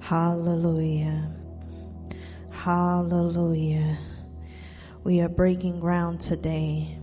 Hallelujah. 0.00 1.30
Hallelujah. 2.50 3.98
We 5.04 5.20
are 5.20 5.28
breaking 5.28 5.78
ground 5.78 6.20
today. 6.20 6.98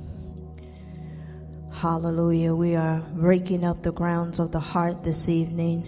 Hallelujah. 1.71 2.53
We 2.53 2.75
are 2.75 2.99
breaking 3.13 3.63
up 3.63 3.83
the 3.83 3.93
grounds 3.93 4.39
of 4.39 4.51
the 4.51 4.59
heart 4.59 5.01
this 5.01 5.29
evening. 5.29 5.87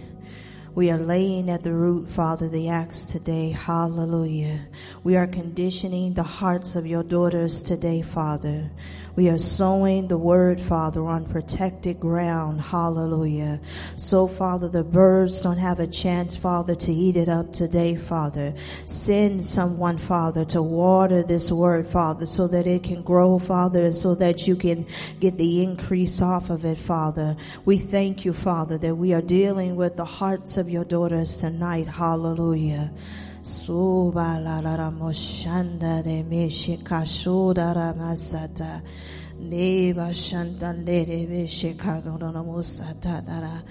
We 0.78 0.92
are 0.92 0.98
laying 0.98 1.50
at 1.50 1.64
the 1.64 1.72
root, 1.72 2.08
Father, 2.08 2.48
the 2.48 2.68
axe 2.68 3.06
today. 3.06 3.50
Hallelujah. 3.50 4.60
We 5.02 5.16
are 5.16 5.26
conditioning 5.26 6.14
the 6.14 6.22
hearts 6.22 6.76
of 6.76 6.86
your 6.86 7.02
daughters 7.02 7.62
today, 7.62 8.00
Father. 8.00 8.70
We 9.16 9.28
are 9.28 9.38
sowing 9.38 10.06
the 10.06 10.16
word, 10.16 10.60
Father, 10.60 11.04
on 11.04 11.24
protected 11.24 11.98
ground. 11.98 12.60
Hallelujah. 12.60 13.60
So, 13.96 14.28
Father, 14.28 14.68
the 14.68 14.84
birds 14.84 15.42
don't 15.42 15.58
have 15.58 15.80
a 15.80 15.88
chance, 15.88 16.36
Father, 16.36 16.76
to 16.76 16.92
eat 16.92 17.16
it 17.16 17.28
up 17.28 17.52
today, 17.52 17.96
Father. 17.96 18.54
Send 18.86 19.44
someone, 19.44 19.98
Father, 19.98 20.44
to 20.44 20.62
water 20.62 21.24
this 21.24 21.50
word, 21.50 21.88
Father, 21.88 22.26
so 22.26 22.46
that 22.46 22.68
it 22.68 22.84
can 22.84 23.02
grow, 23.02 23.40
Father, 23.40 23.86
and 23.86 23.96
so 23.96 24.14
that 24.14 24.46
you 24.46 24.54
can 24.54 24.86
get 25.18 25.36
the 25.36 25.64
increase 25.64 26.22
off 26.22 26.48
of 26.48 26.64
it, 26.64 26.78
Father. 26.78 27.36
We 27.64 27.78
thank 27.78 28.24
you, 28.24 28.32
Father, 28.32 28.78
that 28.78 28.94
we 28.94 29.14
are 29.14 29.22
dealing 29.22 29.74
with 29.74 29.96
the 29.96 30.04
hearts 30.04 30.56
of 30.58 30.67
your 30.70 30.84
daughters 30.84 31.36
tonight. 31.38 31.86
Hallelujah. 31.86 32.92
Suba 33.42 34.40
la 34.42 34.60
la 34.60 34.74
la 34.74 34.90
moshanda 34.90 36.02
de 36.02 36.22
me 36.22 36.48
shikashuda 36.48 37.74
ramasata. 37.74 38.82
Neba 39.40 40.12
shanta 40.12 40.72
lere 40.72 41.26
be 41.26 41.46
shikado 41.46 42.18
no 42.18 42.44
musata 42.44 43.24
dara. 43.24 43.62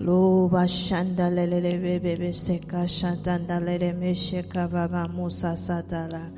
Loba 0.00 0.66
shanda 0.66 1.30
lele 1.30 1.60
bebe 1.60 2.18
be 2.18 2.32
seka 2.32 2.88
shanta 2.88 3.38
lele 3.60 3.94
me 3.94 4.14
shika 4.14 4.70
baba 4.70 5.08
musa 5.08 5.54
satara. 5.54 6.30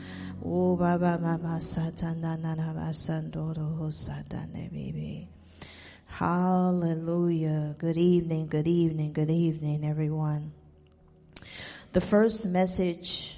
O 0.45 0.77
baba 0.77 1.19
mama 1.19 1.59
satana 1.61 2.39
nana 2.39 2.75
basandoro 2.77 3.78
hosata 3.78 4.47
ne 4.53 4.69
baby. 4.71 5.34
Hallelujah. 6.19 7.75
Good 7.77 7.97
evening, 7.97 8.47
good 8.47 8.69
evening, 8.69 9.15
good 9.15 9.33
evening, 9.33 9.84
everyone. 9.84 10.53
The 11.93 12.01
first 12.01 12.47
message 12.47 13.37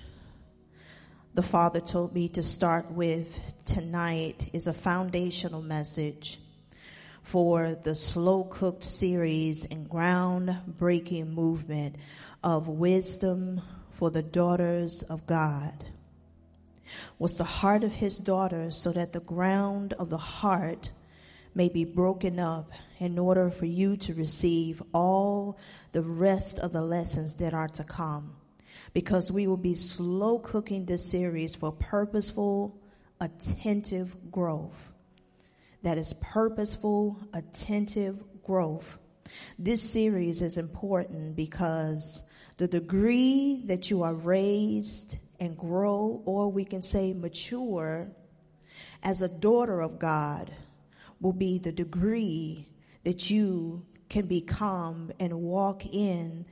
the 1.32 1.40
Father 1.40 1.80
told 1.80 2.12
me 2.12 2.28
to 2.28 2.42
start 2.42 2.90
with 2.92 3.40
tonight 3.64 4.50
is 4.52 4.66
a 4.66 4.74
foundational 4.74 5.62
message 5.62 6.38
for 7.22 7.74
the 7.76 7.94
slow 7.94 8.44
cooked 8.44 8.84
series 8.84 9.64
and 9.64 9.88
groundbreaking 9.88 11.32
movement 11.32 11.96
of 12.44 12.68
wisdom 12.68 13.62
for 13.92 14.10
the 14.10 14.22
daughters 14.22 15.02
of 15.02 15.26
God. 15.26 15.82
Was 17.18 17.38
the 17.38 17.44
heart 17.44 17.84
of 17.84 17.94
his 17.94 18.18
daughter 18.18 18.70
so 18.70 18.92
that 18.92 19.14
the 19.14 19.20
ground 19.20 19.94
of 19.94 20.10
the 20.10 20.18
heart 20.18 20.90
may 21.56 21.70
be 21.70 21.84
broken 21.84 22.38
up 22.38 22.70
in 22.98 23.18
order 23.18 23.50
for 23.50 23.64
you 23.64 23.96
to 23.96 24.14
receive 24.14 24.82
all 24.92 25.58
the 25.92 26.02
rest 26.02 26.58
of 26.58 26.72
the 26.72 26.82
lessons 26.82 27.34
that 27.36 27.54
are 27.54 27.68
to 27.68 27.82
come 27.82 28.36
because 28.92 29.32
we 29.32 29.46
will 29.46 29.56
be 29.56 29.74
slow 29.74 30.38
cooking 30.38 30.84
this 30.84 31.10
series 31.10 31.54
for 31.54 31.72
purposeful, 31.72 32.78
attentive 33.20 34.14
growth. 34.30 34.92
That 35.82 35.98
is 35.98 36.14
purposeful, 36.20 37.18
attentive 37.32 38.22
growth. 38.42 38.98
This 39.58 39.82
series 39.82 40.42
is 40.42 40.58
important 40.58 41.36
because 41.36 42.22
the 42.58 42.68
degree 42.68 43.62
that 43.66 43.90
you 43.90 44.02
are 44.02 44.14
raised 44.14 45.18
and 45.40 45.56
grow, 45.56 46.22
or 46.24 46.50
we 46.50 46.64
can 46.64 46.82
say 46.82 47.12
mature, 47.12 48.08
as 49.02 49.22
a 49.22 49.28
daughter 49.28 49.80
of 49.80 49.98
God, 49.98 50.50
will 51.20 51.32
be 51.32 51.58
the 51.58 51.72
degree 51.72 52.68
that 53.04 53.30
you 53.30 53.84
can 54.08 54.26
become 54.26 55.12
and 55.18 55.32
walk 55.32 55.86
in 55.86 56.46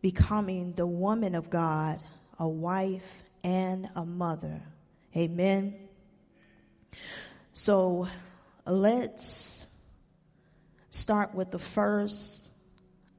becoming 0.00 0.72
the 0.72 0.86
woman 0.86 1.34
of 1.34 1.50
God, 1.50 2.00
a 2.38 2.48
wife 2.48 3.22
and 3.44 3.88
a 3.96 4.04
mother. 4.04 4.62
Amen. 5.16 5.74
So 7.52 8.06
let's 8.64 9.66
start 10.90 11.34
with 11.34 11.50
the 11.50 11.58
first 11.58 12.50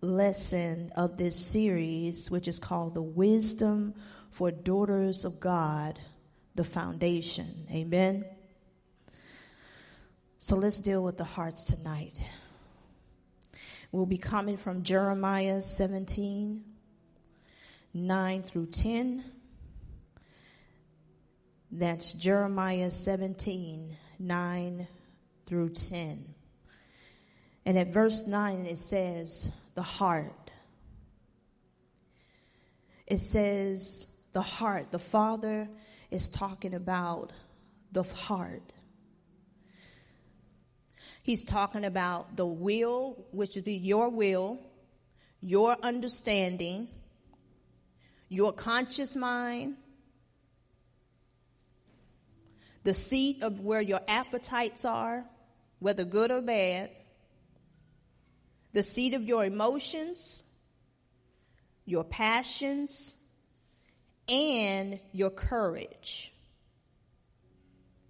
lesson 0.01 0.91
of 0.95 1.17
this 1.17 1.35
series, 1.35 2.31
which 2.31 2.47
is 2.47 2.59
called 2.59 2.93
the 2.93 3.01
wisdom 3.01 3.93
for 4.31 4.51
daughters 4.51 5.25
of 5.25 5.39
God, 5.39 5.99
the 6.55 6.63
foundation. 6.63 7.67
Amen. 7.71 8.25
So 10.49 10.55
let's 10.55 10.79
deal 10.79 11.03
with 11.03 11.15
the 11.15 11.23
hearts 11.23 11.65
tonight. 11.65 12.17
We'll 13.91 14.07
be 14.07 14.17
coming 14.17 14.57
from 14.57 14.81
Jeremiah 14.81 15.61
17, 15.61 16.63
9 17.93 18.41
through 18.41 18.65
10. 18.65 19.23
That's 21.71 22.13
Jeremiah 22.13 22.89
17, 22.89 23.95
9 24.17 24.87
through 25.45 25.69
10. 25.69 26.33
And 27.67 27.77
at 27.77 27.93
verse 27.93 28.25
9 28.25 28.65
it 28.65 28.79
says, 28.79 29.51
the 29.75 29.83
heart. 29.83 30.49
It 33.05 33.19
says, 33.19 34.07
the 34.33 34.41
heart. 34.41 34.89
The 34.89 34.97
Father 34.97 35.69
is 36.09 36.27
talking 36.27 36.73
about 36.73 37.33
the 37.91 38.01
heart. 38.01 38.73
He's 41.29 41.45
talking 41.45 41.85
about 41.85 42.37
the 42.37 42.45
will, 42.47 43.15
which 43.29 43.53
would 43.53 43.63
be 43.63 43.75
your 43.75 44.09
will, 44.09 44.57
your 45.41 45.77
understanding, 45.83 46.87
your 48.29 48.51
conscious 48.51 49.15
mind, 49.15 49.77
the 52.83 52.95
seat 52.95 53.43
of 53.43 53.59
where 53.59 53.79
your 53.79 54.01
appetites 54.07 54.85
are, 54.85 55.23
whether 55.77 56.03
good 56.03 56.31
or 56.31 56.41
bad, 56.41 56.89
the 58.73 58.81
seat 58.81 59.13
of 59.13 59.21
your 59.21 59.45
emotions, 59.45 60.41
your 61.85 62.05
passions, 62.05 63.15
and 64.27 64.99
your 65.11 65.29
courage. 65.29 66.33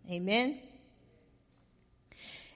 Amen. 0.10 0.62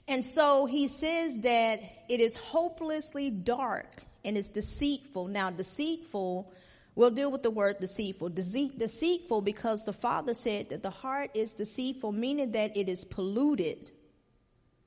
And 0.08 0.24
so 0.24 0.66
he 0.66 0.88
says 0.88 1.38
that 1.40 1.82
it 2.10 2.20
is 2.20 2.36
hopelessly 2.36 3.30
dark 3.30 4.04
and 4.26 4.38
it's 4.38 4.50
deceitful. 4.50 5.28
Now, 5.28 5.50
deceitful 5.50 6.54
We'll 6.96 7.10
deal 7.10 7.32
with 7.32 7.42
the 7.42 7.50
word 7.50 7.80
deceitful. 7.80 8.30
Dece- 8.32 8.78
deceitful 8.78 9.42
because 9.42 9.84
the 9.84 9.94
Father 9.94 10.34
said 10.34 10.70
that 10.70 10.84
the 10.84 10.92
heart 10.92 11.32
is 11.34 11.54
deceitful, 11.54 12.12
meaning 12.12 12.52
that 12.52 12.78
it 12.78 12.88
is 12.88 13.04
polluted. 13.04 13.90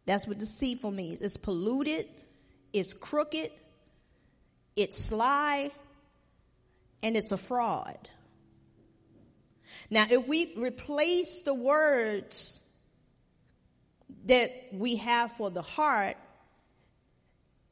That's 0.04 0.26
what 0.26 0.38
deceitful 0.38 0.92
means. 0.92 1.20
It's 1.20 1.36
polluted, 1.36 2.06
it's 2.72 2.92
crooked, 2.92 3.50
it's 4.76 5.04
sly, 5.04 5.72
and 7.02 7.16
it's 7.16 7.32
a 7.32 7.36
fraud. 7.36 8.08
Now, 9.90 10.06
if 10.08 10.28
we 10.28 10.54
replace 10.56 11.42
the 11.42 11.54
words 11.54 12.60
that 14.26 14.52
we 14.72 14.96
have 14.96 15.32
for 15.32 15.50
the 15.50 15.62
heart 15.62 16.16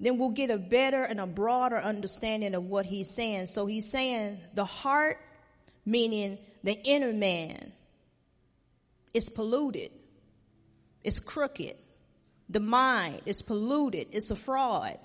then 0.00 0.18
we'll 0.18 0.30
get 0.30 0.50
a 0.50 0.58
better 0.58 1.02
and 1.02 1.20
a 1.20 1.26
broader 1.26 1.76
understanding 1.76 2.54
of 2.54 2.64
what 2.64 2.84
he's 2.86 3.14
saying. 3.14 3.46
So 3.46 3.66
he's 3.66 3.90
saying 3.90 4.38
the 4.54 4.64
heart, 4.64 5.18
meaning 5.86 6.38
the 6.62 6.72
inner 6.72 7.12
man, 7.12 7.72
is 9.12 9.28
polluted, 9.28 9.90
it's 11.02 11.20
crooked. 11.20 11.76
The 12.50 12.60
mind 12.60 13.22
is 13.24 13.40
polluted, 13.40 14.08
it's 14.12 14.30
a 14.30 14.36
fraud. 14.36 14.98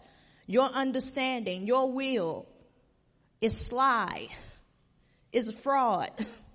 Your 0.48 0.66
understanding, 0.66 1.68
your 1.68 1.92
will 1.92 2.48
is 3.40 3.58
sly, 3.58 4.28
is 5.32 5.48
a 5.48 5.54
fraud. 5.54 6.12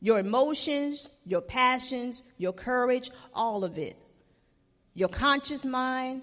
Your 0.00 0.18
emotions, 0.18 1.10
your 1.24 1.40
passions, 1.40 2.22
your 2.36 2.52
courage, 2.52 3.10
all 3.34 3.64
of 3.64 3.78
it. 3.78 3.96
Your 4.94 5.08
conscious 5.08 5.64
mind, 5.64 6.22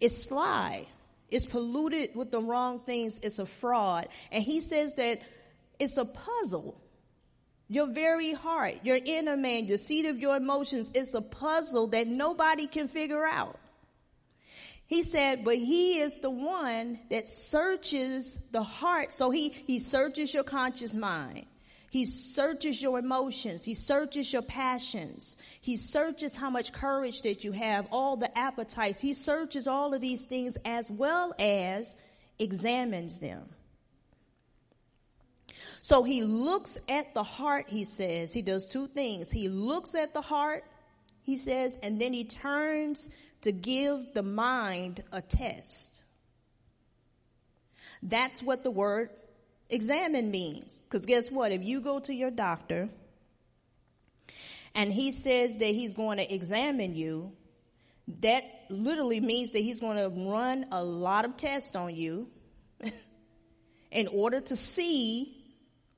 it's 0.00 0.24
sly. 0.24 0.86
It's 1.30 1.46
polluted 1.46 2.14
with 2.14 2.30
the 2.30 2.40
wrong 2.40 2.80
things. 2.80 3.18
It's 3.22 3.38
a 3.38 3.46
fraud. 3.46 4.08
And 4.30 4.42
he 4.42 4.60
says 4.60 4.94
that 4.94 5.20
it's 5.78 5.96
a 5.96 6.04
puzzle. 6.04 6.80
Your 7.68 7.86
very 7.86 8.32
heart, 8.32 8.76
your 8.84 8.98
inner 9.02 9.36
man, 9.36 9.66
the 9.66 9.78
seat 9.78 10.06
of 10.06 10.18
your 10.18 10.36
emotions, 10.36 10.90
it's 10.94 11.14
a 11.14 11.22
puzzle 11.22 11.88
that 11.88 12.06
nobody 12.06 12.66
can 12.66 12.88
figure 12.88 13.24
out. 13.24 13.58
He 14.86 15.02
said, 15.02 15.44
but 15.44 15.56
he 15.56 15.98
is 15.98 16.20
the 16.20 16.30
one 16.30 17.00
that 17.10 17.26
searches 17.26 18.38
the 18.50 18.62
heart. 18.62 19.12
So 19.12 19.30
he, 19.30 19.48
he 19.48 19.78
searches 19.78 20.32
your 20.32 20.44
conscious 20.44 20.94
mind. 20.94 21.46
He 21.94 22.06
searches 22.06 22.82
your 22.82 22.98
emotions. 22.98 23.62
He 23.62 23.74
searches 23.74 24.32
your 24.32 24.42
passions. 24.42 25.36
He 25.60 25.76
searches 25.76 26.34
how 26.34 26.50
much 26.50 26.72
courage 26.72 27.22
that 27.22 27.44
you 27.44 27.52
have, 27.52 27.86
all 27.92 28.16
the 28.16 28.36
appetites. 28.36 29.00
He 29.00 29.14
searches 29.14 29.68
all 29.68 29.94
of 29.94 30.00
these 30.00 30.24
things 30.24 30.58
as 30.64 30.90
well 30.90 31.32
as 31.38 31.94
examines 32.40 33.20
them. 33.20 33.48
So 35.82 36.02
he 36.02 36.24
looks 36.24 36.78
at 36.88 37.14
the 37.14 37.22
heart, 37.22 37.66
he 37.68 37.84
says. 37.84 38.34
He 38.34 38.42
does 38.42 38.66
two 38.66 38.88
things. 38.88 39.30
He 39.30 39.48
looks 39.48 39.94
at 39.94 40.14
the 40.14 40.20
heart, 40.20 40.64
he 41.22 41.36
says, 41.36 41.78
and 41.80 42.00
then 42.00 42.12
he 42.12 42.24
turns 42.24 43.08
to 43.42 43.52
give 43.52 44.14
the 44.14 44.24
mind 44.24 45.04
a 45.12 45.22
test. 45.22 46.02
That's 48.02 48.42
what 48.42 48.64
the 48.64 48.72
word 48.72 49.10
examine 49.74 50.30
means. 50.30 50.80
Because 50.88 51.06
guess 51.06 51.30
what? 51.30 51.52
If 51.52 51.62
you 51.64 51.80
go 51.80 52.00
to 52.00 52.14
your 52.14 52.30
doctor 52.30 52.88
and 54.74 54.92
he 54.92 55.12
says 55.12 55.56
that 55.56 55.66
he's 55.66 55.94
going 55.94 56.18
to 56.18 56.34
examine 56.34 56.94
you, 56.94 57.32
that 58.20 58.44
literally 58.68 59.20
means 59.20 59.52
that 59.52 59.60
he's 59.60 59.80
going 59.80 59.96
to 59.96 60.08
run 60.30 60.66
a 60.72 60.82
lot 60.82 61.24
of 61.24 61.36
tests 61.36 61.74
on 61.74 61.94
you 61.94 62.28
in 63.90 64.08
order 64.08 64.40
to 64.40 64.56
see 64.56 65.43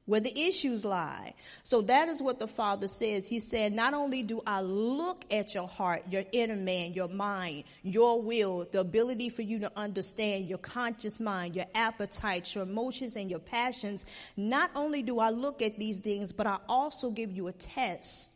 where 0.06 0.20
the 0.20 0.37
issues 0.38 0.85
lie. 0.85 1.35
So 1.64 1.82
that 1.82 2.08
is 2.08 2.23
what 2.23 2.38
the 2.38 2.47
Father 2.47 2.88
says. 2.88 3.29
He 3.29 3.41
said, 3.41 3.73
not 3.73 3.93
only 3.93 4.23
do 4.23 4.41
I 4.47 4.61
look 4.61 5.25
at 5.31 5.55
your 5.55 5.69
heart, 5.69 6.05
your 6.11 6.25
inner 6.32 6.56
man, 6.56 6.94
your 6.94 7.08
mind, 7.08 7.64
your 7.82 8.23
will, 8.23 8.67
the 8.70 8.81
ability 8.81 9.29
for 9.29 9.43
you 9.43 9.58
to 9.61 9.73
understand 9.76 10.47
your 10.47 10.58
conscious 10.58 11.20
mind, 11.20 11.56
your 11.56 11.67
appetites, 11.75 12.55
your 12.55 12.64
emotions, 12.64 13.17
and 13.17 13.29
your 13.29 13.41
passions, 13.41 14.05
not 14.37 14.70
only 14.75 15.03
do 15.03 15.19
I 15.19 15.31
look 15.31 15.61
at 15.61 15.79
these 15.79 15.99
things, 15.99 16.32
but 16.32 16.47
I 16.47 16.58
also 16.69 17.11
give 17.11 17.32
you 17.32 17.49
a 17.49 17.53
test 17.53 18.31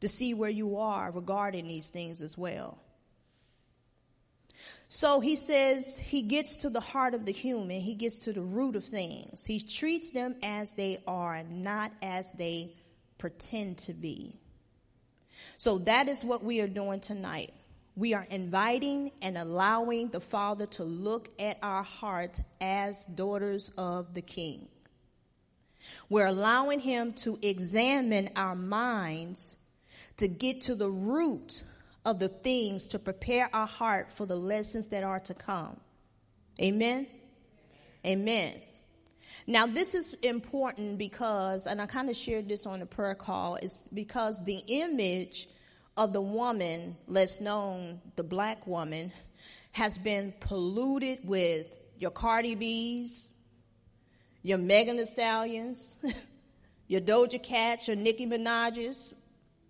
to 0.00 0.08
see 0.08 0.34
where 0.34 0.50
you 0.50 0.78
are 0.78 1.10
regarding 1.10 1.66
these 1.66 1.90
things 1.90 2.22
as 2.22 2.38
well. 2.38 2.78
So 4.88 5.20
he 5.20 5.36
says 5.36 5.98
he 5.98 6.22
gets 6.22 6.56
to 6.58 6.70
the 6.70 6.80
heart 6.80 7.14
of 7.14 7.24
the 7.24 7.32
human. 7.32 7.80
He 7.80 7.94
gets 7.94 8.18
to 8.20 8.32
the 8.32 8.42
root 8.42 8.76
of 8.76 8.84
things. 8.84 9.44
He 9.44 9.60
treats 9.60 10.12
them 10.12 10.36
as 10.42 10.72
they 10.74 11.02
are, 11.06 11.42
not 11.42 11.92
as 12.02 12.32
they 12.32 12.74
pretend 13.18 13.78
to 13.78 13.92
be. 13.92 14.38
So 15.56 15.78
that 15.78 16.08
is 16.08 16.24
what 16.24 16.44
we 16.44 16.60
are 16.60 16.68
doing 16.68 17.00
tonight. 17.00 17.52
We 17.96 18.12
are 18.14 18.26
inviting 18.30 19.10
and 19.22 19.38
allowing 19.38 20.08
the 20.10 20.20
Father 20.20 20.66
to 20.66 20.84
look 20.84 21.30
at 21.40 21.58
our 21.62 21.82
hearts 21.82 22.42
as 22.60 23.04
daughters 23.06 23.70
of 23.78 24.12
the 24.12 24.20
King. 24.20 24.68
We're 26.08 26.26
allowing 26.26 26.80
Him 26.80 27.14
to 27.14 27.38
examine 27.42 28.28
our 28.36 28.54
minds 28.54 29.56
to 30.18 30.28
get 30.28 30.62
to 30.62 30.74
the 30.74 30.90
root 30.90 31.64
of 32.06 32.20
the 32.20 32.28
things 32.28 32.86
to 32.86 32.98
prepare 33.00 33.50
our 33.52 33.66
heart 33.66 34.10
for 34.10 34.24
the 34.24 34.36
lessons 34.36 34.86
that 34.86 35.02
are 35.02 35.20
to 35.20 35.34
come. 35.34 35.76
Amen? 36.62 37.08
Amen. 38.06 38.54
Now, 39.48 39.66
this 39.66 39.94
is 39.94 40.14
important 40.22 40.98
because, 40.98 41.66
and 41.66 41.82
I 41.82 41.86
kind 41.86 42.08
of 42.08 42.16
shared 42.16 42.48
this 42.48 42.64
on 42.64 42.78
the 42.78 42.86
prayer 42.86 43.16
call, 43.16 43.56
is 43.56 43.80
because 43.92 44.42
the 44.44 44.62
image 44.68 45.48
of 45.96 46.12
the 46.12 46.20
woman, 46.20 46.96
less 47.08 47.40
known, 47.40 48.00
the 48.14 48.22
black 48.22 48.66
woman, 48.66 49.12
has 49.72 49.98
been 49.98 50.32
polluted 50.38 51.18
with 51.24 51.66
your 51.98 52.12
Cardi 52.12 52.54
B's, 52.54 53.30
your 54.42 54.58
Megan 54.58 54.96
Thee 54.96 55.04
Stallions, 55.04 55.96
your 56.86 57.00
Doja 57.00 57.42
Cats, 57.42 57.88
your 57.88 57.96
Nicki 57.96 58.26
Minaj's, 58.26 59.14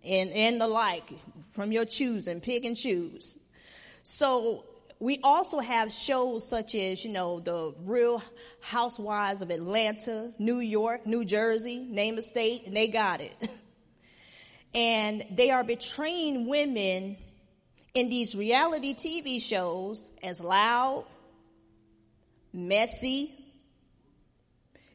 and, 0.06 0.30
and 0.30 0.60
the 0.60 0.68
like 0.68 1.12
from 1.52 1.72
your 1.72 1.84
choosing, 1.84 2.40
pick 2.40 2.64
and 2.64 2.76
choose. 2.76 3.38
So 4.02 4.64
we 4.98 5.18
also 5.22 5.58
have 5.58 5.92
shows 5.92 6.48
such 6.48 6.74
as, 6.74 7.04
you 7.04 7.12
know, 7.12 7.40
the 7.40 7.74
Real 7.84 8.22
Housewives 8.60 9.42
of 9.42 9.50
Atlanta, 9.50 10.32
New 10.38 10.60
York, 10.60 11.06
New 11.06 11.24
Jersey, 11.24 11.78
name 11.78 12.18
a 12.18 12.22
state, 12.22 12.64
and 12.66 12.76
they 12.76 12.88
got 12.88 13.20
it. 13.20 13.34
and 14.74 15.24
they 15.32 15.50
are 15.50 15.64
betraying 15.64 16.46
women 16.46 17.16
in 17.94 18.08
these 18.08 18.34
reality 18.34 18.94
TV 18.94 19.40
shows 19.40 20.10
as 20.22 20.40
loud, 20.40 21.04
messy, 22.52 23.32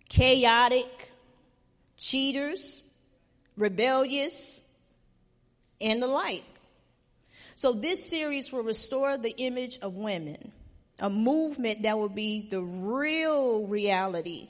chaotic, 0.10 0.88
cheaters, 1.98 2.84
rebellious, 3.56 4.62
and 5.81 6.01
the 6.01 6.07
like. 6.07 6.44
So 7.56 7.74
this 7.74 8.07
series 8.07 8.51
will 8.51 8.63
restore 8.63 9.18
the 9.18 9.36
image 9.38 9.80
of 9.80 9.95
women, 9.95 10.51
a 11.00 11.10
movement 11.10 11.83
that 11.83 11.98
will 11.98 12.10
be 12.10 12.48
the 12.50 12.62
real 12.62 13.66
reality 13.68 14.50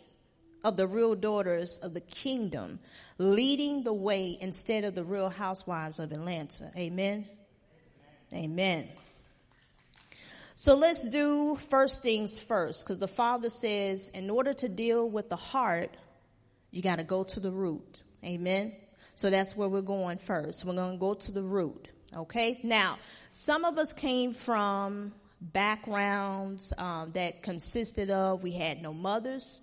of 0.64 0.78
the 0.78 0.88
real 0.88 1.16
daughters 1.16 1.80
of 1.80 1.94
the 1.94 2.02
kingdom, 2.02 2.80
leading 3.18 3.84
the 3.84 3.94
way 3.94 4.38
instead 4.40 4.84
of 4.84 4.94
the 4.94 5.04
real 5.04 5.30
housewives 5.30 6.00
of 6.00 6.12
Atlanta. 6.12 6.72
Amen. 6.78 7.28
Amen. 8.34 8.88
So 10.56 10.76
let's 10.76 11.04
do 11.10 11.56
first 11.56 12.04
things 12.04 12.38
first, 12.38 12.86
because 12.86 13.00
the 13.00 13.08
Father 13.08 13.50
says, 13.50 14.10
in 14.10 14.30
order 14.30 14.54
to 14.54 14.70
deal 14.70 15.10
with 15.10 15.28
the 15.28 15.36
heart, 15.36 15.90
you 16.70 16.84
got 16.84 17.00
to 17.00 17.04
go 17.04 17.24
to 17.24 17.40
the 17.40 17.52
root. 17.52 18.04
Amen. 18.24 18.76
So 19.22 19.30
that's 19.30 19.56
where 19.56 19.70
we're 19.70 19.82
going 19.84 20.18
first. 20.18 20.66
We're 20.66 20.74
going 20.74 20.94
to 20.94 20.98
go 20.98 21.14
to 21.14 21.32
the 21.32 21.44
root. 21.44 21.90
Okay. 22.12 22.60
Now, 22.64 22.98
some 23.30 23.66
of 23.66 23.78
us 23.78 23.94
came 23.94 24.34
from 24.34 25.14
backgrounds 25.40 26.74
um, 26.76 27.12
that 27.12 27.44
consisted 27.44 28.10
of 28.10 28.42
we 28.42 28.52
had 28.52 28.82
no 28.82 28.96
mothers, 28.96 29.62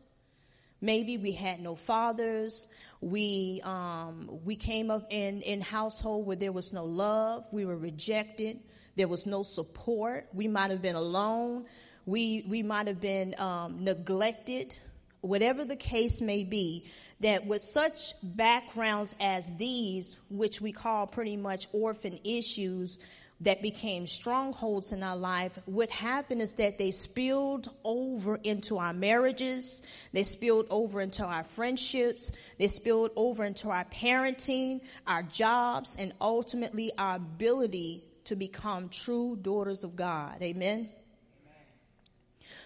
maybe 0.80 1.18
we 1.18 1.32
had 1.32 1.58
no 1.60 1.74
fathers. 1.74 2.68
We 3.00 3.60
um, 3.64 4.30
we 4.44 4.54
came 4.54 4.92
up 4.92 5.08
in 5.10 5.40
in 5.42 5.60
household 5.60 6.24
where 6.24 6.36
there 6.36 6.52
was 6.52 6.72
no 6.72 6.84
love. 6.84 7.44
We 7.50 7.64
were 7.64 7.76
rejected. 7.76 8.60
There 8.94 9.08
was 9.08 9.26
no 9.26 9.42
support. 9.42 10.28
We 10.32 10.46
might 10.46 10.70
have 10.70 10.82
been 10.82 10.94
alone. 10.94 11.64
We 12.06 12.44
we 12.46 12.62
might 12.62 12.86
have 12.86 13.00
been 13.00 13.34
um, 13.40 13.82
neglected. 13.82 14.76
Whatever 15.20 15.64
the 15.64 15.76
case 15.76 16.20
may 16.20 16.44
be, 16.44 16.86
that 17.20 17.46
with 17.46 17.62
such 17.62 18.14
backgrounds 18.22 19.14
as 19.20 19.52
these, 19.56 20.16
which 20.30 20.60
we 20.60 20.72
call 20.72 21.06
pretty 21.06 21.36
much 21.36 21.66
orphan 21.72 22.18
issues, 22.24 22.98
that 23.40 23.62
became 23.62 24.06
strongholds 24.06 24.92
in 24.92 25.02
our 25.02 25.16
life, 25.16 25.58
what 25.66 25.90
happened 25.90 26.42
is 26.42 26.54
that 26.54 26.78
they 26.78 26.90
spilled 26.90 27.70
over 27.84 28.36
into 28.36 28.78
our 28.78 28.92
marriages, 28.92 29.80
they 30.12 30.24
spilled 30.24 30.66
over 30.70 31.00
into 31.00 31.24
our 31.24 31.44
friendships, 31.44 32.32
they 32.58 32.66
spilled 32.66 33.12
over 33.14 33.44
into 33.44 33.70
our 33.70 33.84
parenting, 33.84 34.80
our 35.06 35.22
jobs, 35.22 35.94
and 35.98 36.12
ultimately 36.20 36.90
our 36.98 37.16
ability 37.16 38.02
to 38.24 38.34
become 38.34 38.88
true 38.88 39.36
daughters 39.40 39.84
of 39.84 39.94
God. 39.94 40.42
Amen? 40.42 40.88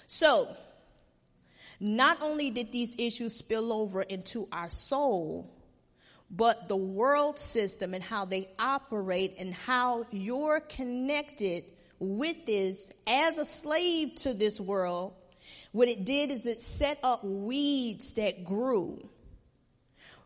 So, 0.06 0.56
not 1.82 2.22
only 2.22 2.50
did 2.50 2.70
these 2.70 2.94
issues 2.96 3.34
spill 3.34 3.72
over 3.72 4.02
into 4.02 4.46
our 4.52 4.68
soul, 4.68 5.52
but 6.30 6.68
the 6.68 6.76
world 6.76 7.40
system 7.40 7.92
and 7.92 8.04
how 8.04 8.24
they 8.24 8.48
operate 8.56 9.34
and 9.38 9.52
how 9.52 10.06
you're 10.12 10.60
connected 10.60 11.64
with 11.98 12.46
this 12.46 12.88
as 13.04 13.36
a 13.36 13.44
slave 13.44 14.14
to 14.14 14.32
this 14.32 14.60
world. 14.60 15.12
What 15.72 15.88
it 15.88 16.04
did 16.04 16.30
is 16.30 16.46
it 16.46 16.60
set 16.60 17.00
up 17.02 17.24
weeds 17.24 18.12
that 18.12 18.44
grew 18.44 19.08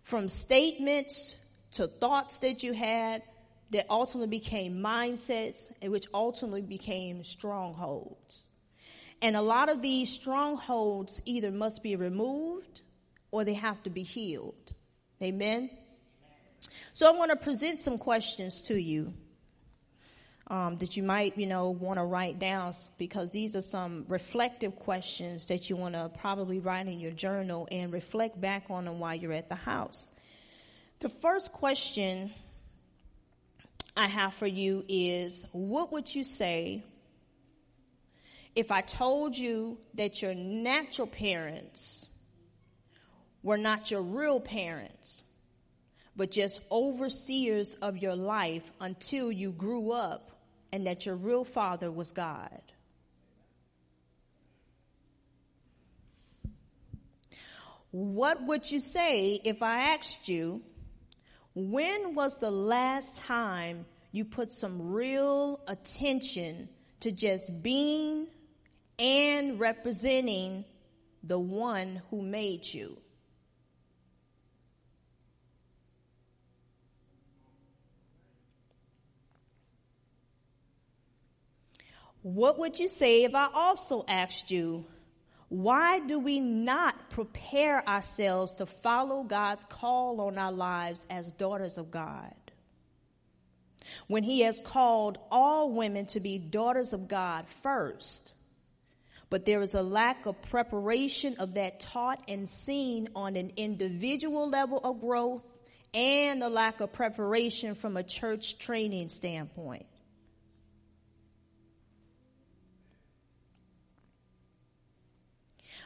from 0.02 0.28
statements 0.28 1.36
to 1.72 1.86
thoughts 1.86 2.40
that 2.40 2.62
you 2.64 2.75
had 2.75 3.22
that 3.70 3.86
ultimately 3.88 4.38
became 4.38 4.82
mindsets 4.82 5.70
and 5.80 5.90
which 5.90 6.06
ultimately 6.12 6.60
became 6.60 7.25
strongholds. 7.25 8.45
And 9.23 9.37
a 9.37 9.42
lot 9.42 9.68
of 9.68 9.82
these 9.82 10.11
strongholds 10.11 11.20
either 11.25 11.50
must 11.50 11.82
be 11.82 11.96
removed 11.96 12.82
or 13.30 13.44
they 13.44 13.54
have 13.54 13.82
to 13.85 13.90
be 13.90 14.02
healed. 14.02 14.75
Amen? 15.23 15.70
So 16.92 17.08
I 17.08 17.16
want 17.16 17.30
to 17.30 17.37
present 17.37 17.80
some 17.80 17.99
questions 17.99 18.62
to 18.62 18.80
you 18.80 19.14
um, 20.49 20.76
that 20.78 20.96
you 20.96 21.02
might, 21.02 21.37
you 21.37 21.46
know, 21.46 21.70
want 21.70 21.99
to 21.99 22.04
write 22.04 22.38
down 22.38 22.73
because 22.99 23.30
these 23.30 23.56
are 23.56 23.62
some 23.62 24.04
reflective 24.08 24.76
questions 24.76 25.46
that 25.46 25.68
you 25.68 25.76
want 25.76 25.94
to 25.94 26.11
probably 26.18 26.61
write 26.61 26.87
in 26.87 27.00
your 27.00 27.11
journal 27.11 27.66
and 27.70 27.92
reflect 27.92 28.40
back 28.40 28.64
on 28.70 28.85
them 28.85 29.00
while 29.00 29.14
you're 29.14 29.32
at 29.32 29.49
the 29.49 29.54
house. 29.54 30.12
The 31.00 31.08
first 31.08 31.52
question 31.52 32.32
I 33.96 34.08
have 34.08 34.35
for 34.35 34.46
you 34.46 34.85
is, 34.88 35.44
what 35.52 35.92
would 35.92 36.14
you 36.14 36.23
say 36.23 36.85
if 38.56 38.72
I 38.72 38.80
told 38.80 39.36
you 39.36 39.78
that 39.94 40.22
your 40.22 40.34
natural 40.34 41.06
parents 41.06 42.06
were 43.42 43.58
not 43.58 43.90
your 43.90 44.00
real 44.00 44.40
parents, 44.40 45.22
but 46.16 46.30
just 46.30 46.62
overseers 46.72 47.75
of 47.75 47.98
your 47.98 48.16
life 48.16 48.72
until 48.80 49.30
you 49.30 49.52
grew 49.52 49.92
up 49.92 50.32
and 50.72 50.86
that 50.86 51.04
your 51.04 51.16
real 51.16 51.44
father 51.44 51.92
was 51.92 52.12
God? 52.12 52.62
What 57.90 58.42
would 58.46 58.70
you 58.70 58.80
say 58.80 59.40
if 59.44 59.62
I 59.62 59.94
asked 59.94 60.28
you, 60.28 60.62
when 61.54 62.14
was 62.14 62.38
the 62.38 62.50
last 62.50 63.18
time 63.18 63.84
you 64.12 64.25
put 64.25 64.50
some 64.50 64.92
real 64.92 65.60
attention 65.68 66.70
to 67.00 67.12
just 67.12 67.62
being 67.62 68.28
and 68.98 69.60
representing 69.60 70.64
the 71.22 71.38
one 71.38 72.02
who 72.10 72.22
made 72.22 72.66
you? 72.66 72.98
What 82.22 82.58
would 82.58 82.78
you 82.80 82.88
say 82.88 83.22
if 83.22 83.36
I 83.36 83.48
also 83.54 84.04
asked 84.08 84.50
you, 84.50 84.84
why 85.48 86.00
do 86.00 86.18
we 86.18 86.40
not 86.40 87.10
prepare 87.10 87.88
ourselves 87.88 88.54
to 88.56 88.66
follow 88.66 89.22
God's 89.22 89.64
call 89.66 90.20
on 90.20 90.36
our 90.36 90.50
lives 90.50 91.06
as 91.08 91.30
daughters 91.30 91.78
of 91.78 91.92
God? 91.92 92.34
When 94.08 94.24
He 94.24 94.40
has 94.40 94.60
called 94.64 95.18
all 95.30 95.70
women 95.70 96.06
to 96.06 96.20
be 96.20 96.38
daughters 96.38 96.92
of 96.92 97.06
God 97.06 97.48
first, 97.48 98.32
but 99.30 99.45
there 99.45 99.61
is 99.62 99.75
a 99.75 99.83
lack 99.83 100.26
of 100.26 100.40
preparation 100.42 101.37
of 101.38 101.54
that 101.54 101.80
taught 101.80 102.23
and 102.28 102.49
seen 102.49 103.09
on 103.14 103.37
an 103.37 103.52
individual 103.56 104.49
level 104.49 104.78
of 104.78 105.00
growth 105.00 105.45
and 105.95 106.42
a 106.42 106.49
lack 106.49 106.80
of 106.80 106.92
preparation 106.92 107.75
from 107.75 107.97
a 107.97 108.02
church 108.02 108.59
training 108.59 109.09
standpoint. 109.09 109.87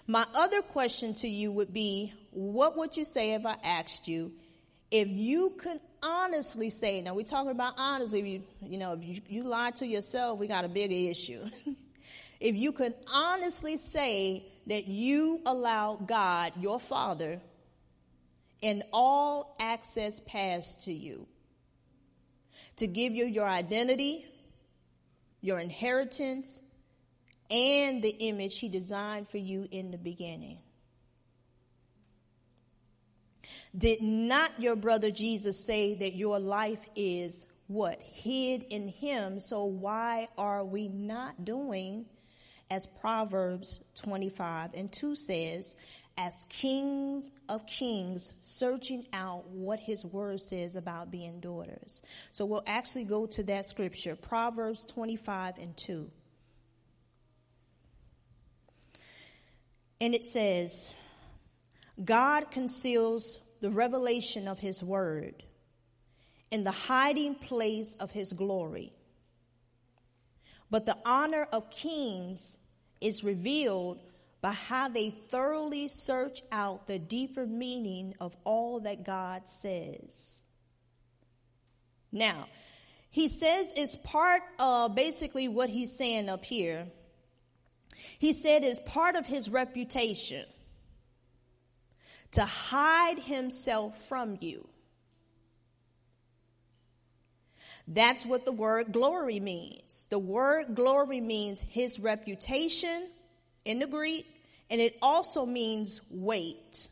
My 0.06 0.26
other 0.34 0.60
question 0.62 1.14
to 1.14 1.28
you 1.28 1.52
would 1.52 1.72
be, 1.72 2.12
what 2.32 2.76
would 2.76 2.96
you 2.96 3.04
say 3.04 3.34
if 3.34 3.46
I 3.46 3.56
asked 3.62 4.08
you 4.08 4.32
if 4.90 5.08
you 5.08 5.50
could 5.50 5.80
honestly 6.02 6.70
say, 6.70 7.00
now 7.00 7.14
we're 7.14 7.22
talking 7.22 7.52
about 7.52 7.74
honestly, 7.78 8.28
you, 8.28 8.42
you 8.60 8.78
know, 8.78 8.94
if 8.94 9.04
you, 9.04 9.20
you 9.28 9.42
lie 9.44 9.70
to 9.72 9.86
yourself, 9.86 10.38
we 10.38 10.48
got 10.48 10.64
a 10.64 10.68
bigger 10.68 11.10
issue. 11.10 11.44
if 12.40 12.56
you 12.56 12.72
could 12.72 12.94
honestly 13.06 13.76
say 13.76 14.46
that 14.66 14.86
you 14.86 15.40
allow 15.44 15.96
God, 15.96 16.52
your 16.58 16.80
Father, 16.80 17.40
and 18.62 18.82
all 18.92 19.56
access 19.60 20.20
pass 20.20 20.84
to 20.84 20.92
you 20.92 21.26
to 22.76 22.86
give 22.86 23.14
you 23.14 23.26
your 23.26 23.46
identity, 23.46 24.26
your 25.42 25.58
inheritance, 25.58 26.62
and 27.50 28.02
the 28.02 28.08
image 28.08 28.58
he 28.58 28.68
designed 28.68 29.28
for 29.28 29.38
you 29.38 29.68
in 29.70 29.90
the 29.90 29.98
beginning. 29.98 30.58
Did 33.76 34.02
not 34.02 34.52
your 34.58 34.76
brother 34.76 35.10
Jesus 35.10 35.62
say 35.62 35.94
that 35.94 36.14
your 36.14 36.38
life 36.38 36.84
is 36.96 37.44
what? 37.66 38.02
Hid 38.02 38.64
in 38.70 38.88
him. 38.88 39.40
So 39.40 39.64
why 39.64 40.28
are 40.36 40.64
we 40.64 40.88
not 40.88 41.44
doing 41.44 42.06
as 42.70 42.86
Proverbs 42.86 43.80
25 43.96 44.70
and 44.74 44.92
2 44.92 45.14
says, 45.16 45.76
as 46.16 46.46
kings 46.48 47.30
of 47.48 47.66
kings, 47.66 48.32
searching 48.42 49.06
out 49.12 49.48
what 49.48 49.80
his 49.80 50.04
word 50.04 50.40
says 50.40 50.76
about 50.76 51.10
being 51.10 51.40
daughters. 51.40 52.02
So 52.32 52.44
we'll 52.44 52.62
actually 52.66 53.04
go 53.04 53.26
to 53.26 53.42
that 53.44 53.66
scripture, 53.66 54.16
Proverbs 54.16 54.84
25 54.84 55.58
and 55.58 55.76
2. 55.76 56.10
And 60.02 60.14
it 60.14 60.24
says, 60.24 60.90
God 62.02 62.50
conceals 62.50 63.38
the 63.60 63.70
revelation 63.70 64.46
of 64.48 64.58
his 64.58 64.82
word 64.82 65.42
in 66.50 66.64
the 66.64 66.70
hiding 66.70 67.34
place 67.34 67.94
of 68.00 68.10
his 68.10 68.32
glory. 68.32 68.92
But 70.70 70.86
the 70.86 70.96
honor 71.04 71.48
of 71.52 71.70
kings 71.70 72.58
is 73.00 73.24
revealed 73.24 74.00
by 74.40 74.52
how 74.52 74.88
they 74.88 75.10
thoroughly 75.10 75.88
search 75.88 76.42
out 76.50 76.86
the 76.86 76.98
deeper 76.98 77.46
meaning 77.46 78.14
of 78.20 78.34
all 78.44 78.80
that 78.80 79.04
God 79.04 79.48
says. 79.48 80.44
Now, 82.10 82.48
he 83.10 83.28
says 83.28 83.72
it's 83.76 83.96
part 83.96 84.42
of 84.58 84.94
basically 84.94 85.48
what 85.48 85.68
he's 85.68 85.92
saying 85.92 86.28
up 86.28 86.44
here 86.44 86.86
he 88.18 88.32
said 88.32 88.64
it's 88.64 88.80
part 88.84 89.16
of 89.16 89.26
his 89.26 89.48
reputation 89.48 90.46
to 92.32 92.44
hide 92.44 93.18
himself 93.18 94.00
from 94.08 94.38
you. 94.40 94.68
That's 97.92 98.24
what 98.24 98.44
the 98.44 98.52
word 98.52 98.92
glory 98.92 99.40
means. 99.40 100.06
The 100.10 100.18
word 100.18 100.76
glory 100.76 101.20
means 101.20 101.60
his 101.60 101.98
reputation 101.98 103.08
in 103.64 103.80
the 103.80 103.88
Greek, 103.88 104.26
and 104.70 104.80
it 104.80 104.96
also 105.02 105.44
means 105.44 106.00
weight. 106.08 106.88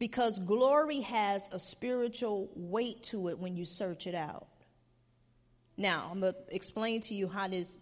Because 0.00 0.40
glory 0.40 1.02
has 1.02 1.48
a 1.52 1.60
spiritual 1.60 2.50
weight 2.56 3.04
to 3.04 3.28
it 3.28 3.38
when 3.38 3.56
you 3.56 3.64
search 3.64 4.08
it 4.08 4.14
out. 4.16 4.48
Now, 5.76 6.08
I'm 6.10 6.18
going 6.18 6.32
to 6.32 6.38
explain 6.54 7.02
to 7.02 7.14
you 7.14 7.28
how 7.28 7.46
this 7.46 7.78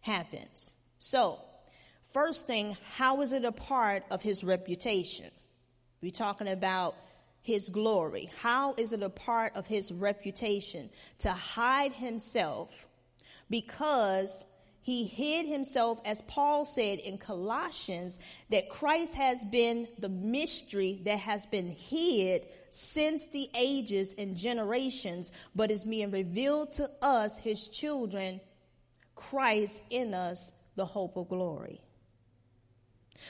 happens. 0.00 0.72
So, 0.98 1.38
first 2.14 2.46
thing, 2.46 2.74
how 2.96 3.20
is 3.20 3.32
it 3.32 3.44
a 3.44 3.52
part 3.52 4.04
of 4.10 4.22
his 4.22 4.42
reputation? 4.42 5.30
We're 6.00 6.10
talking 6.10 6.48
about 6.48 6.94
his 7.42 7.68
glory. 7.68 8.30
How 8.38 8.74
is 8.76 8.92
it 8.92 9.02
a 9.02 9.10
part 9.10 9.54
of 9.54 9.66
his 9.66 9.92
reputation 9.92 10.88
to 11.18 11.30
hide 11.30 11.92
himself 11.92 12.86
because 13.50 14.44
he 14.82 15.04
hid 15.04 15.46
himself, 15.46 16.00
as 16.04 16.22
Paul 16.22 16.64
said 16.64 16.98
in 16.98 17.16
Colossians, 17.16 18.18
that 18.50 18.68
Christ 18.68 19.14
has 19.14 19.44
been 19.44 19.86
the 19.98 20.08
mystery 20.08 21.00
that 21.04 21.20
has 21.20 21.46
been 21.46 21.70
hid 21.70 22.48
since 22.70 23.28
the 23.28 23.48
ages 23.54 24.14
and 24.18 24.36
generations, 24.36 25.30
but 25.54 25.70
is 25.70 25.84
being 25.84 26.10
revealed 26.10 26.72
to 26.72 26.90
us, 27.00 27.38
his 27.38 27.68
children, 27.68 28.40
Christ 29.14 29.82
in 29.90 30.14
us, 30.14 30.50
the 30.74 30.86
hope 30.86 31.16
of 31.16 31.28
glory. 31.28 31.80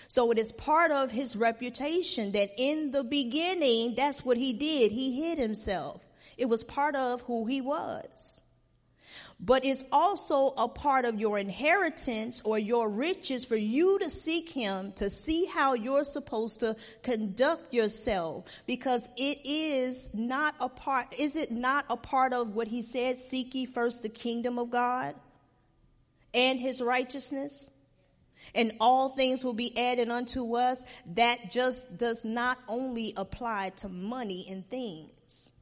So 0.08 0.30
it 0.30 0.38
is 0.38 0.52
part 0.52 0.90
of 0.90 1.10
his 1.10 1.36
reputation 1.36 2.32
that 2.32 2.52
in 2.56 2.90
the 2.90 3.04
beginning, 3.04 3.94
that's 3.94 4.24
what 4.24 4.36
he 4.36 4.52
did. 4.52 4.92
He 4.92 5.20
hid 5.20 5.38
himself. 5.38 6.00
It 6.36 6.46
was 6.46 6.64
part 6.64 6.96
of 6.96 7.22
who 7.22 7.46
he 7.46 7.60
was. 7.60 8.40
But 9.38 9.64
it's 9.64 9.82
also 9.90 10.54
a 10.56 10.68
part 10.68 11.04
of 11.04 11.18
your 11.18 11.36
inheritance 11.36 12.42
or 12.44 12.58
your 12.58 12.88
riches 12.88 13.44
for 13.44 13.56
you 13.56 13.98
to 13.98 14.08
seek 14.08 14.48
him 14.48 14.92
to 14.96 15.10
see 15.10 15.46
how 15.46 15.74
you're 15.74 16.04
supposed 16.04 16.60
to 16.60 16.76
conduct 17.02 17.74
yourself 17.74 18.44
because 18.66 19.08
it 19.16 19.40
is 19.44 20.08
not 20.14 20.54
a 20.60 20.68
part, 20.68 21.14
is 21.18 21.34
it 21.34 21.50
not 21.50 21.86
a 21.90 21.96
part 21.96 22.32
of 22.32 22.54
what 22.54 22.68
he 22.68 22.82
said, 22.82 23.18
seek 23.18 23.54
ye 23.54 23.66
first 23.66 24.02
the 24.02 24.08
kingdom 24.08 24.60
of 24.60 24.70
God? 24.70 25.16
and 26.34 26.58
his 26.58 26.80
righteousness, 26.80 27.70
and 28.54 28.72
all 28.80 29.10
things 29.10 29.44
will 29.44 29.52
be 29.54 29.76
added 29.78 30.10
unto 30.10 30.56
us, 30.56 30.84
that 31.14 31.50
just 31.50 31.96
does 31.96 32.24
not 32.24 32.58
only 32.68 33.14
apply 33.16 33.70
to 33.76 33.88
money 33.88 34.46
and 34.48 34.68
things. 34.68 35.52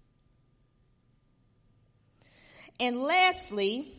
And 2.80 3.02
lastly, 3.02 3.92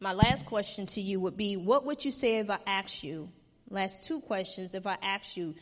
my 0.00 0.12
last 0.12 0.46
question 0.46 0.86
to 0.86 1.00
you 1.00 1.20
would 1.20 1.36
be, 1.36 1.56
what 1.56 1.86
would 1.86 2.04
you 2.04 2.10
say 2.10 2.38
if 2.38 2.50
I 2.50 2.58
asked 2.66 3.02
you, 3.02 3.30
last 3.70 4.02
two 4.02 4.20
questions, 4.20 4.74
if 4.74 4.86
I 4.86 4.98
asked 5.00 5.36
you, 5.36 5.54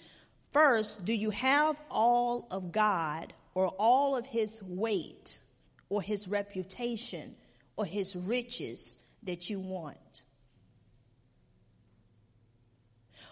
first, 0.51 1.05
do 1.05 1.13
you 1.13 1.31
have 1.31 1.81
all 1.91 2.49
of 2.51 2.73
God 2.73 3.33
or 3.55 3.69
all 3.79 4.17
of 4.17 4.27
his 4.27 4.63
weight 4.63 5.41
or 5.89 6.03
his 6.03 6.27
reputation 6.27 7.37
or 7.77 7.85
his 7.85 8.17
riches 8.17 8.97
that 9.23 9.49
you 9.49 9.61
want? 9.61 10.23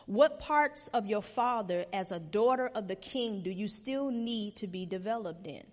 What 0.06 0.38
parts 0.40 0.88
of 0.88 1.06
your 1.06 1.22
father 1.22 1.86
as 1.92 2.12
a 2.12 2.18
daughter 2.18 2.70
of 2.74 2.88
the 2.88 2.96
king 2.96 3.42
do 3.42 3.50
you 3.50 3.68
still 3.68 4.10
need 4.10 4.56
to 4.56 4.66
be 4.66 4.86
developed 4.86 5.46
in? 5.46 5.64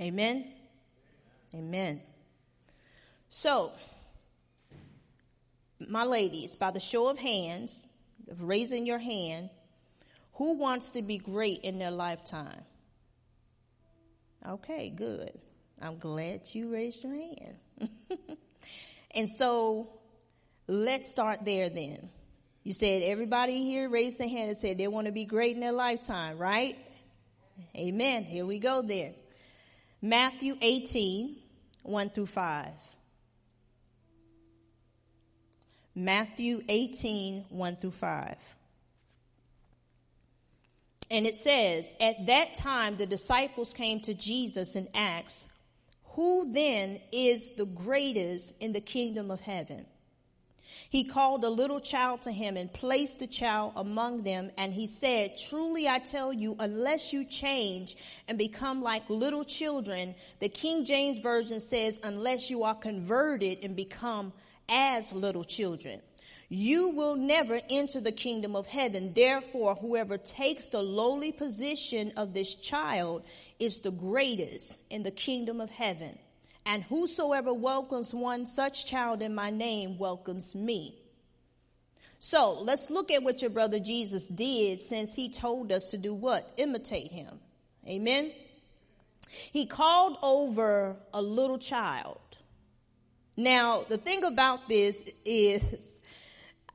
Amen. 0.00 0.52
Amen. 1.54 2.00
So, 3.28 3.72
my 5.78 6.04
ladies, 6.04 6.56
by 6.56 6.70
the 6.70 6.80
show 6.80 7.08
of 7.08 7.18
hands, 7.18 7.86
of 8.28 8.42
raising 8.42 8.84
your 8.84 8.98
hand, 8.98 9.50
who 10.34 10.54
wants 10.54 10.90
to 10.92 11.02
be 11.02 11.18
great 11.18 11.60
in 11.60 11.78
their 11.78 11.90
lifetime? 11.90 12.62
Okay, 14.46 14.90
good. 14.90 15.38
I'm 15.80 15.98
glad 15.98 16.42
you 16.52 16.68
raised 16.68 17.04
your 17.04 17.14
hand. 17.14 17.58
and 19.14 19.28
so 19.28 19.88
let's 20.66 21.08
start 21.08 21.44
there 21.44 21.68
then. 21.68 22.08
You 22.64 22.72
said 22.72 23.02
everybody 23.02 23.64
here 23.64 23.88
raised 23.88 24.18
their 24.18 24.28
hand 24.28 24.50
and 24.50 24.58
said 24.58 24.78
they 24.78 24.88
want 24.88 25.06
to 25.06 25.12
be 25.12 25.24
great 25.24 25.54
in 25.54 25.60
their 25.60 25.72
lifetime, 25.72 26.38
right? 26.38 26.76
Amen. 27.76 28.24
Here 28.24 28.46
we 28.46 28.58
go 28.58 28.82
then. 28.82 29.14
Matthew 30.00 30.56
18, 30.60 31.36
1 31.82 32.10
through 32.10 32.26
5. 32.26 32.68
Matthew 35.94 36.62
18, 36.68 37.46
1 37.48 37.76
through 37.76 37.90
5. 37.90 38.36
And 41.10 41.26
it 41.26 41.36
says, 41.36 41.92
At 42.00 42.26
that 42.26 42.54
time 42.54 42.96
the 42.96 43.06
disciples 43.06 43.74
came 43.74 44.00
to 44.00 44.14
Jesus 44.14 44.74
and 44.74 44.88
asked, 44.94 45.46
Who 46.14 46.52
then 46.52 47.00
is 47.10 47.50
the 47.50 47.64
greatest 47.64 48.52
in 48.60 48.72
the 48.72 48.80
kingdom 48.80 49.30
of 49.30 49.40
heaven? 49.40 49.86
He 50.90 51.04
called 51.04 51.42
a 51.42 51.48
little 51.48 51.80
child 51.80 52.20
to 52.22 52.30
him 52.30 52.58
and 52.58 52.70
placed 52.70 53.18
the 53.18 53.26
child 53.26 53.72
among 53.76 54.24
them, 54.24 54.50
and 54.58 54.74
he 54.74 54.86
said, 54.86 55.38
Truly 55.38 55.88
I 55.88 55.98
tell 55.98 56.30
you, 56.30 56.54
unless 56.58 57.14
you 57.14 57.24
change 57.24 57.96
and 58.28 58.36
become 58.36 58.82
like 58.82 59.08
little 59.08 59.42
children, 59.42 60.14
the 60.40 60.50
King 60.50 60.84
James 60.84 61.18
Version 61.18 61.60
says, 61.60 61.98
unless 62.02 62.50
you 62.50 62.62
are 62.62 62.74
converted 62.74 63.60
and 63.62 63.74
become 63.74 64.34
as 64.68 65.14
little 65.14 65.44
children. 65.44 66.02
You 66.54 66.90
will 66.90 67.14
never 67.14 67.62
enter 67.70 67.98
the 67.98 68.12
kingdom 68.12 68.54
of 68.56 68.66
heaven. 68.66 69.14
Therefore, 69.14 69.74
whoever 69.74 70.18
takes 70.18 70.68
the 70.68 70.82
lowly 70.82 71.32
position 71.32 72.12
of 72.18 72.34
this 72.34 72.54
child 72.54 73.22
is 73.58 73.80
the 73.80 73.90
greatest 73.90 74.78
in 74.90 75.02
the 75.02 75.10
kingdom 75.10 75.62
of 75.62 75.70
heaven. 75.70 76.18
And 76.66 76.82
whosoever 76.82 77.54
welcomes 77.54 78.12
one 78.12 78.44
such 78.44 78.84
child 78.84 79.22
in 79.22 79.34
my 79.34 79.48
name 79.48 79.96
welcomes 79.96 80.54
me. 80.54 80.94
So 82.20 82.60
let's 82.60 82.90
look 82.90 83.10
at 83.10 83.22
what 83.22 83.40
your 83.40 83.50
brother 83.50 83.80
Jesus 83.80 84.28
did 84.28 84.82
since 84.82 85.14
he 85.14 85.30
told 85.30 85.72
us 85.72 85.92
to 85.92 85.96
do 85.96 86.12
what? 86.12 86.52
Imitate 86.58 87.10
him. 87.10 87.40
Amen. 87.88 88.30
He 89.30 89.64
called 89.64 90.18
over 90.20 90.96
a 91.14 91.22
little 91.22 91.58
child 91.58 92.18
now, 93.36 93.84
the 93.88 93.96
thing 93.96 94.24
about 94.24 94.68
this 94.68 95.04
is 95.24 96.00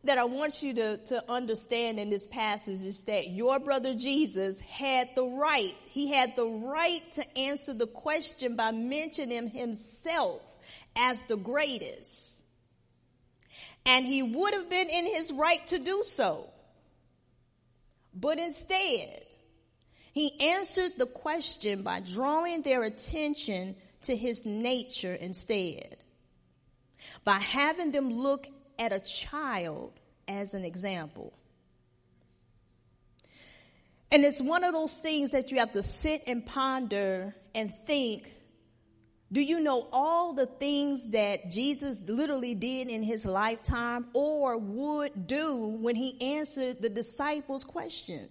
that 0.07 0.17
I 0.17 0.23
want 0.23 0.63
you 0.63 0.73
to, 0.73 0.97
to 0.97 1.31
understand 1.31 1.99
in 1.99 2.09
this 2.09 2.25
passage 2.25 2.85
is 2.85 3.03
that 3.03 3.29
your 3.29 3.59
brother 3.59 3.93
Jesus 3.93 4.59
had 4.61 5.09
the 5.15 5.25
right, 5.25 5.75
he 5.85 6.11
had 6.11 6.35
the 6.35 6.45
right 6.45 7.01
to 7.13 7.37
answer 7.37 7.73
the 7.73 7.87
question 7.87 8.55
by 8.55 8.71
mentioning 8.71 9.47
himself 9.49 10.57
as 10.95 11.23
the 11.25 11.37
greatest. 11.37 12.43
And 13.85 14.05
he 14.05 14.23
would 14.23 14.53
have 14.53 14.69
been 14.69 14.89
in 14.89 15.05
his 15.05 15.31
right 15.31 15.65
to 15.67 15.79
do 15.79 16.03
so. 16.05 16.49
But 18.13 18.39
instead, 18.39 19.23
he 20.13 20.39
answered 20.39 20.93
the 20.97 21.05
question 21.05 21.83
by 21.83 21.99
drawing 21.99 22.63
their 22.63 22.83
attention 22.83 23.75
to 24.03 24.15
his 24.15 24.45
nature 24.45 25.13
instead 25.13 25.97
by 27.23 27.39
having 27.39 27.91
them 27.91 28.11
look 28.11 28.47
at 28.79 28.93
a 28.93 28.99
child 28.99 29.93
as 30.27 30.53
an 30.53 30.65
example. 30.65 31.33
And 34.11 34.23
it's 34.23 34.41
one 34.41 34.63
of 34.63 34.73
those 34.73 34.93
things 34.93 35.31
that 35.31 35.51
you 35.51 35.59
have 35.59 35.73
to 35.73 35.83
sit 35.83 36.23
and 36.27 36.45
ponder 36.45 37.35
and 37.53 37.73
think, 37.85 38.31
do 39.31 39.41
you 39.41 39.59
know 39.59 39.87
all 39.91 40.33
the 40.33 40.45
things 40.45 41.07
that 41.07 41.51
Jesus 41.51 42.01
literally 42.07 42.55
did 42.55 42.89
in 42.89 43.03
his 43.03 43.25
lifetime 43.25 44.07
or 44.13 44.57
would 44.57 45.27
do 45.27 45.57
when 45.57 45.97
he 45.97 46.21
answered 46.21 46.81
the 46.81 46.89
disciples' 46.89 47.65
question? 47.65 48.29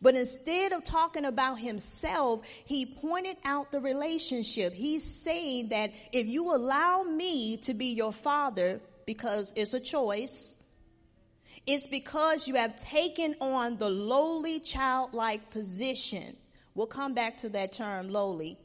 But 0.00 0.14
instead 0.14 0.72
of 0.72 0.84
talking 0.84 1.24
about 1.24 1.58
himself, 1.58 2.42
he 2.64 2.86
pointed 2.86 3.36
out 3.44 3.72
the 3.72 3.80
relationship. 3.80 4.72
He's 4.72 5.02
saying 5.04 5.70
that 5.70 5.92
if 6.12 6.26
you 6.26 6.54
allow 6.54 7.02
me 7.02 7.56
to 7.58 7.74
be 7.74 7.86
your 7.86 8.12
father, 8.12 8.80
because 9.06 9.52
it's 9.56 9.74
a 9.74 9.80
choice, 9.80 10.56
it's 11.66 11.86
because 11.86 12.48
you 12.48 12.54
have 12.56 12.76
taken 12.76 13.36
on 13.40 13.76
the 13.78 13.88
lowly 13.88 14.60
childlike 14.60 15.50
position. 15.50 16.36
We'll 16.74 16.86
come 16.86 17.14
back 17.14 17.38
to 17.38 17.48
that 17.50 17.72
term, 17.72 18.08
lowly. 18.08 18.58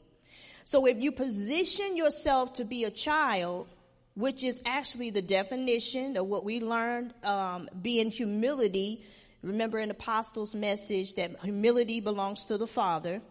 So 0.64 0.86
if 0.86 1.00
you 1.00 1.12
position 1.12 1.96
yourself 1.96 2.54
to 2.54 2.64
be 2.64 2.84
a 2.84 2.90
child, 2.90 3.68
which 4.14 4.42
is 4.42 4.60
actually 4.66 5.10
the 5.10 5.22
definition 5.22 6.16
of 6.16 6.26
what 6.26 6.44
we 6.44 6.60
learned 6.60 7.14
um, 7.24 7.68
being 7.80 8.10
humility 8.10 9.04
Remember 9.42 9.78
in 9.78 9.90
Apostles' 9.90 10.54
message 10.54 11.14
that 11.14 11.40
humility 11.42 12.00
belongs 12.00 12.46
to 12.46 12.58
the 12.58 12.66
Father. 12.66 13.22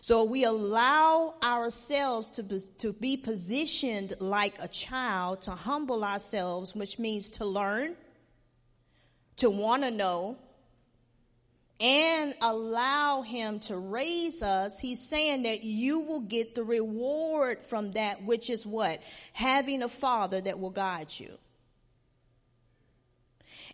So 0.00 0.24
we 0.24 0.44
allow 0.44 1.34
ourselves 1.42 2.30
to 2.32 2.42
be, 2.42 2.60
to 2.78 2.92
be 2.92 3.16
positioned 3.16 4.14
like 4.20 4.54
a 4.60 4.68
child, 4.68 5.42
to 5.42 5.52
humble 5.52 6.04
ourselves, 6.04 6.74
which 6.74 6.98
means 6.98 7.30
to 7.32 7.44
learn, 7.44 7.96
to 9.36 9.50
want 9.50 9.82
to 9.82 9.90
know, 9.90 10.36
and 11.80 12.34
allow 12.40 13.22
him 13.22 13.58
to 13.60 13.76
raise 13.76 14.42
us, 14.42 14.78
he's 14.78 15.00
saying 15.00 15.42
that 15.42 15.64
you 15.64 16.00
will 16.00 16.20
get 16.20 16.54
the 16.54 16.62
reward 16.62 17.62
from 17.62 17.92
that, 17.92 18.24
which 18.24 18.48
is 18.48 18.64
what? 18.64 19.02
Having 19.32 19.82
a 19.82 19.88
father 19.88 20.40
that 20.40 20.58
will 20.60 20.70
guide 20.70 21.12
you. 21.18 21.36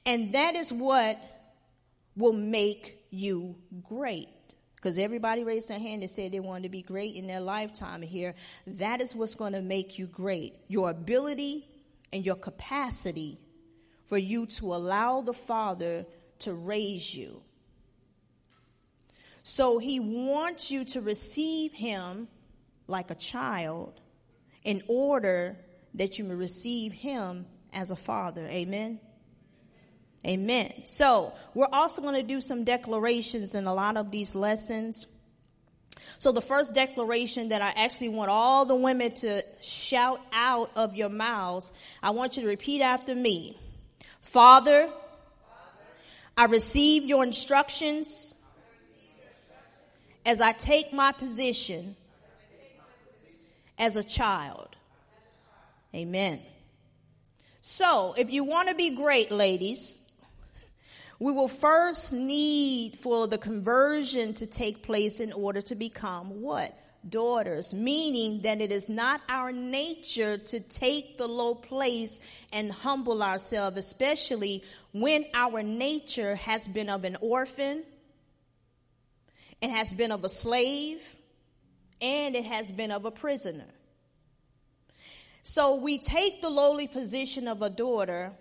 And 0.07 0.33
that 0.33 0.57
is 0.57 0.73
what 0.73 1.23
will 2.17 2.33
make 2.33 3.05
you 3.11 3.57
great. 3.89 4.29
Because 4.81 4.97
everybody 4.97 5.45
raised 5.45 5.69
their 5.69 5.79
hand 5.79 6.03
and 6.03 6.11
said 6.11 6.33
they 6.33 6.41
wanted 6.41 6.63
to 6.63 6.69
be 6.71 6.81
great 6.81 7.15
in 7.15 7.27
their 7.27 7.41
lifetime 7.41 8.01
here. 8.01 8.35
That 8.67 9.03
is 9.03 9.15
what's 9.15 9.35
going 9.35 9.53
to 9.53 9.61
make 9.61 9.99
you 9.99 10.07
great. 10.07 10.55
Your 10.69 10.89
ability 10.89 11.69
and 12.13 12.25
your 12.25 12.37
capacity 12.37 13.39
for 14.07 14.17
you 14.17 14.47
to 14.47 14.75
allow 14.75 15.21
the 15.21 15.35
Father 15.35 16.07
to 16.41 16.55
raise 16.55 17.15
you. 17.15 17.43
So 19.43 19.79
he 19.79 20.01
wants 20.01 20.71
you 20.71 20.85
to 20.87 21.01
receive 21.01 21.73
him 21.73 22.29
like 22.87 23.11
a 23.11 23.15
child 23.15 24.01
in 24.65 24.83
order 24.89 25.59
that 25.95 26.19
you 26.19 26.25
may 26.25 26.35
receive 26.35 26.93
him 26.93 27.47
as 27.73 27.91
a 27.91 27.97
father. 27.97 28.47
Amen. 28.47 29.01
Amen. 30.27 30.73
So 30.85 31.33
we're 31.55 31.69
also 31.73 32.03
going 32.03 32.15
to 32.15 32.23
do 32.23 32.41
some 32.41 32.65
declarations 32.65 33.55
in 33.55 33.67
a 33.67 33.73
lot 33.73 33.97
of 33.97 34.11
these 34.11 34.35
lessons. 34.35 35.07
So 36.19 36.33
the 36.33 36.43
first 36.43 36.75
declaration 36.75 37.49
that 37.51 37.63
I 37.63 37.71
actually 37.71 38.11
want 38.11 38.31
all 38.31 38.67
the 38.67 38.75
women 38.75 39.13
to 39.17 39.43
shout 39.61 40.21
out 40.33 40.71
of 40.77 40.95
your 40.95 41.09
mouths, 41.09 41.73
I 42.03 42.11
want 42.11 42.37
you 42.37 42.43
to 42.43 42.49
repeat 42.49 42.83
after 42.83 43.15
me. 43.15 43.57
Father, 44.21 44.91
I 46.37 46.45
receive 46.45 47.05
your 47.05 47.25
instructions 47.25 48.35
as 50.27 50.41
I 50.41 50.53
take 50.53 50.93
my 50.93 51.13
position 51.13 51.97
as 53.79 53.97
a 53.97 54.05
child. 54.05 54.69
Amen. 55.95 56.41
So, 57.63 58.15
if 58.17 58.31
you 58.31 58.45
want 58.45 58.69
to 58.69 58.75
be 58.75 58.91
great, 58.91 59.31
ladies, 59.31 60.01
we 61.21 61.33
will 61.33 61.49
first 61.49 62.15
need 62.15 62.99
for 62.99 63.29
the 63.29 63.37
conversion 63.37 64.33
to 64.35 64.47
take 64.47 64.83
place 64.83 65.21
in 65.21 65.35
order 65.35 65.61
to 65.61 65.75
become 65.75 66.41
what? 66.41 66.75
Daughters, 67.07 67.75
meaning 67.75 68.41
that 68.43 68.63
it 68.63 68.73
is 68.73 68.89
not 68.89 69.21
our 69.29 69.53
nature 69.53 70.39
to 70.39 70.61
take 70.61 71.19
the 71.19 71.29
low 71.29 71.55
place 71.55 72.19
and 72.53 72.73
humble 72.73 73.23
ourselves, 73.23 73.77
especially 73.77 74.65
when 74.93 75.27
our 75.35 75.63
nature 75.63 76.37
has 76.37 76.67
been 76.67 76.89
of 76.89 77.05
an 77.05 77.17
orphan, 77.21 77.85
it 79.61 79.71
has 79.71 79.93
been 79.93 80.13
of 80.13 80.25
a 80.25 80.29
slave, 80.31 81.17
and 82.01 82.35
it 82.35 82.47
has 82.47 82.73
been 82.73 82.91
of 82.91 83.05
a 83.05 83.11
prisoner. 83.11 83.69
So 85.43 85.75
we 85.75 85.99
take 85.99 86.41
the 86.41 86.51
lowly 86.51 86.87
position 86.87 87.47
of 87.47 87.61
a 87.61 87.69
daughter 87.69 88.33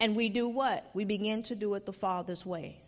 and 0.00 0.14
we 0.14 0.28
do 0.28 0.48
what? 0.48 0.88
We 0.94 1.04
begin 1.04 1.42
to 1.44 1.54
do 1.54 1.74
it 1.74 1.86
the 1.86 1.92
Father's 1.92 2.44
way. 2.46 2.80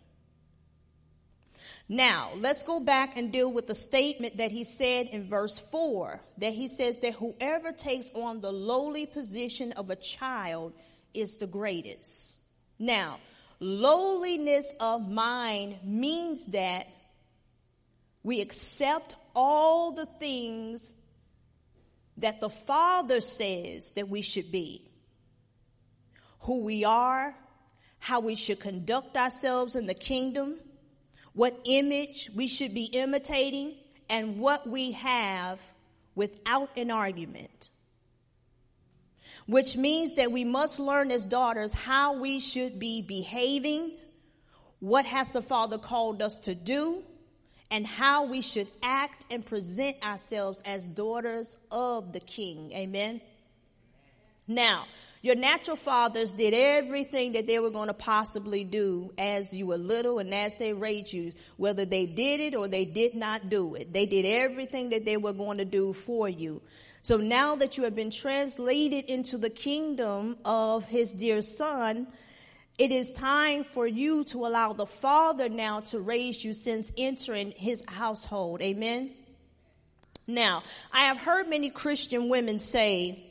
Now, 1.89 2.31
let's 2.37 2.63
go 2.63 2.79
back 2.79 3.17
and 3.17 3.33
deal 3.33 3.51
with 3.51 3.67
the 3.67 3.75
statement 3.75 4.37
that 4.37 4.51
he 4.51 4.63
said 4.63 5.07
in 5.07 5.25
verse 5.25 5.59
4 5.59 6.21
that 6.37 6.53
he 6.53 6.69
says 6.69 6.99
that 6.99 7.15
whoever 7.15 7.73
takes 7.73 8.07
on 8.15 8.39
the 8.39 8.51
lowly 8.51 9.05
position 9.05 9.73
of 9.73 9.89
a 9.89 9.97
child 9.97 10.73
is 11.13 11.35
the 11.35 11.47
greatest. 11.47 12.37
Now, 12.79 13.19
lowliness 13.59 14.73
of 14.79 15.09
mind 15.09 15.79
means 15.83 16.45
that 16.47 16.87
we 18.23 18.39
accept 18.39 19.15
all 19.35 19.91
the 19.91 20.05
things 20.05 20.93
that 22.17 22.39
the 22.39 22.49
Father 22.49 23.19
says 23.19 23.91
that 23.91 24.07
we 24.07 24.21
should 24.21 24.51
be. 24.51 24.90
Who 26.41 26.63
we 26.63 26.83
are, 26.83 27.35
how 27.99 28.19
we 28.19 28.35
should 28.35 28.59
conduct 28.59 29.15
ourselves 29.15 29.75
in 29.75 29.85
the 29.85 29.93
kingdom, 29.93 30.55
what 31.33 31.57
image 31.65 32.29
we 32.35 32.47
should 32.47 32.73
be 32.73 32.85
imitating, 32.85 33.75
and 34.09 34.39
what 34.39 34.67
we 34.67 34.91
have 34.91 35.61
without 36.15 36.69
an 36.75 36.91
argument. 36.91 37.69
Which 39.45 39.77
means 39.77 40.15
that 40.15 40.31
we 40.31 40.43
must 40.43 40.79
learn 40.79 41.11
as 41.11 41.25
daughters 41.25 41.73
how 41.73 42.19
we 42.19 42.39
should 42.39 42.79
be 42.79 43.01
behaving, 43.01 43.91
what 44.79 45.05
has 45.05 45.31
the 45.31 45.41
Father 45.41 45.77
called 45.77 46.21
us 46.21 46.39
to 46.39 46.55
do, 46.55 47.03
and 47.69 47.87
how 47.87 48.25
we 48.25 48.41
should 48.41 48.67
act 48.83 49.25
and 49.31 49.45
present 49.45 49.95
ourselves 50.05 50.61
as 50.65 50.85
daughters 50.85 51.55
of 51.71 52.11
the 52.11 52.19
King. 52.19 52.71
Amen. 52.73 53.21
Now, 54.47 54.85
your 55.21 55.35
natural 55.35 55.77
fathers 55.77 56.33
did 56.33 56.55
everything 56.55 57.33
that 57.33 57.45
they 57.45 57.59
were 57.59 57.69
going 57.69 57.87
to 57.87 57.93
possibly 57.93 58.63
do 58.63 59.13
as 59.19 59.53
you 59.53 59.67
were 59.67 59.77
little 59.77 60.17
and 60.17 60.33
as 60.33 60.57
they 60.57 60.73
raised 60.73 61.13
you, 61.13 61.31
whether 61.57 61.85
they 61.85 62.07
did 62.07 62.39
it 62.39 62.55
or 62.55 62.67
they 62.67 62.85
did 62.85 63.13
not 63.13 63.49
do 63.49 63.75
it. 63.75 63.93
They 63.93 64.07
did 64.07 64.25
everything 64.25 64.89
that 64.89 65.05
they 65.05 65.17
were 65.17 65.33
going 65.33 65.59
to 65.59 65.65
do 65.65 65.93
for 65.93 66.27
you. 66.27 66.61
So 67.03 67.17
now 67.17 67.55
that 67.55 67.77
you 67.77 67.83
have 67.83 67.95
been 67.95 68.09
translated 68.09 69.05
into 69.05 69.37
the 69.37 69.49
kingdom 69.51 70.37
of 70.43 70.85
his 70.85 71.11
dear 71.11 71.43
son, 71.43 72.07
it 72.79 72.91
is 72.91 73.11
time 73.11 73.63
for 73.63 73.85
you 73.85 74.23
to 74.25 74.47
allow 74.47 74.73
the 74.73 74.87
Father 74.87 75.49
now 75.49 75.81
to 75.81 75.99
raise 75.99 76.43
you 76.43 76.53
since 76.53 76.91
entering 76.97 77.51
his 77.51 77.83
household. 77.87 78.61
Amen. 78.61 79.11
Now, 80.25 80.63
I 80.91 81.05
have 81.05 81.17
heard 81.17 81.47
many 81.47 81.69
Christian 81.69 82.29
women 82.29 82.57
say, 82.57 83.30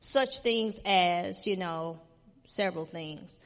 such 0.00 0.40
things 0.40 0.80
as, 0.84 1.46
you 1.46 1.56
know, 1.56 2.00
several 2.46 2.86
things. 2.86 3.38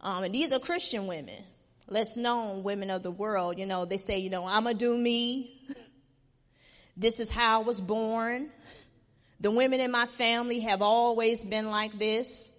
Um, 0.00 0.24
and 0.24 0.34
these 0.34 0.52
are 0.52 0.58
Christian 0.58 1.06
women, 1.06 1.42
less 1.86 2.16
known 2.16 2.62
women 2.62 2.90
of 2.90 3.02
the 3.02 3.10
world. 3.10 3.58
You 3.58 3.66
know, 3.66 3.84
they 3.84 3.98
say, 3.98 4.18
you 4.18 4.30
know, 4.30 4.46
I'm 4.46 4.64
going 4.64 4.76
to 4.76 4.84
do 4.84 4.96
me. 4.96 5.60
this 6.96 7.20
is 7.20 7.30
how 7.30 7.60
I 7.60 7.64
was 7.64 7.80
born. 7.80 8.50
The 9.40 9.50
women 9.50 9.80
in 9.80 9.90
my 9.90 10.06
family 10.06 10.60
have 10.60 10.82
always 10.82 11.44
been 11.44 11.70
like 11.70 11.98
this. 11.98 12.50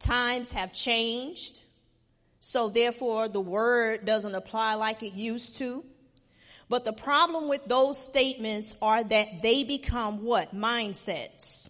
Times 0.00 0.52
have 0.52 0.72
changed. 0.72 1.60
So 2.40 2.68
therefore 2.68 3.28
the 3.28 3.40
word 3.40 4.04
doesn't 4.04 4.34
apply 4.34 4.74
like 4.74 5.02
it 5.02 5.14
used 5.14 5.56
to. 5.56 5.84
But 6.68 6.84
the 6.84 6.92
problem 6.92 7.48
with 7.48 7.64
those 7.66 7.98
statements 7.98 8.76
are 8.80 9.02
that 9.02 9.42
they 9.42 9.64
become 9.64 10.22
what? 10.22 10.54
Mindsets. 10.54 11.69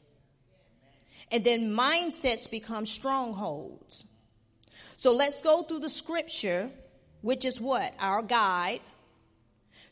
And 1.30 1.44
then 1.44 1.72
mindsets 1.72 2.50
become 2.50 2.86
strongholds. 2.86 4.04
So 4.96 5.12
let's 5.14 5.40
go 5.40 5.62
through 5.62 5.78
the 5.80 5.88
scripture, 5.88 6.70
which 7.22 7.44
is 7.44 7.60
what? 7.60 7.94
Our 7.98 8.22
guide, 8.22 8.80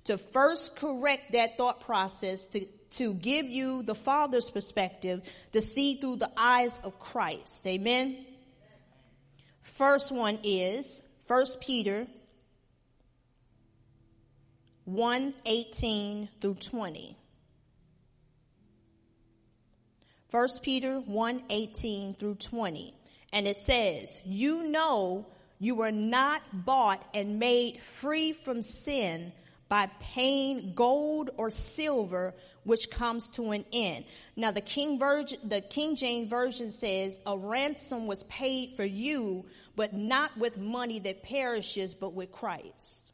to 0.04 0.18
first 0.18 0.76
correct 0.76 1.32
that 1.32 1.56
thought 1.56 1.80
process, 1.80 2.46
to, 2.46 2.66
to 2.92 3.14
give 3.14 3.46
you 3.46 3.82
the 3.82 3.94
Father's 3.94 4.50
perspective, 4.50 5.22
to 5.52 5.60
see 5.60 5.96
through 5.96 6.16
the 6.16 6.30
eyes 6.36 6.80
of 6.82 6.98
Christ. 6.98 7.66
Amen? 7.66 8.26
First 9.62 10.10
one 10.10 10.38
is 10.42 11.02
First 11.26 11.60
Peter 11.60 12.06
1 14.86 15.34
18 15.44 16.28
through 16.40 16.54
20. 16.54 17.16
1 20.30 20.48
Peter 20.62 21.00
1 21.00 21.42
18 21.48 22.14
through 22.14 22.34
20. 22.34 22.94
And 23.32 23.46
it 23.46 23.56
says, 23.56 24.20
You 24.24 24.64
know 24.68 25.26
you 25.58 25.74
were 25.74 25.92
not 25.92 26.42
bought 26.52 27.02
and 27.14 27.38
made 27.38 27.82
free 27.82 28.32
from 28.32 28.62
sin 28.62 29.32
by 29.68 29.90
paying 30.00 30.72
gold 30.74 31.30
or 31.36 31.50
silver, 31.50 32.34
which 32.64 32.90
comes 32.90 33.28
to 33.30 33.50
an 33.50 33.64
end. 33.72 34.04
Now 34.36 34.50
the 34.50 34.60
King 34.60 34.98
Virgin, 34.98 35.38
the 35.44 35.60
King 35.60 35.96
James 35.96 36.30
Version 36.30 36.70
says, 36.70 37.18
a 37.26 37.36
ransom 37.36 38.06
was 38.06 38.24
paid 38.24 38.76
for 38.76 38.84
you, 38.84 39.44
but 39.76 39.92
not 39.92 40.36
with 40.38 40.58
money 40.58 40.98
that 41.00 41.22
perishes, 41.22 41.94
but 41.94 42.14
with 42.14 42.32
Christ. 42.32 43.12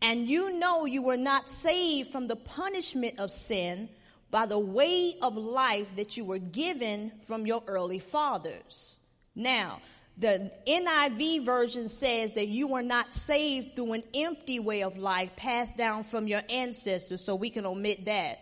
And 0.00 0.28
you 0.28 0.58
know 0.58 0.84
you 0.84 1.02
were 1.02 1.16
not 1.16 1.50
saved 1.50 2.10
from 2.10 2.26
the 2.26 2.36
punishment 2.36 3.18
of 3.18 3.30
sin, 3.30 3.88
by 4.32 4.46
the 4.46 4.58
way 4.58 5.14
of 5.22 5.36
life 5.36 5.86
that 5.94 6.16
you 6.16 6.24
were 6.24 6.38
given 6.38 7.12
from 7.26 7.46
your 7.46 7.62
early 7.68 7.98
fathers. 7.98 8.98
Now, 9.36 9.80
the 10.16 10.50
NIV 10.66 11.44
version 11.44 11.88
says 11.88 12.34
that 12.34 12.48
you 12.48 12.66
were 12.66 12.82
not 12.82 13.14
saved 13.14 13.74
through 13.74 13.92
an 13.92 14.02
empty 14.14 14.58
way 14.58 14.82
of 14.82 14.96
life 14.96 15.36
passed 15.36 15.76
down 15.76 16.02
from 16.02 16.26
your 16.26 16.40
ancestors, 16.48 17.22
so 17.22 17.34
we 17.34 17.50
can 17.50 17.66
omit 17.66 18.06
that. 18.06 18.40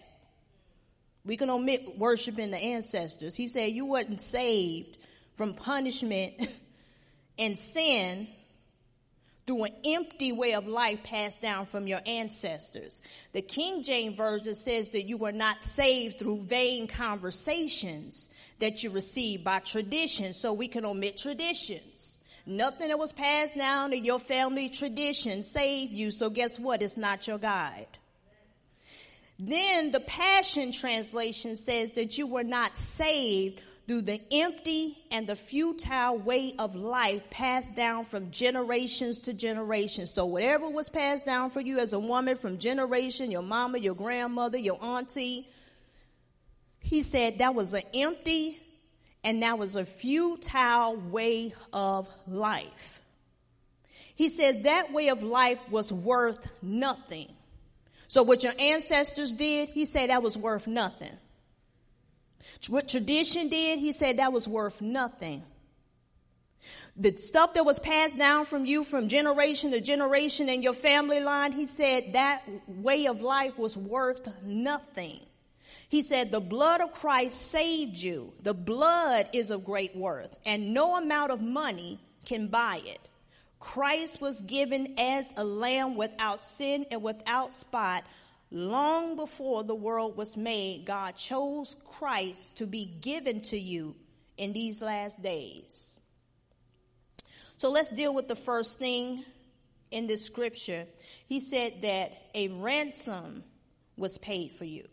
We 1.24 1.36
can 1.36 1.50
omit 1.50 1.98
worshiping 1.98 2.52
the 2.52 2.58
ancestors. 2.58 3.34
He 3.34 3.48
said 3.48 3.72
you 3.72 3.84
wasn't 3.84 4.20
saved 4.20 4.96
from 5.34 5.54
punishment 5.54 6.34
and 7.38 7.58
sin 7.58 8.28
through 9.50 9.64
an 9.64 9.74
empty 9.84 10.30
way 10.30 10.54
of 10.54 10.68
life 10.68 11.02
passed 11.02 11.42
down 11.42 11.66
from 11.66 11.88
your 11.88 12.00
ancestors. 12.06 13.02
The 13.32 13.42
King 13.42 13.82
James 13.82 14.14
Version 14.14 14.54
says 14.54 14.90
that 14.90 15.08
you 15.08 15.16
were 15.16 15.32
not 15.32 15.60
saved 15.60 16.20
through 16.20 16.42
vain 16.42 16.86
conversations 16.86 18.30
that 18.60 18.84
you 18.84 18.90
received 18.90 19.42
by 19.42 19.58
tradition, 19.58 20.34
so 20.34 20.52
we 20.52 20.68
can 20.68 20.84
omit 20.84 21.18
traditions. 21.18 22.18
Nothing 22.46 22.90
that 22.90 22.98
was 23.00 23.12
passed 23.12 23.56
down 23.56 23.92
in 23.92 24.04
your 24.04 24.20
family 24.20 24.68
tradition 24.68 25.42
saved 25.42 25.90
you, 25.90 26.12
so 26.12 26.30
guess 26.30 26.56
what? 26.56 26.80
It's 26.80 26.96
not 26.96 27.26
your 27.26 27.38
guide. 27.38 27.88
Then 29.40 29.90
the 29.90 29.98
Passion 29.98 30.70
Translation 30.70 31.56
says 31.56 31.94
that 31.94 32.16
you 32.18 32.28
were 32.28 32.44
not 32.44 32.76
saved 32.76 33.60
through 33.90 34.02
the 34.02 34.20
empty 34.30 34.96
and 35.10 35.26
the 35.26 35.34
futile 35.34 36.16
way 36.16 36.54
of 36.60 36.76
life 36.76 37.28
passed 37.28 37.74
down 37.74 38.04
from 38.04 38.30
generations 38.30 39.18
to 39.18 39.32
generations. 39.32 40.12
So 40.12 40.26
whatever 40.26 40.70
was 40.70 40.88
passed 40.88 41.26
down 41.26 41.50
for 41.50 41.60
you 41.60 41.80
as 41.80 41.92
a 41.92 41.98
woman 41.98 42.36
from 42.36 42.58
generation, 42.58 43.32
your 43.32 43.42
mama, 43.42 43.78
your 43.78 43.96
grandmother, 43.96 44.58
your 44.58 44.78
auntie, 44.80 45.48
he 46.78 47.02
said 47.02 47.38
that 47.38 47.56
was 47.56 47.74
an 47.74 47.82
empty 47.92 48.60
and 49.24 49.42
that 49.42 49.58
was 49.58 49.74
a 49.74 49.84
futile 49.84 50.94
way 50.94 51.52
of 51.72 52.06
life. 52.28 53.02
He 54.14 54.28
says 54.28 54.60
that 54.60 54.92
way 54.92 55.08
of 55.08 55.24
life 55.24 55.60
was 55.68 55.92
worth 55.92 56.46
nothing. 56.62 57.26
So 58.06 58.22
what 58.22 58.44
your 58.44 58.54
ancestors 58.56 59.34
did, 59.34 59.68
he 59.68 59.84
said 59.84 60.10
that 60.10 60.22
was 60.22 60.38
worth 60.38 60.68
nothing. 60.68 61.16
What 62.68 62.88
tradition 62.88 63.48
did, 63.48 63.78
he 63.78 63.92
said 63.92 64.18
that 64.18 64.32
was 64.32 64.46
worth 64.46 64.80
nothing. 64.80 65.42
The 66.96 67.16
stuff 67.16 67.54
that 67.54 67.64
was 67.64 67.78
passed 67.78 68.18
down 68.18 68.44
from 68.44 68.66
you 68.66 68.84
from 68.84 69.08
generation 69.08 69.70
to 69.70 69.80
generation 69.80 70.48
in 70.48 70.62
your 70.62 70.74
family 70.74 71.20
line, 71.20 71.52
he 71.52 71.66
said 71.66 72.12
that 72.12 72.42
way 72.66 73.06
of 73.06 73.22
life 73.22 73.58
was 73.58 73.76
worth 73.76 74.28
nothing. 74.42 75.20
He 75.88 76.02
said 76.02 76.30
the 76.30 76.40
blood 76.40 76.80
of 76.80 76.92
Christ 76.92 77.50
saved 77.50 77.98
you. 77.98 78.32
The 78.42 78.54
blood 78.54 79.28
is 79.32 79.50
of 79.50 79.64
great 79.64 79.96
worth 79.96 80.34
and 80.44 80.74
no 80.74 80.96
amount 80.96 81.32
of 81.32 81.40
money 81.40 81.98
can 82.24 82.48
buy 82.48 82.80
it. 82.84 83.00
Christ 83.58 84.20
was 84.20 84.40
given 84.42 84.94
as 84.98 85.34
a 85.36 85.44
lamb 85.44 85.96
without 85.96 86.40
sin 86.40 86.86
and 86.90 87.02
without 87.02 87.52
spot 87.52 88.04
Long 88.50 89.14
before 89.14 89.62
the 89.62 89.74
world 89.74 90.16
was 90.16 90.36
made, 90.36 90.84
God 90.84 91.16
chose 91.16 91.76
Christ 91.84 92.56
to 92.56 92.66
be 92.66 92.84
given 92.84 93.42
to 93.42 93.58
you 93.58 93.94
in 94.36 94.52
these 94.52 94.82
last 94.82 95.22
days. 95.22 96.00
So 97.56 97.70
let's 97.70 97.90
deal 97.90 98.12
with 98.12 98.26
the 98.26 98.34
first 98.34 98.78
thing 98.78 99.24
in 99.90 100.06
this 100.06 100.24
scripture. 100.24 100.86
He 101.26 101.38
said 101.38 101.82
that 101.82 102.12
a 102.34 102.48
ransom 102.48 103.44
was 103.96 104.18
paid 104.18 104.52
for 104.52 104.64
you. 104.64 104.88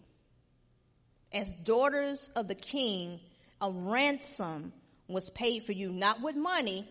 As 1.32 1.54
daughters 1.54 2.30
of 2.36 2.48
the 2.48 2.56
king, 2.56 3.20
a 3.60 3.72
ransom 3.72 4.74
was 5.08 5.30
paid 5.32 5.64
for 5.64 5.72
you, 5.72 5.92
not 5.92 6.22
with 6.22 6.36
money 6.36 6.88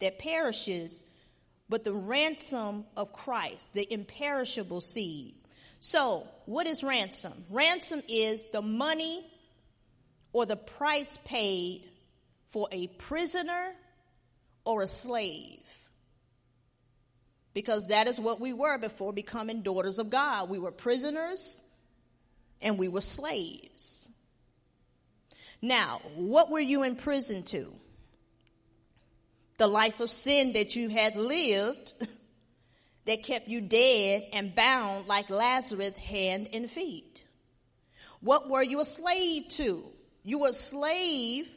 that 0.00 0.18
perishes, 0.18 1.04
but 1.68 1.84
the 1.84 1.94
ransom 1.94 2.84
of 2.96 3.12
Christ, 3.12 3.72
the 3.72 3.90
imperishable 3.92 4.80
seed. 4.80 5.34
So, 5.80 6.28
what 6.44 6.66
is 6.66 6.84
ransom? 6.84 7.44
Ransom 7.48 8.02
is 8.06 8.46
the 8.52 8.60
money 8.60 9.26
or 10.32 10.44
the 10.44 10.56
price 10.56 11.18
paid 11.24 11.82
for 12.48 12.68
a 12.70 12.86
prisoner 12.86 13.72
or 14.64 14.82
a 14.82 14.86
slave. 14.86 15.58
Because 17.54 17.88
that 17.88 18.06
is 18.06 18.20
what 18.20 18.40
we 18.40 18.52
were 18.52 18.78
before 18.78 19.12
becoming 19.12 19.62
daughters 19.62 19.98
of 19.98 20.10
God. 20.10 20.50
We 20.50 20.58
were 20.58 20.70
prisoners 20.70 21.62
and 22.60 22.78
we 22.78 22.88
were 22.88 23.00
slaves. 23.00 24.08
Now, 25.62 26.02
what 26.14 26.50
were 26.50 26.60
you 26.60 26.82
in 26.82 26.96
prison 26.96 27.42
to? 27.44 27.72
The 29.58 29.66
life 29.66 30.00
of 30.00 30.10
sin 30.10 30.52
that 30.52 30.76
you 30.76 30.88
had 30.88 31.16
lived 31.16 31.94
that 33.10 33.24
kept 33.24 33.48
you 33.48 33.60
dead 33.60 34.22
and 34.32 34.54
bound 34.54 35.08
like 35.08 35.28
Lazarus 35.30 35.96
hand 35.96 36.48
and 36.52 36.70
feet. 36.70 37.24
What 38.20 38.48
were 38.48 38.62
you 38.62 38.80
a 38.80 38.84
slave 38.84 39.48
to? 39.48 39.84
You 40.22 40.38
were 40.38 40.50
a 40.50 40.54
slave 40.54 41.50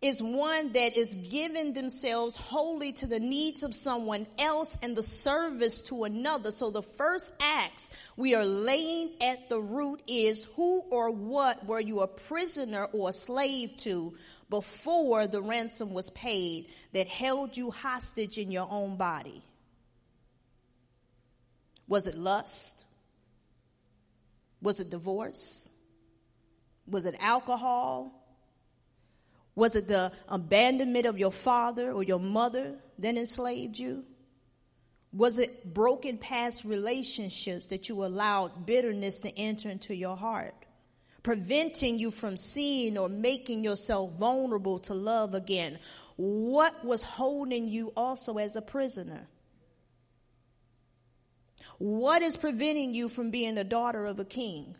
is 0.00 0.22
one 0.22 0.70
that 0.74 0.96
is 0.96 1.16
giving 1.16 1.72
themselves 1.72 2.36
wholly 2.36 2.92
to 2.92 3.08
the 3.08 3.18
needs 3.18 3.64
of 3.64 3.74
someone 3.74 4.28
else 4.38 4.78
and 4.80 4.94
the 4.94 5.02
service 5.02 5.82
to 5.82 6.04
another. 6.04 6.52
So 6.52 6.70
the 6.70 6.82
first 6.82 7.32
acts 7.40 7.90
we 8.16 8.36
are 8.36 8.46
laying 8.46 9.10
at 9.20 9.48
the 9.48 9.60
root 9.60 10.00
is 10.06 10.46
who 10.54 10.84
or 10.88 11.10
what 11.10 11.66
were 11.66 11.80
you 11.80 12.02
a 12.02 12.06
prisoner 12.06 12.84
or 12.92 13.10
a 13.10 13.12
slave 13.12 13.76
to 13.78 14.14
before 14.48 15.26
the 15.26 15.42
ransom 15.42 15.92
was 15.92 16.10
paid 16.10 16.68
that 16.92 17.08
held 17.08 17.56
you 17.56 17.72
hostage 17.72 18.38
in 18.38 18.52
your 18.52 18.68
own 18.70 18.96
body? 18.96 19.42
Was 21.88 22.06
it 22.06 22.16
lust? 22.16 22.84
Was 24.60 24.78
it 24.78 24.90
divorce? 24.90 25.70
Was 26.86 27.06
it 27.06 27.16
alcohol? 27.18 28.12
Was 29.54 29.74
it 29.74 29.88
the 29.88 30.12
abandonment 30.28 31.06
of 31.06 31.18
your 31.18 31.32
father 31.32 31.90
or 31.90 32.02
your 32.02 32.20
mother 32.20 32.74
that 32.98 33.16
enslaved 33.16 33.78
you? 33.78 34.04
Was 35.12 35.38
it 35.38 35.72
broken 35.72 36.18
past 36.18 36.64
relationships 36.64 37.68
that 37.68 37.88
you 37.88 38.04
allowed 38.04 38.66
bitterness 38.66 39.20
to 39.20 39.36
enter 39.38 39.70
into 39.70 39.94
your 39.94 40.16
heart, 40.16 40.54
preventing 41.22 41.98
you 41.98 42.10
from 42.10 42.36
seeing 42.36 42.98
or 42.98 43.08
making 43.08 43.64
yourself 43.64 44.12
vulnerable 44.12 44.78
to 44.80 44.94
love 44.94 45.34
again? 45.34 45.78
What 46.16 46.84
was 46.84 47.02
holding 47.02 47.68
you 47.68 47.92
also 47.96 48.36
as 48.36 48.54
a 48.54 48.62
prisoner? 48.62 49.26
What 51.78 52.22
is 52.22 52.36
preventing 52.36 52.92
you 52.92 53.08
from 53.08 53.30
being 53.30 53.56
a 53.56 53.64
daughter 53.64 54.04
of 54.06 54.18
a 54.18 54.24
king? 54.24 54.74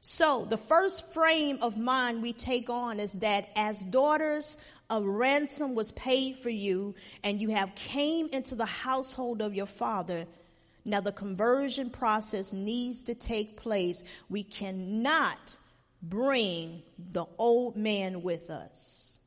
So 0.00 0.46
the 0.48 0.56
first 0.56 1.12
frame 1.12 1.58
of 1.62 1.76
mind 1.76 2.22
we 2.22 2.32
take 2.32 2.70
on 2.70 3.00
is 3.00 3.12
that 3.14 3.48
as 3.56 3.80
daughters, 3.80 4.56
a 4.90 5.02
ransom 5.02 5.74
was 5.74 5.92
paid 5.92 6.38
for 6.38 6.50
you 6.50 6.94
and 7.22 7.40
you 7.40 7.50
have 7.50 7.74
came 7.74 8.28
into 8.32 8.54
the 8.54 8.66
household 8.66 9.42
of 9.42 9.54
your 9.54 9.66
father. 9.66 10.26
Now 10.84 11.00
the 11.00 11.12
conversion 11.12 11.90
process 11.90 12.52
needs 12.52 13.02
to 13.04 13.14
take 13.14 13.56
place. 13.56 14.02
We 14.28 14.44
cannot 14.44 15.58
bring 16.02 16.82
the 17.12 17.26
old 17.36 17.76
man 17.76 18.22
with 18.22 18.50
us. 18.50 19.18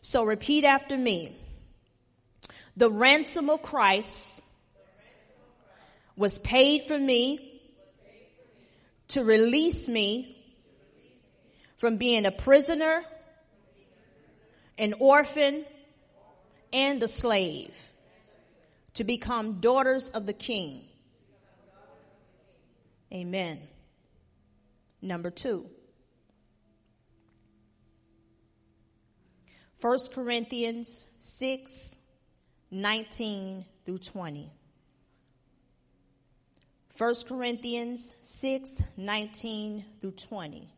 So 0.00 0.22
repeat 0.24 0.64
after 0.64 0.96
me. 0.96 1.34
The 2.76 2.90
ransom 2.90 3.48
of 3.48 3.62
Christ 3.62 4.42
was 6.16 6.38
paid 6.38 6.82
for 6.82 6.98
me 6.98 7.60
to 9.08 9.24
release 9.24 9.88
me 9.88 10.36
from 11.76 11.96
being 11.96 12.26
a 12.26 12.30
prisoner, 12.30 13.04
an 14.78 14.94
orphan, 14.98 15.64
and 16.72 17.02
a 17.02 17.08
slave 17.08 17.74
to 18.94 19.04
become 19.04 19.60
daughters 19.60 20.10
of 20.10 20.26
the 20.26 20.32
king. 20.32 20.82
Amen. 23.12 23.60
Number 25.00 25.30
two. 25.30 25.66
1 29.80 29.98
Corinthians 30.12 31.06
6, 31.20 31.95
19 32.70 33.64
through 33.84 33.98
20. 33.98 34.50
1 36.96 37.14
Corinthians 37.28 38.14
6, 38.22 38.82
19 38.96 39.84
through 40.00 40.12
20. 40.12 40.68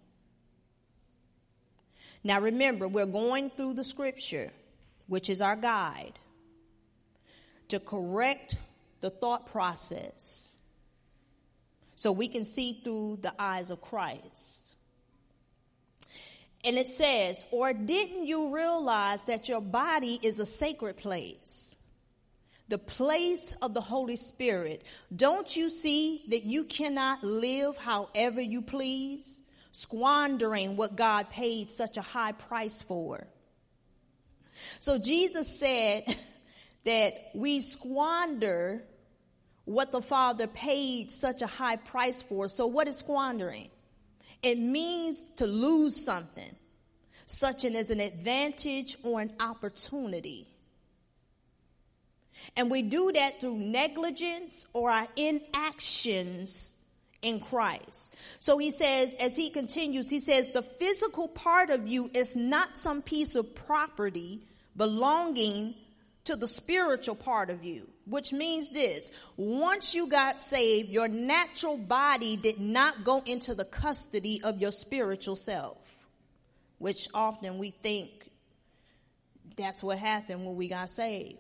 Now 2.25 2.41
remember, 2.41 2.89
we're 2.89 3.07
going 3.07 3.51
through 3.51 3.75
the 3.75 3.85
scripture, 3.85 4.51
which 5.07 5.31
is 5.31 5.41
our 5.41 5.57
guide, 5.57 6.19
to 7.69 7.79
correct 7.79 8.57
the 9.01 9.11
thought 9.11 9.47
process 9.47 10.53
so 11.95 12.11
we 12.13 12.29
can 12.29 12.45
see 12.45 12.81
through 12.85 13.19
the 13.23 13.33
eyes 13.39 13.71
of 13.71 13.81
Christ. 13.81 14.75
And 16.65 16.77
it 16.77 16.89
says, 16.89 17.45
or 17.51 17.73
didn't 17.73 18.27
you 18.27 18.55
realize 18.55 19.23
that 19.23 19.49
your 19.49 19.61
body 19.61 20.19
is 20.23 20.41
a 20.41 20.47
sacred 20.47 20.97
place? 20.97 21.77
The 22.69 22.79
place 22.79 23.55
of 23.63 23.75
the 23.75 23.81
Holy 23.81 24.17
Spirit, 24.17 24.85
don't 25.15 25.57
you 25.57 25.71
see 25.71 26.23
that 26.29 26.45
you 26.45 26.65
cannot 26.65 27.25
live 27.25 27.77
however 27.77 28.41
you 28.41 28.63
please, 28.63 29.43
squandering 29.73 30.77
what 30.77 30.97
God 30.97 31.31
paid 31.31 31.71
such 31.71 31.97
a 31.97 32.03
high 32.03 32.33
price 32.33 32.83
for? 32.83 33.27
So 34.81 34.99
Jesus 34.99 35.59
said 35.59 36.05
that 36.85 37.31
we 37.35 37.61
squander 37.61 38.83
what 39.65 39.93
the 39.93 40.01
Father 40.01 40.47
paid 40.47 41.13
such 41.13 41.43
a 41.43 41.47
high 41.47 41.77
price 41.77 42.23
for. 42.23 42.49
So 42.49 42.67
what 42.67 42.89
is 42.89 42.97
squandering? 42.97 43.69
It 44.43 44.59
means 44.59 45.25
to 45.37 45.47
lose 45.47 46.03
something, 46.05 46.55
such 47.27 47.65
as 47.65 47.91
an 47.91 48.01
advantage 48.01 48.97
or 49.03 49.21
an 49.21 49.33
opportunity. 49.41 50.49
And 52.57 52.71
we 52.71 52.83
do 52.83 53.13
that 53.13 53.41
through 53.41 53.57
negligence 53.57 54.67
or 54.73 54.91
our 54.91 55.09
inactions 55.17 56.75
in 57.23 57.41
Christ. 57.41 58.15
So 58.39 58.59
he 58.59 58.71
says, 58.71 59.15
as 59.19 59.37
he 59.37 59.51
continues, 59.51 60.09
he 60.09 60.21
says, 60.21 60.53
the 60.53 60.63
physical 60.63 61.29
part 61.29 61.71
of 61.71 61.87
you 61.87 62.11
is 62.15 62.37
not 62.37 62.79
some 62.79 63.03
piece 63.03 63.35
of 63.35 63.55
property 63.55 64.41
belonging 64.77 65.75
to 66.25 66.37
the 66.37 66.47
spiritual 66.47 67.15
part 67.15 67.51
of 67.51 67.65
you, 67.65 67.89
which 68.07 68.33
means 68.33 68.71
this. 68.71 69.11
Once 69.37 69.95
you 69.95 70.07
got 70.07 70.41
saved, 70.41 70.91
your 70.91 71.09
natural 71.09 71.77
body 71.77 72.37
did 72.37 72.61
not 72.61 73.03
go 73.03 73.23
into 73.25 73.55
the 73.55 73.65
custody 73.65 74.41
of 74.45 74.61
your 74.61 74.71
spiritual 74.73 75.37
self, 75.37 75.79
which 76.79 77.09
often 77.15 77.59
we 77.59 77.71
think 77.71 78.31
that's 79.57 79.83
what 79.83 79.99
happened 79.99 80.45
when 80.45 80.55
we 80.55 80.69
got 80.69 80.89
saved 80.89 81.39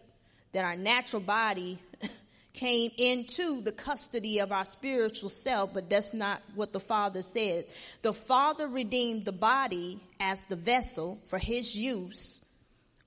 that 0.52 0.64
our 0.64 0.76
natural 0.76 1.20
body 1.20 1.78
came 2.52 2.90
into 2.96 3.60
the 3.60 3.72
custody 3.72 4.40
of 4.40 4.50
our 4.50 4.64
spiritual 4.64 5.28
self, 5.28 5.72
but 5.72 5.88
that's 5.88 6.12
not 6.12 6.42
what 6.54 6.72
the 6.72 6.80
Father 6.80 7.22
says. 7.22 7.68
The 8.02 8.12
Father 8.12 8.66
redeemed 8.66 9.24
the 9.24 9.32
body 9.32 10.00
as 10.18 10.44
the 10.44 10.56
vessel 10.56 11.20
for 11.26 11.38
his 11.38 11.76
use 11.76 12.42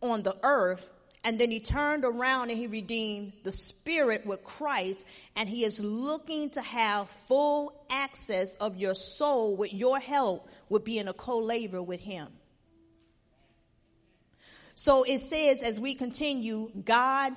on 0.02 0.24
the 0.24 0.38
earth, 0.44 0.90
and 1.24 1.40
then 1.40 1.52
he 1.52 1.60
turned 1.60 2.06
around 2.06 2.50
and 2.50 2.58
he 2.58 2.68
redeemed 2.68 3.34
the 3.44 3.52
spirit 3.52 4.26
with 4.26 4.44
Christ, 4.44 5.06
and 5.36 5.48
he 5.48 5.64
is 5.64 5.80
looking 5.80 6.50
to 6.52 6.62
have 6.62 7.10
full 7.10 7.74
access 7.90 8.56
of 8.56 8.78
your 8.78 8.96
soul 8.96 9.56
with 9.56 9.74
your 9.74 10.00
help 10.00 10.48
with 10.70 10.86
being 10.86 11.08
a 11.08 11.14
co-laborer 11.14 11.84
with 11.84 12.00
him. 12.00 12.28
So 14.82 15.04
it 15.04 15.20
says 15.20 15.62
as 15.62 15.80
we 15.80 15.94
continue, 15.94 16.72
God 16.84 17.34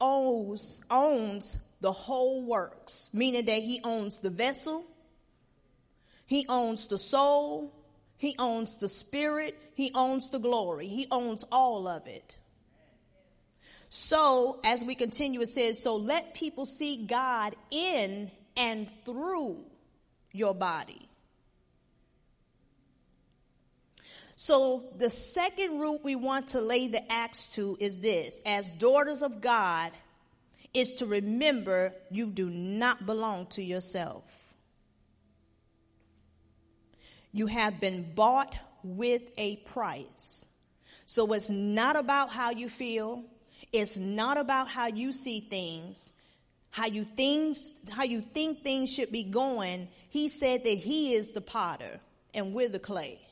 owns, 0.00 0.80
owns 0.90 1.58
the 1.82 1.92
whole 1.92 2.42
works, 2.42 3.10
meaning 3.12 3.44
that 3.44 3.62
he 3.62 3.82
owns 3.84 4.20
the 4.20 4.30
vessel, 4.30 4.82
he 6.24 6.46
owns 6.48 6.86
the 6.86 6.96
soul, 6.96 7.70
he 8.16 8.34
owns 8.38 8.78
the 8.78 8.88
spirit, 8.88 9.58
he 9.74 9.90
owns 9.94 10.30
the 10.30 10.38
glory, 10.38 10.88
he 10.88 11.06
owns 11.10 11.44
all 11.52 11.86
of 11.86 12.06
it. 12.06 12.38
So, 13.90 14.58
as 14.64 14.82
we 14.82 14.94
continue, 14.94 15.42
it 15.42 15.50
says, 15.50 15.82
so 15.82 15.96
let 15.96 16.32
people 16.32 16.64
see 16.64 17.04
God 17.04 17.56
in 17.70 18.30
and 18.56 18.88
through 19.04 19.62
your 20.32 20.54
body. 20.54 21.05
So 24.36 24.92
the 24.96 25.10
second 25.10 25.80
root 25.80 26.02
we 26.04 26.14
want 26.14 26.48
to 26.48 26.60
lay 26.60 26.88
the 26.88 27.10
axe 27.10 27.52
to 27.54 27.76
is 27.80 28.00
this. 28.00 28.40
As 28.44 28.70
daughters 28.72 29.22
of 29.22 29.40
God, 29.40 29.92
is 30.76 30.96
to 30.96 31.06
remember 31.06 31.94
you 32.10 32.26
do 32.26 32.50
not 32.50 33.06
belong 33.06 33.46
to 33.46 33.62
yourself. 33.62 34.24
You 37.32 37.46
have 37.46 37.80
been 37.80 38.12
bought 38.14 38.54
with 38.82 39.30
a 39.38 39.56
price. 39.56 40.44
So 41.06 41.32
it's 41.32 41.48
not 41.48 41.96
about 41.96 42.28
how 42.28 42.50
you 42.50 42.68
feel. 42.68 43.24
It's 43.72 43.96
not 43.96 44.36
about 44.36 44.68
how 44.68 44.88
you 44.88 45.12
see 45.12 45.40
things, 45.40 46.12
how 46.70 46.86
you 46.86 47.04
things, 47.04 47.72
how 47.90 48.04
you 48.04 48.20
think 48.20 48.62
things 48.62 48.92
should 48.92 49.10
be 49.10 49.22
going. 49.22 49.88
He 50.10 50.28
said 50.28 50.64
that 50.64 50.78
he 50.78 51.14
is 51.14 51.32
the 51.32 51.40
potter 51.40 52.00
and 52.34 52.52
we're 52.52 52.68
the 52.68 52.78
clay. 52.78 53.25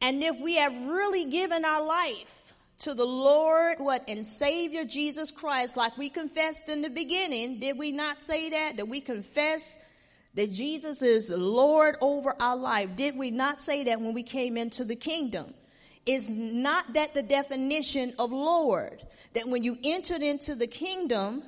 And 0.00 0.22
if 0.22 0.38
we 0.40 0.56
have 0.56 0.72
really 0.86 1.24
given 1.24 1.64
our 1.64 1.84
life 1.84 2.54
to 2.80 2.94
the 2.94 3.04
Lord, 3.04 3.78
what, 3.78 4.04
and 4.08 4.26
Savior 4.26 4.84
Jesus 4.84 5.30
Christ, 5.30 5.76
like 5.76 5.96
we 5.96 6.08
confessed 6.10 6.68
in 6.68 6.82
the 6.82 6.90
beginning, 6.90 7.58
did 7.58 7.78
we 7.78 7.92
not 7.92 8.20
say 8.20 8.50
that? 8.50 8.76
That 8.76 8.88
we 8.88 9.00
confess 9.00 9.76
that 10.34 10.52
Jesus 10.52 11.00
is 11.00 11.30
Lord 11.30 11.96
over 12.02 12.34
our 12.38 12.56
life? 12.56 12.90
Did 12.94 13.16
we 13.16 13.30
not 13.30 13.60
say 13.60 13.84
that 13.84 14.00
when 14.00 14.12
we 14.12 14.22
came 14.22 14.56
into 14.56 14.84
the 14.84 14.96
kingdom? 14.96 15.54
Is 16.04 16.28
not 16.28 16.92
that 16.92 17.14
the 17.14 17.22
definition 17.22 18.12
of 18.18 18.30
Lord? 18.30 19.02
That 19.32 19.48
when 19.48 19.64
you 19.64 19.78
entered 19.82 20.22
into 20.22 20.54
the 20.54 20.66
kingdom, 20.66 21.42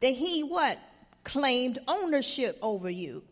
that 0.00 0.14
he 0.14 0.42
what? 0.42 0.78
Claimed 1.22 1.78
ownership 1.86 2.58
over 2.62 2.88
you. 2.88 3.22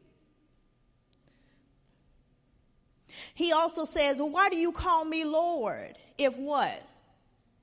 He 3.35 3.53
also 3.53 3.85
says, 3.85 4.19
well, 4.19 4.31
why 4.31 4.49
do 4.49 4.57
you 4.57 4.73
call 4.73 5.05
me 5.05 5.25
Lord? 5.25 5.99
If 6.19 6.37
what? 6.37 6.83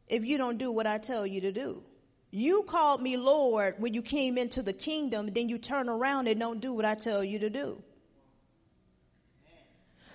If 0.07 0.25
you 0.25 0.37
don't 0.37 0.57
do 0.57 0.71
what 0.71 0.87
I 0.87 0.97
tell 0.97 1.25
you 1.25 1.41
to 1.41 1.51
do. 1.51 1.83
You 2.31 2.63
called 2.63 3.01
me 3.01 3.17
Lord 3.17 3.75
when 3.77 3.93
you 3.93 4.01
came 4.01 4.37
into 4.37 4.61
the 4.61 4.73
kingdom, 4.73 5.31
then 5.33 5.49
you 5.49 5.57
turn 5.57 5.89
around 5.89 6.27
and 6.27 6.39
don't 6.39 6.61
do 6.61 6.73
what 6.73 6.85
I 6.85 6.95
tell 6.95 7.23
you 7.23 7.39
to 7.39 7.49
do. 7.49 7.81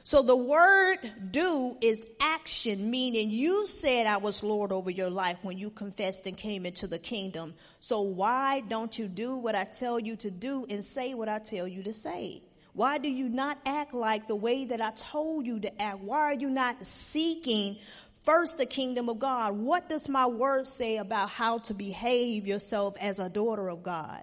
So 0.03 0.23
the 0.23 0.37
word 0.37 0.99
do 1.33 1.77
is 1.81 2.07
action, 2.21 2.91
meaning 2.91 3.29
you 3.29 3.67
said 3.67 4.07
I 4.07 4.19
was 4.19 4.45
Lord 4.45 4.71
over 4.71 4.89
your 4.89 5.11
life 5.11 5.37
when 5.43 5.59
you 5.59 5.69
confessed 5.69 6.29
and 6.29 6.37
came 6.37 6.65
into 6.65 6.87
the 6.87 7.01
kingdom. 7.01 7.55
So 7.81 8.03
why 8.03 8.61
don't 8.61 8.97
you 8.97 9.09
do 9.09 9.35
what 9.35 9.57
I 9.57 9.65
tell 9.65 9.99
you 9.99 10.15
to 10.17 10.31
do 10.31 10.65
and 10.71 10.85
say 10.85 11.15
what 11.15 11.29
I 11.29 11.41
tell 11.41 11.67
you 11.67 11.83
to 11.83 11.93
say? 11.93 12.43
Why 12.77 12.99
do 12.99 13.09
you 13.09 13.31
not 13.31 13.59
act 13.65 13.95
like 13.95 14.29
the 14.29 14.37
way 14.37 14.67
that 14.67 14.83
I 14.83 14.91
told 14.91 15.47
you 15.47 15.61
to 15.61 15.81
act? 15.81 16.01
Why 16.01 16.21
are 16.21 16.35
you 16.35 16.51
not 16.51 16.85
seeking 16.85 17.79
first 18.23 18.59
the 18.59 18.67
kingdom 18.67 19.09
of 19.09 19.19
God? 19.19 19.55
What 19.57 19.89
does 19.89 20.11
my 20.11 20.27
word 20.27 20.67
say 20.67 20.99
about 20.99 21.31
how 21.31 21.61
to 21.61 21.73
behave 21.73 22.47
yourself 22.47 22.95
as 23.01 23.19
a 23.19 23.31
daughter 23.31 23.71
of 23.71 23.83
God? 23.83 24.23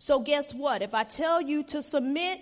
So 0.00 0.18
guess 0.18 0.52
what? 0.52 0.82
If 0.82 0.92
I 0.92 1.04
tell 1.04 1.40
you 1.40 1.62
to 1.62 1.82
submit, 1.82 2.40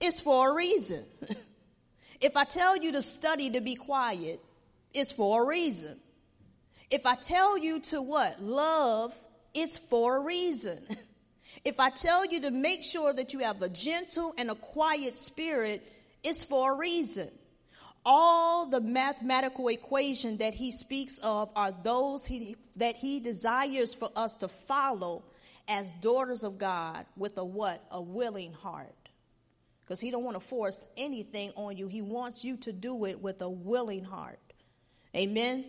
it's 0.00 0.18
for 0.18 0.50
a 0.50 0.52
reason. 0.52 1.04
if 2.20 2.36
I 2.36 2.42
tell 2.42 2.76
you 2.76 2.90
to 2.90 3.02
study 3.02 3.50
to 3.50 3.60
be 3.60 3.76
quiet, 3.76 4.40
it's 4.92 5.12
for 5.12 5.44
a 5.44 5.46
reason. 5.46 6.00
If 6.90 7.06
I 7.06 7.14
tell 7.14 7.56
you 7.56 7.78
to 7.82 8.02
what? 8.02 8.42
Love, 8.42 9.14
it's 9.54 9.76
for 9.76 10.16
a 10.16 10.20
reason. 10.20 10.80
If 11.64 11.80
I 11.80 11.90
tell 11.90 12.26
you 12.26 12.40
to 12.42 12.50
make 12.50 12.82
sure 12.82 13.12
that 13.12 13.32
you 13.32 13.38
have 13.40 13.62
a 13.62 13.68
gentle 13.68 14.34
and 14.36 14.50
a 14.50 14.54
quiet 14.54 15.16
spirit, 15.16 15.86
it's 16.22 16.44
for 16.44 16.72
a 16.72 16.76
reason. 16.76 17.30
All 18.04 18.66
the 18.66 18.82
mathematical 18.82 19.68
equation 19.68 20.36
that 20.38 20.54
he 20.54 20.70
speaks 20.72 21.18
of 21.18 21.48
are 21.56 21.72
those 21.72 22.26
he, 22.26 22.56
that 22.76 22.96
he 22.96 23.18
desires 23.18 23.94
for 23.94 24.10
us 24.14 24.36
to 24.36 24.48
follow 24.48 25.24
as 25.66 25.90
daughters 25.94 26.44
of 26.44 26.58
God 26.58 27.06
with 27.16 27.38
a 27.38 27.44
what? 27.44 27.82
A 27.90 28.00
willing 28.00 28.52
heart. 28.52 28.92
Because 29.80 30.00
he 30.00 30.10
don't 30.10 30.24
want 30.24 30.36
to 30.36 30.46
force 30.46 30.86
anything 30.98 31.50
on 31.56 31.78
you. 31.78 31.88
He 31.88 32.02
wants 32.02 32.44
you 32.44 32.58
to 32.58 32.72
do 32.72 33.06
it 33.06 33.22
with 33.22 33.40
a 33.40 33.48
willing 33.48 34.04
heart. 34.04 34.38
Amen. 35.16 35.64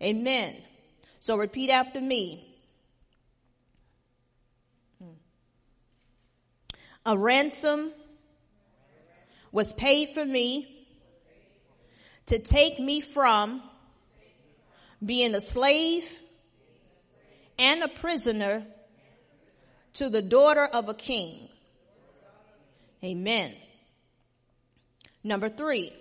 Amen. 0.00 0.56
So 1.18 1.36
repeat 1.36 1.70
after 1.70 2.00
me. 2.00 2.49
A 7.06 7.16
ransom 7.16 7.92
was 9.52 9.72
paid 9.72 10.10
for 10.10 10.24
me 10.24 10.86
to 12.26 12.38
take 12.38 12.78
me 12.78 13.00
from 13.00 13.62
being 15.04 15.34
a 15.34 15.40
slave 15.40 16.08
and 17.58 17.82
a 17.82 17.88
prisoner 17.88 18.64
to 19.94 20.08
the 20.08 20.22
daughter 20.22 20.64
of 20.64 20.88
a 20.88 20.94
king. 20.94 21.48
Amen. 23.02 23.54
Number 25.22 25.48
three, 25.48 25.92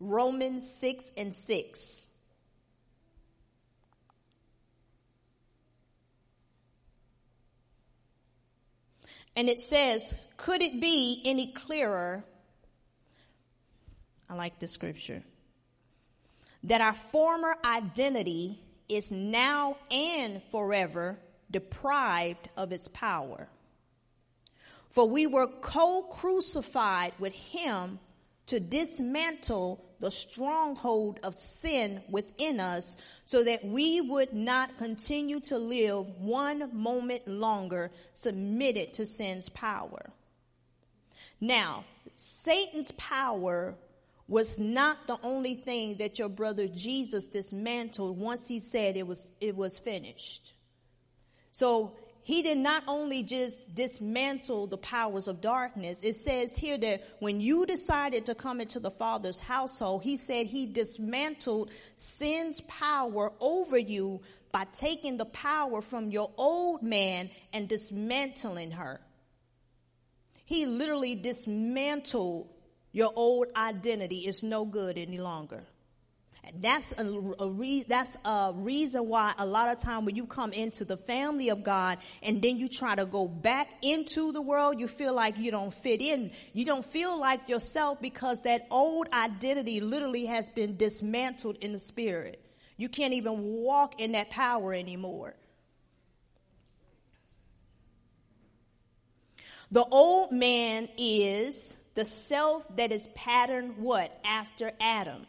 Romans 0.00 0.68
6 0.78 1.12
and 1.16 1.34
6. 1.34 2.07
And 9.38 9.48
it 9.48 9.60
says, 9.60 10.16
could 10.36 10.62
it 10.62 10.80
be 10.80 11.22
any 11.24 11.52
clearer? 11.52 12.24
I 14.28 14.34
like 14.34 14.58
the 14.58 14.66
scripture. 14.66 15.22
That 16.64 16.80
our 16.80 16.92
former 16.92 17.54
identity 17.64 18.60
is 18.88 19.12
now 19.12 19.76
and 19.92 20.42
forever 20.42 21.20
deprived 21.52 22.48
of 22.56 22.72
its 22.72 22.88
power. 22.88 23.48
For 24.90 25.08
we 25.08 25.28
were 25.28 25.46
co-crucified 25.46 27.12
with 27.20 27.32
him 27.32 28.00
to 28.48 28.58
dismantle 28.58 29.84
the 30.00 30.10
stronghold 30.10 31.18
of 31.22 31.34
sin 31.34 32.00
within 32.08 32.60
us 32.60 32.96
so 33.24 33.42
that 33.44 33.64
we 33.64 34.00
would 34.00 34.32
not 34.32 34.78
continue 34.78 35.40
to 35.40 35.58
live 35.58 36.06
one 36.18 36.70
moment 36.72 37.26
longer 37.26 37.90
submitted 38.12 38.94
to 38.94 39.04
sin's 39.04 39.48
power. 39.48 40.10
Now, 41.40 41.84
Satan's 42.14 42.90
power 42.92 43.74
was 44.28 44.58
not 44.58 45.06
the 45.06 45.18
only 45.22 45.54
thing 45.54 45.96
that 45.98 46.18
your 46.18 46.28
brother 46.28 46.68
Jesus 46.68 47.26
dismantled 47.26 48.18
once 48.18 48.46
he 48.46 48.60
said 48.60 48.96
it 48.96 49.06
was, 49.06 49.30
it 49.40 49.56
was 49.56 49.78
finished. 49.78 50.52
So 51.50 51.96
he 52.28 52.42
did 52.42 52.58
not 52.58 52.82
only 52.86 53.22
just 53.22 53.74
dismantle 53.74 54.66
the 54.66 54.76
powers 54.76 55.28
of 55.28 55.40
darkness. 55.40 56.02
It 56.02 56.14
says 56.14 56.54
here 56.54 56.76
that 56.76 57.02
when 57.20 57.40
you 57.40 57.64
decided 57.64 58.26
to 58.26 58.34
come 58.34 58.60
into 58.60 58.80
the 58.80 58.90
Father's 58.90 59.38
household, 59.38 60.02
he 60.02 60.18
said 60.18 60.44
he 60.44 60.66
dismantled 60.66 61.70
sin's 61.94 62.60
power 62.60 63.32
over 63.40 63.78
you 63.78 64.20
by 64.52 64.66
taking 64.74 65.16
the 65.16 65.24
power 65.24 65.80
from 65.80 66.10
your 66.10 66.30
old 66.36 66.82
man 66.82 67.30
and 67.54 67.66
dismantling 67.66 68.72
her. 68.72 69.00
He 70.44 70.66
literally 70.66 71.14
dismantled 71.14 72.50
your 72.92 73.10
old 73.16 73.46
identity. 73.56 74.18
It's 74.18 74.42
no 74.42 74.66
good 74.66 74.98
any 74.98 75.16
longer. 75.16 75.62
That's 76.60 76.92
a, 76.92 77.04
a 77.40 77.48
re- 77.48 77.84
that's 77.86 78.16
a 78.24 78.52
reason 78.54 79.08
why 79.08 79.34
a 79.38 79.44
lot 79.44 79.68
of 79.68 79.78
time 79.78 80.04
when 80.04 80.16
you 80.16 80.26
come 80.26 80.52
into 80.52 80.84
the 80.84 80.96
family 80.96 81.50
of 81.50 81.62
God 81.62 81.98
and 82.22 82.40
then 82.40 82.56
you 82.56 82.68
try 82.68 82.94
to 82.94 83.04
go 83.04 83.28
back 83.28 83.68
into 83.82 84.32
the 84.32 84.40
world, 84.40 84.80
you 84.80 84.88
feel 84.88 85.14
like 85.14 85.36
you 85.36 85.50
don't 85.50 85.74
fit 85.74 86.00
in. 86.00 86.30
You 86.54 86.64
don't 86.64 86.84
feel 86.84 87.18
like 87.18 87.48
yourself 87.48 88.00
because 88.00 88.42
that 88.42 88.66
old 88.70 89.08
identity 89.12 89.80
literally 89.80 90.26
has 90.26 90.48
been 90.48 90.76
dismantled 90.76 91.58
in 91.60 91.72
the 91.72 91.78
spirit. 91.78 92.42
You 92.76 92.88
can't 92.88 93.14
even 93.14 93.42
walk 93.42 94.00
in 94.00 94.12
that 94.12 94.30
power 94.30 94.72
anymore. 94.72 95.34
The 99.70 99.84
old 99.84 100.32
man 100.32 100.88
is 100.96 101.76
the 101.94 102.04
self 102.04 102.66
that 102.76 102.90
is 102.90 103.06
patterned 103.14 103.76
what? 103.76 104.18
After 104.24 104.72
Adam. 104.80 105.26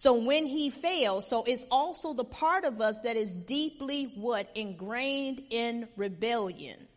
So 0.00 0.14
when 0.14 0.46
he 0.46 0.70
fails, 0.70 1.28
so 1.28 1.44
it's 1.46 1.66
also 1.70 2.14
the 2.14 2.24
part 2.24 2.64
of 2.64 2.80
us 2.80 3.02
that 3.02 3.18
is 3.18 3.34
deeply 3.34 4.04
what? 4.14 4.48
Ingrained 4.54 5.42
in 5.50 5.88
rebellion. 5.94 6.88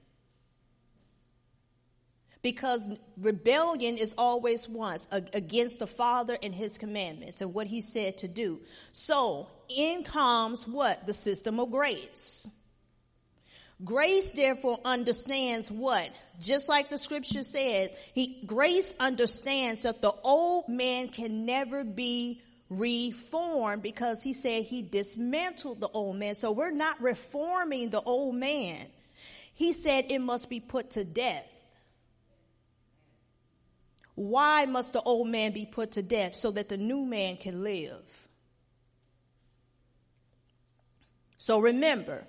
Because 2.41 2.87
rebellion 3.17 3.97
is 3.97 4.15
always 4.17 4.69
once 4.69 5.05
against 5.11 5.79
the 5.79 5.85
Father 5.85 6.37
and 6.41 6.55
His 6.55 6.77
commandments 6.77 7.41
and 7.41 7.53
what 7.53 7.67
He 7.67 7.81
said 7.81 8.19
to 8.19 8.29
do. 8.29 8.61
So 8.93 9.49
in 9.67 10.05
comes 10.05 10.65
what? 10.65 11.05
The 11.05 11.13
system 11.13 11.59
of 11.59 11.71
grace. 11.71 12.47
Grace 13.83 14.29
therefore 14.29 14.79
understands 14.85 15.69
what? 15.69 16.09
Just 16.39 16.69
like 16.69 16.89
the 16.89 16.97
scripture 16.97 17.43
says, 17.43 17.89
he, 18.13 18.43
grace 18.45 18.93
understands 18.97 19.81
that 19.81 20.01
the 20.01 20.13
old 20.23 20.69
man 20.69 21.09
can 21.09 21.45
never 21.45 21.83
be 21.83 22.41
reformed 22.69 23.81
because 23.81 24.23
he 24.23 24.33
said 24.33 24.63
he 24.63 24.81
dismantled 24.81 25.79
the 25.79 25.89
old 25.89 26.15
man. 26.15 26.35
So 26.35 26.51
we're 26.51 26.71
not 26.71 27.01
reforming 27.01 27.89
the 27.89 28.01
old 28.01 28.35
man. 28.35 28.87
He 29.53 29.73
said 29.73 30.05
it 30.09 30.19
must 30.19 30.49
be 30.49 30.59
put 30.59 30.91
to 30.91 31.03
death. 31.03 31.47
Why 34.15 34.65
must 34.65 34.93
the 34.93 35.01
old 35.01 35.27
man 35.27 35.53
be 35.53 35.65
put 35.65 35.93
to 35.93 36.01
death? 36.01 36.35
So 36.35 36.51
that 36.51 36.69
the 36.69 36.77
new 36.77 37.05
man 37.05 37.37
can 37.37 37.63
live. 37.63 38.29
So 41.37 41.59
remember, 41.59 42.25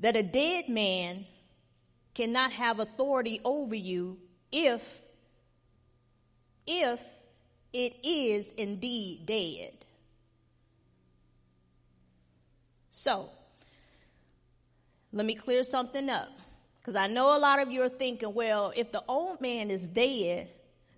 that 0.00 0.16
a 0.16 0.22
dead 0.22 0.68
man 0.68 1.26
cannot 2.14 2.52
have 2.52 2.80
authority 2.80 3.40
over 3.44 3.74
you 3.74 4.18
if 4.50 5.02
if 6.66 7.00
it 7.72 7.94
is 8.04 8.52
indeed 8.52 9.26
dead. 9.26 9.72
So, 12.90 13.30
let 15.12 15.24
me 15.24 15.34
clear 15.34 15.64
something 15.64 16.08
up. 16.10 16.28
Because 16.80 16.96
I 16.96 17.06
know 17.06 17.36
a 17.36 17.38
lot 17.38 17.60
of 17.60 17.70
you 17.70 17.82
are 17.82 17.88
thinking, 17.88 18.32
well, 18.34 18.72
if 18.74 18.90
the 18.90 19.02
old 19.06 19.40
man 19.40 19.70
is 19.70 19.86
dead, 19.86 20.48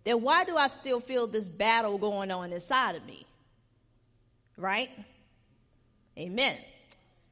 then 0.05 0.23
why 0.23 0.45
do 0.45 0.57
I 0.57 0.69
still 0.69 1.01
feel 1.01 1.27
this 1.27 1.49
battle 1.49 1.99
going 1.99 2.31
on 2.31 2.53
inside 2.53 2.97
of 2.97 3.05
me? 3.05 3.27
Right? 4.57 4.91
Amen. 6.19 6.57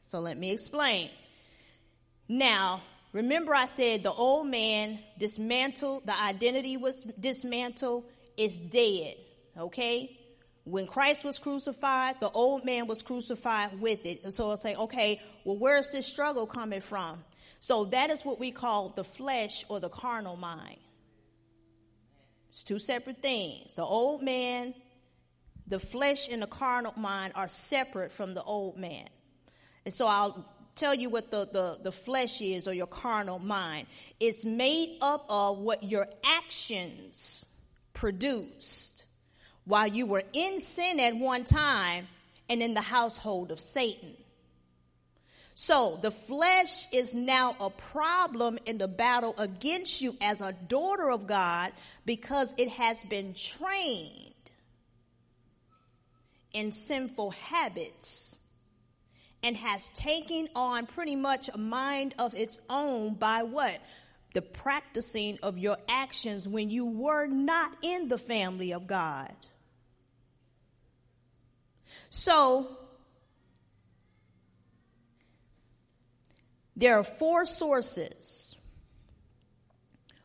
So 0.07 0.21
let 0.21 0.37
me 0.37 0.51
explain. 0.51 1.11
Now, 2.29 2.83
remember 3.13 3.55
I 3.55 3.67
said 3.67 4.03
the 4.03 4.13
old 4.13 4.47
man 4.47 4.99
dismantled, 5.19 6.07
the 6.07 6.19
identity 6.19 6.77
was 6.77 6.95
dismantled, 7.19 8.05
is 8.37 8.57
dead. 8.59 9.15
Okay? 9.61 10.19
When 10.65 10.87
Christ 10.87 11.25
was 11.25 11.39
crucified, 11.39 12.21
the 12.21 12.31
old 12.31 12.65
man 12.65 12.87
was 12.87 13.03
crucified 13.03 13.81
with 13.81 14.05
it. 14.05 14.25
And 14.25 14.33
so 14.33 14.51
I'll 14.51 14.57
say, 14.57 14.75
okay, 14.75 15.21
well, 15.45 15.57
where's 15.57 15.91
this 15.91 16.07
struggle 16.07 16.47
coming 16.47 16.81
from? 16.81 17.25
So 17.61 17.87
that 17.87 18.11
is 18.11 18.25
what 18.25 18.39
we 18.39 18.51
call 18.51 18.91
the 18.91 19.05
flesh 19.05 19.65
or 19.69 19.81
the 19.81 19.89
carnal 19.89 20.37
mind. 20.37 20.79
It's 22.51 22.63
two 22.63 22.79
separate 22.79 23.23
things. 23.23 23.75
The 23.75 23.85
old 23.85 24.23
man, 24.23 24.75
the 25.67 25.79
flesh 25.79 26.29
and 26.29 26.43
the 26.43 26.47
carnal 26.47 26.95
mind 26.97 27.33
are 27.37 27.49
separate 27.49 28.13
from 28.13 28.35
the 28.35 28.43
old 28.43 28.77
man. 28.77 29.09
And 29.85 29.95
so 29.95 30.07
I'll 30.07 30.45
tell 30.75 30.95
you 30.95 31.11
what 31.11 31.31
the, 31.31 31.49
the, 31.53 31.79
the 31.83 31.93
flesh 31.93 32.41
is 32.41 32.67
or 32.67 32.75
your 32.75 32.87
carnal 32.87 33.39
mind. 33.39 33.87
It's 34.19 34.45
made 34.45 34.99
up 35.01 35.27
of 35.29 35.59
what 35.59 35.85
your 35.85 36.09
actions 36.25 37.47
produced 37.93 39.00
while 39.71 39.87
you 39.87 40.05
were 40.05 40.25
in 40.33 40.61
sin 40.61 40.99
at 40.99 41.15
one 41.15 41.45
time 41.45 42.09
and 42.49 42.61
in 42.61 42.75
the 42.75 42.81
household 42.81 43.53
of 43.53 43.61
Satan. 43.61 44.15
So 45.55 45.99
the 46.03 46.11
flesh 46.11 46.89
is 46.93 47.15
now 47.15 47.55
a 47.61 47.71
problem 47.71 48.59
in 48.67 48.79
the 48.79 48.89
battle 48.89 49.35
against 49.39 50.01
you 50.01 50.17
as 50.21 50.41
a 50.41 50.53
daughter 50.53 51.09
of 51.11 51.29
God 51.29 51.73
because 52.05 52.53
it 52.59 52.69
has 52.71 53.05
been 53.05 53.35
trained 53.35 54.33
in 56.53 56.73
sinful 56.73 57.31
habits 57.31 58.41
and 59.45 59.57
has 59.57 59.89
taken 59.91 60.49
on 60.57 60.87
pretty 60.87 61.15
much 61.15 61.49
a 61.49 61.59
mind 61.59 62.17
of 62.19 62.35
its 62.35 62.59
own 62.69 63.15
by 63.15 63.45
what? 63.45 63.79
The 64.35 64.43
practicing 64.43 65.39
of 65.45 65.59
your 65.59 65.77
actions 65.89 66.49
when 66.49 66.71
you 66.71 66.87
were 66.87 67.27
not 67.27 67.73
in 67.83 68.09
the 68.09 68.19
family 68.19 68.73
of 68.73 68.89
God. 68.89 69.33
So, 72.11 72.77
there 76.77 76.99
are 76.99 77.05
four 77.05 77.45
sources, 77.47 78.57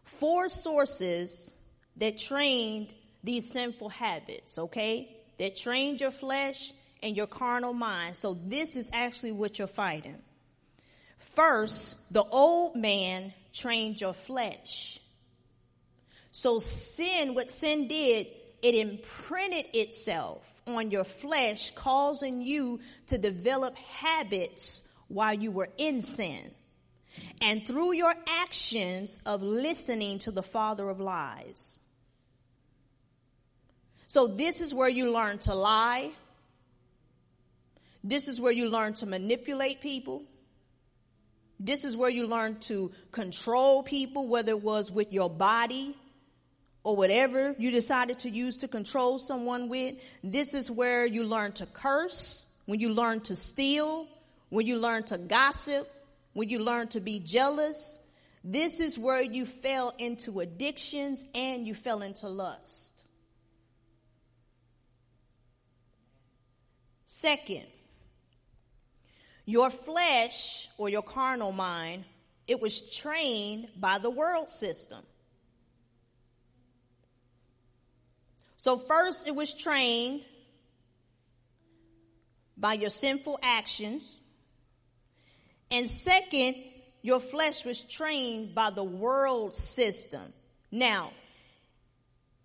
four 0.03 0.49
sources 0.49 1.53
that 1.97 2.19
trained 2.19 2.93
these 3.23 3.49
sinful 3.49 3.89
habits, 3.89 4.59
okay? 4.59 5.15
That 5.37 5.55
trained 5.55 6.01
your 6.01 6.11
flesh, 6.11 6.73
and 7.05 7.15
your 7.15 7.27
carnal 7.27 7.73
mind. 7.73 8.15
So 8.15 8.33
this 8.33 8.75
is 8.75 8.89
actually 8.91 9.31
what 9.31 9.59
you're 9.59 9.67
fighting. 9.67 10.17
First, 11.19 11.97
the 12.11 12.23
old 12.23 12.75
man 12.75 13.31
trained 13.53 14.01
your 14.01 14.13
flesh. 14.13 14.99
So 16.31 16.59
sin, 16.59 17.35
what 17.35 17.51
sin 17.51 17.87
did, 17.87 18.27
it 18.65 18.73
imprinted 18.73 19.67
itself 19.75 20.59
on 20.65 20.89
your 20.89 21.03
flesh, 21.03 21.71
causing 21.75 22.41
you 22.41 22.79
to 23.05 23.19
develop 23.19 23.77
habits 23.77 24.81
while 25.07 25.35
you 25.35 25.51
were 25.51 25.69
in 25.77 26.01
sin. 26.01 26.49
And 27.41 27.63
through 27.63 27.93
your 27.93 28.15
actions 28.27 29.19
of 29.23 29.43
listening 29.43 30.17
to 30.19 30.31
the 30.31 30.41
father 30.41 30.89
of 30.89 30.99
lies. 30.99 31.79
So 34.07 34.25
this 34.25 34.61
is 34.61 34.73
where 34.73 34.89
you 34.89 35.11
learn 35.11 35.37
to 35.39 35.53
lie, 35.53 36.11
this 38.03 38.27
is 38.27 38.41
where 38.41 38.51
you 38.51 38.71
learn 38.71 38.95
to 38.95 39.05
manipulate 39.05 39.79
people. 39.79 40.23
This 41.59 41.85
is 41.85 41.95
where 41.95 42.09
you 42.09 42.25
learn 42.25 42.59
to 42.61 42.91
control 43.11 43.83
people, 43.83 44.27
whether 44.27 44.53
it 44.53 44.63
was 44.63 44.91
with 44.91 45.13
your 45.13 45.29
body 45.29 45.95
or 46.85 46.95
whatever 46.95 47.55
you 47.57 47.71
decided 47.71 48.19
to 48.19 48.29
use 48.29 48.57
to 48.57 48.67
control 48.67 49.17
someone 49.17 49.69
with. 49.69 49.95
This 50.23 50.53
is 50.53 50.69
where 50.69 51.03
you 51.03 51.23
learn 51.23 51.51
to 51.53 51.65
curse, 51.65 52.45
when 52.67 52.79
you 52.79 52.89
learn 52.89 53.21
to 53.21 53.35
steal, 53.35 54.07
when 54.49 54.67
you 54.67 54.77
learn 54.77 55.01
to 55.05 55.17
gossip, 55.17 55.91
when 56.33 56.47
you 56.47 56.59
learn 56.59 56.87
to 56.89 56.99
be 56.99 57.17
jealous. 57.17 57.97
This 58.43 58.79
is 58.79 58.99
where 58.99 59.21
you 59.21 59.47
fell 59.47 59.95
into 59.97 60.39
addictions 60.39 61.25
and 61.33 61.65
you 61.65 61.73
fell 61.73 62.03
into 62.03 62.29
lust. 62.29 63.03
Second, 67.07 67.65
your 69.45 69.71
flesh 69.71 70.69
or 70.77 70.87
your 70.87 71.01
carnal 71.01 71.51
mind, 71.51 72.03
it 72.47 72.61
was 72.61 72.79
trained 72.95 73.69
by 73.75 73.97
the 73.97 74.11
world 74.11 74.51
system. 74.51 75.01
So 78.65 78.79
first 78.79 79.27
it 79.27 79.35
was 79.35 79.53
trained 79.53 80.21
by 82.57 82.73
your 82.73 82.89
sinful 82.89 83.37
actions. 83.43 84.19
And 85.69 85.87
second, 85.87 86.55
your 87.03 87.19
flesh 87.19 87.63
was 87.63 87.81
trained 87.81 88.55
by 88.55 88.71
the 88.71 88.83
world 88.83 89.53
system. 89.53 90.33
Now, 90.71 91.11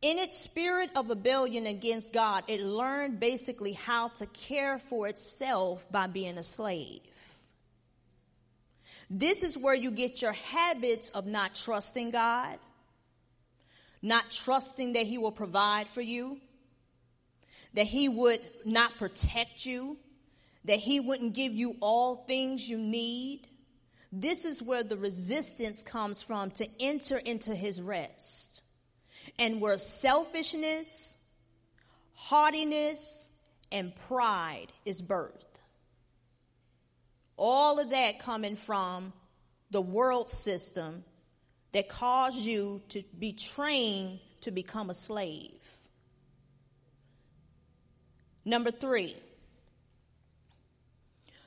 in 0.03 0.18
its 0.18 0.37
spirit 0.37 0.91
of 0.95 1.09
rebellion 1.09 1.66
against 1.66 2.12
God, 2.12 2.45
it 2.49 2.61
learned 2.61 3.18
basically 3.18 3.73
how 3.73 4.09
to 4.09 4.27
care 4.27 4.79
for 4.79 5.09
itself 5.09 5.91
by 5.91 6.07
being 6.07 6.37
a 6.37 6.43
slave. 6.43 7.01
This 9.09 9.43
is 9.43 9.57
where 9.57 9.75
you 9.75 9.91
get 9.91 10.21
your 10.21 10.35
habits 10.35 11.09
of 11.09 11.27
not 11.27 11.55
trusting 11.55 12.11
God, 12.11 12.59
not 14.03 14.31
trusting 14.31 14.95
that 14.95 15.07
He 15.07 15.19
will 15.19 15.33
provide 15.33 15.89
for 15.89 16.01
you, 16.01 16.39
that 17.75 17.87
He 17.87 18.09
would 18.09 18.41
not 18.65 18.99
protect 18.99 19.67
you, 19.67 19.99
that 20.65 20.79
He 20.79 21.01
wouldn't 21.01 21.35
give 21.35 21.53
you 21.53 21.77
all 21.81 22.17
things 22.17 22.69
you 22.69 22.79
need. 22.79 23.47
This 24.13 24.45
is 24.45 24.63
where 24.63 24.83
the 24.83 24.97
resistance 24.97 25.83
comes 25.83 26.23
from 26.23 26.51
to 26.53 26.69
enter 26.81 27.17
into 27.19 27.55
His 27.55 27.81
rest 27.81 28.63
and 29.39 29.61
where 29.61 29.79
selfishness, 29.79 31.17
haughtiness, 32.15 33.31
and 33.73 33.95
pride 34.09 34.67
is 34.85 35.01
birthed. 35.01 35.45
All 37.37 37.79
of 37.79 37.91
that 37.91 38.19
coming 38.19 38.57
from 38.57 39.13
the 39.71 39.81
world 39.81 40.31
system 40.31 41.05
that 41.73 41.89
caused 41.89 42.39
you 42.39 42.83
to 42.89 43.03
be 43.18 43.33
trained 43.33 44.21
to 44.43 44.51
become 44.51 44.91
a 44.91 44.95
slave. 44.95 45.51
Number 48.45 48.71
three, 48.71 49.16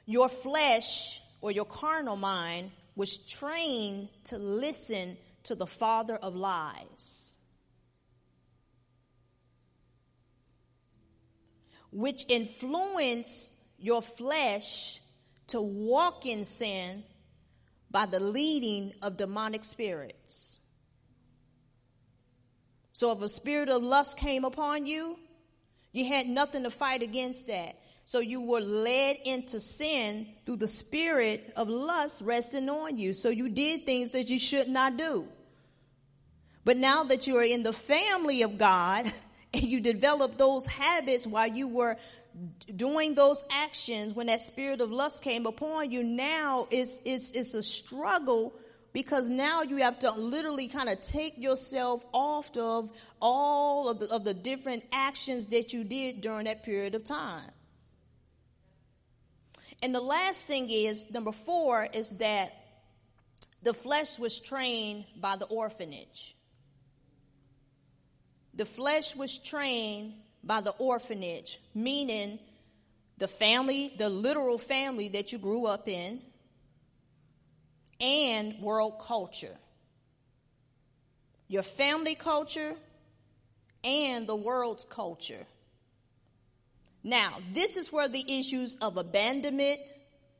your 0.06 0.30
flesh 0.30 1.22
or 1.42 1.52
your 1.52 1.66
carnal 1.66 2.16
mind 2.16 2.72
was 2.96 3.18
trained 3.18 4.10
to 4.26 4.38
listen 4.38 5.18
to 5.44 5.56
the 5.56 5.68
father 5.68 6.16
of 6.16 6.36
lies. 6.36 7.34
which 11.94 12.26
influence 12.28 13.52
your 13.78 14.02
flesh 14.02 15.00
to 15.48 15.62
walk 15.62 16.26
in 16.26 16.44
sin 16.44 17.04
by 17.94 18.08
the 18.08 18.20
leading 18.20 18.92
of 19.02 19.16
demonic 19.16 19.64
spirits. 19.64 20.60
So 22.92 23.12
if 23.12 23.22
a 23.22 23.30
spirit 23.30 23.70
of 23.70 23.84
lust 23.84 24.18
came 24.18 24.44
upon 24.44 24.88
you, 24.88 25.18
you 25.94 26.08
had 26.08 26.28
nothing 26.28 26.64
to 26.64 26.72
fight 26.72 27.04
against 27.04 27.48
that. 27.48 27.80
So 28.06 28.20
you 28.20 28.42
were 28.42 28.60
led 28.60 29.18
into 29.24 29.60
sin 29.60 30.28
through 30.46 30.58
the 30.58 30.68
spirit 30.68 31.54
of 31.56 31.70
lust 31.70 32.22
resting 32.24 32.68
on 32.68 32.98
you. 32.98 33.14
So 33.14 33.30
you 33.30 33.48
did 33.48 33.86
things 33.86 34.10
that 34.10 34.30
you 34.30 34.40
should 34.40 34.68
not 34.68 34.98
do. 34.98 35.28
But 36.66 36.78
now 36.78 37.04
that 37.06 37.28
you 37.28 37.38
are 37.38 37.44
in 37.44 37.64
the 37.64 37.74
family 37.74 38.42
of 38.42 38.58
God 38.58 39.12
and 39.54 39.64
you 39.64 39.80
develop 39.80 40.38
those 40.40 40.66
habits 40.66 41.28
while 41.28 41.48
you 41.48 41.68
were 41.68 41.98
doing 42.76 43.16
those 43.16 43.44
actions 43.50 44.16
when 44.16 44.28
that 44.28 44.42
spirit 44.42 44.82
of 44.82 44.92
lust 44.92 45.22
came 45.22 45.46
upon 45.46 45.92
you, 45.92 46.04
now 46.04 46.68
it's, 46.72 47.00
it's, 47.06 47.32
it's 47.32 47.54
a 47.54 47.64
struggle 47.64 48.54
because 48.94 49.28
now 49.28 49.64
you 49.64 49.78
have 49.78 50.00
to 50.00 50.12
literally 50.12 50.68
kind 50.68 50.88
of 50.88 51.02
take 51.02 51.38
yourself 51.38 52.06
off 52.14 52.56
of 52.56 52.92
all 53.22 53.90
of 53.90 54.00
the, 54.00 54.10
of 54.12 54.24
the 54.24 54.34
different 54.34 54.84
actions 54.92 55.48
that 55.48 55.74
you 55.74 55.84
did 55.84 56.22
during 56.22 56.46
that 56.46 56.64
period 56.64 56.94
of 56.94 57.04
time. 57.04 57.50
And 59.82 59.94
the 59.94 60.02
last 60.02 60.46
thing 60.46 60.70
is, 60.70 61.10
number 61.12 61.32
four, 61.32 61.88
is 61.92 62.12
that 62.18 62.54
the 63.64 63.74
flesh 63.74 64.20
was 64.20 64.40
trained 64.40 65.06
by 65.20 65.36
the 65.36 65.46
orphanage. 65.46 66.36
The 68.54 68.66
flesh 68.66 69.16
was 69.16 69.38
trained 69.40 70.14
by 70.44 70.62
the 70.62 70.72
orphanage, 70.72 71.60
meaning 71.74 72.40
the 73.18 73.28
family, 73.28 73.94
the 73.98 74.10
literal 74.10 74.58
family 74.58 75.10
that 75.10 75.32
you 75.32 75.38
grew 75.38 75.66
up 75.66 75.88
in, 75.88 76.20
and 78.00 78.60
world 78.60 79.00
culture. 79.00 79.56
Your 81.48 81.64
family 81.64 82.16
culture 82.16 82.76
and 83.84 84.28
the 84.28 84.36
world's 84.36 84.86
culture. 84.86 85.46
Now, 87.04 87.38
this 87.54 87.78
is 87.78 87.92
where 87.92 88.08
the 88.08 88.40
issues 88.40 88.76
of 88.82 88.98
abandonment 88.98 89.80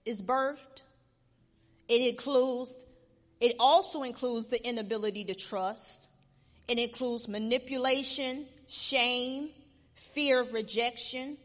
is 0.06 0.22
birthed. 0.22 0.82
It 1.88 2.10
includes, 2.10 2.76
it 3.40 3.56
also 3.60 4.04
includes 4.04 4.48
the 4.48 4.66
inability 4.66 5.26
to 5.26 5.36
trust. 5.36 6.08
It 6.68 6.80
includes 6.80 7.28
manipulation, 7.28 8.46
shame, 8.68 9.50
fear 9.96 10.40
of 10.40 10.54
rejection, 10.54 11.38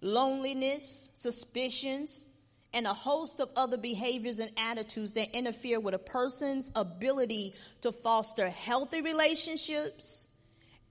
loneliness, 0.00 1.10
suspicions, 1.14 2.26
and 2.74 2.86
a 2.86 2.94
host 2.94 3.40
of 3.40 3.50
other 3.56 3.76
behaviors 3.76 4.38
and 4.38 4.50
attitudes 4.56 5.12
that 5.12 5.36
interfere 5.36 5.78
with 5.78 5.94
a 5.94 5.98
person's 5.98 6.70
ability 6.74 7.54
to 7.82 7.92
foster 7.92 8.48
healthy 8.48 9.02
relationships. 9.02 10.26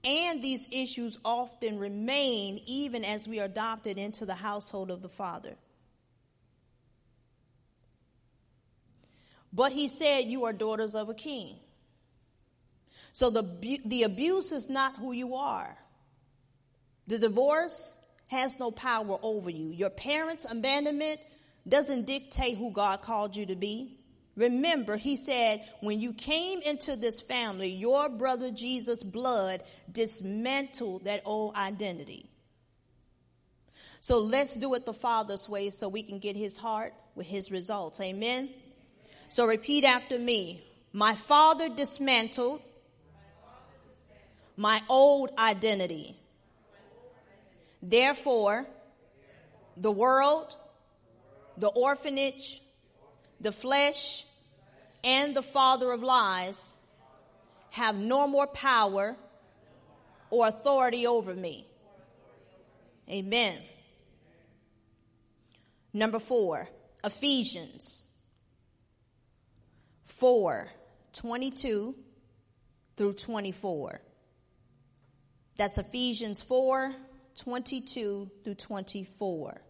And 0.04 0.42
these 0.42 0.68
issues 0.70 1.18
often 1.24 1.78
remain 1.78 2.60
even 2.66 3.04
as 3.04 3.28
we 3.28 3.40
are 3.40 3.44
adopted 3.44 3.98
into 3.98 4.26
the 4.26 4.34
household 4.34 4.90
of 4.90 5.02
the 5.02 5.08
Father. 5.08 5.56
But 9.52 9.72
he 9.72 9.88
said, 9.88 10.24
You 10.26 10.44
are 10.44 10.52
daughters 10.52 10.94
of 10.94 11.08
a 11.08 11.14
king. 11.14 11.56
So 13.12 13.30
the, 13.30 13.78
the 13.84 14.04
abuse 14.04 14.52
is 14.52 14.70
not 14.70 14.96
who 14.96 15.12
you 15.12 15.34
are. 15.34 15.76
The 17.12 17.18
divorce 17.18 17.98
has 18.28 18.58
no 18.58 18.70
power 18.70 19.18
over 19.20 19.50
you. 19.50 19.68
Your 19.68 19.90
parents' 19.90 20.46
abandonment 20.50 21.20
doesn't 21.68 22.06
dictate 22.06 22.56
who 22.56 22.70
God 22.70 23.02
called 23.02 23.36
you 23.36 23.44
to 23.44 23.54
be. 23.54 23.98
Remember, 24.34 24.96
he 24.96 25.16
said, 25.16 25.62
when 25.82 26.00
you 26.00 26.14
came 26.14 26.62
into 26.62 26.96
this 26.96 27.20
family, 27.20 27.68
your 27.68 28.08
brother 28.08 28.50
Jesus' 28.50 29.04
blood 29.04 29.62
dismantled 29.92 31.04
that 31.04 31.20
old 31.26 31.54
identity. 31.54 32.30
So 34.00 34.20
let's 34.20 34.54
do 34.54 34.72
it 34.72 34.86
the 34.86 34.94
Father's 34.94 35.46
way 35.50 35.68
so 35.68 35.90
we 35.90 36.02
can 36.02 36.18
get 36.18 36.34
his 36.34 36.56
heart 36.56 36.94
with 37.14 37.26
his 37.26 37.50
results. 37.50 38.00
Amen. 38.00 38.48
So 39.28 39.44
repeat 39.44 39.84
after 39.84 40.18
me. 40.18 40.64
My 40.94 41.14
father 41.14 41.68
dismantled 41.68 42.62
my 44.56 44.80
old 44.88 45.28
identity. 45.36 46.16
Therefore, 47.82 48.66
the 49.76 49.90
world, 49.90 50.54
the 51.56 51.68
orphanage, 51.68 52.62
the 53.40 53.52
flesh, 53.52 54.24
and 55.02 55.34
the 55.34 55.42
father 55.42 55.90
of 55.90 56.02
lies 56.02 56.76
have 57.70 57.96
no 57.96 58.28
more 58.28 58.46
power 58.46 59.16
or 60.30 60.46
authority 60.46 61.06
over 61.06 61.34
me. 61.34 61.66
Amen. 63.10 63.58
Number 65.92 66.18
four, 66.18 66.68
Ephesians 67.04 68.06
4 70.06 70.68
22 71.12 71.94
through 72.96 73.12
24. 73.14 74.00
That's 75.56 75.76
Ephesians 75.76 76.40
4 76.42 76.94
22 77.36 78.30
through 78.44 78.54
24. 78.54 79.60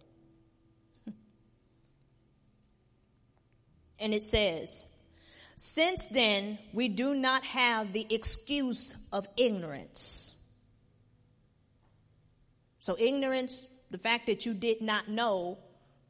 And 3.98 4.12
it 4.12 4.24
says, 4.24 4.84
Since 5.56 6.06
then, 6.06 6.58
we 6.72 6.88
do 6.88 7.14
not 7.14 7.44
have 7.44 7.92
the 7.92 8.06
excuse 8.10 8.96
of 9.12 9.28
ignorance. 9.36 10.34
So, 12.80 12.96
ignorance, 12.98 13.68
the 13.92 13.98
fact 13.98 14.26
that 14.26 14.44
you 14.44 14.54
did 14.54 14.80
not 14.80 15.08
know, 15.08 15.58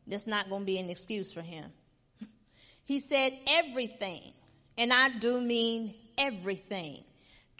that's 0.07 0.27
not 0.27 0.49
going 0.49 0.63
to 0.63 0.67
be 0.67 0.79
an 0.79 0.89
excuse 0.89 1.33
for 1.33 1.43
him. 1.43 1.71
He 2.85 2.99
said 2.99 3.33
everything, 3.47 4.33
and 4.79 4.93
I 4.93 5.11
do 5.11 5.41
mean 5.41 5.95
everything, 6.17 7.05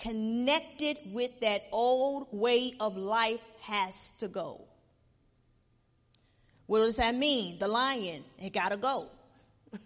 connected 0.03 0.99
with 1.13 1.41
that 1.41 1.63
old 1.71 2.27
way 2.33 2.75
of 2.81 2.97
life 2.97 3.41
has 3.61 4.11
to 4.19 4.27
go. 4.27 4.61
What 6.67 6.81
does 6.81 6.97
that 6.97 7.15
mean? 7.15 7.59
The 7.59 7.69
lying, 7.69 8.25
it 8.41 8.53
gotta 8.53 8.77
go. 8.77 9.07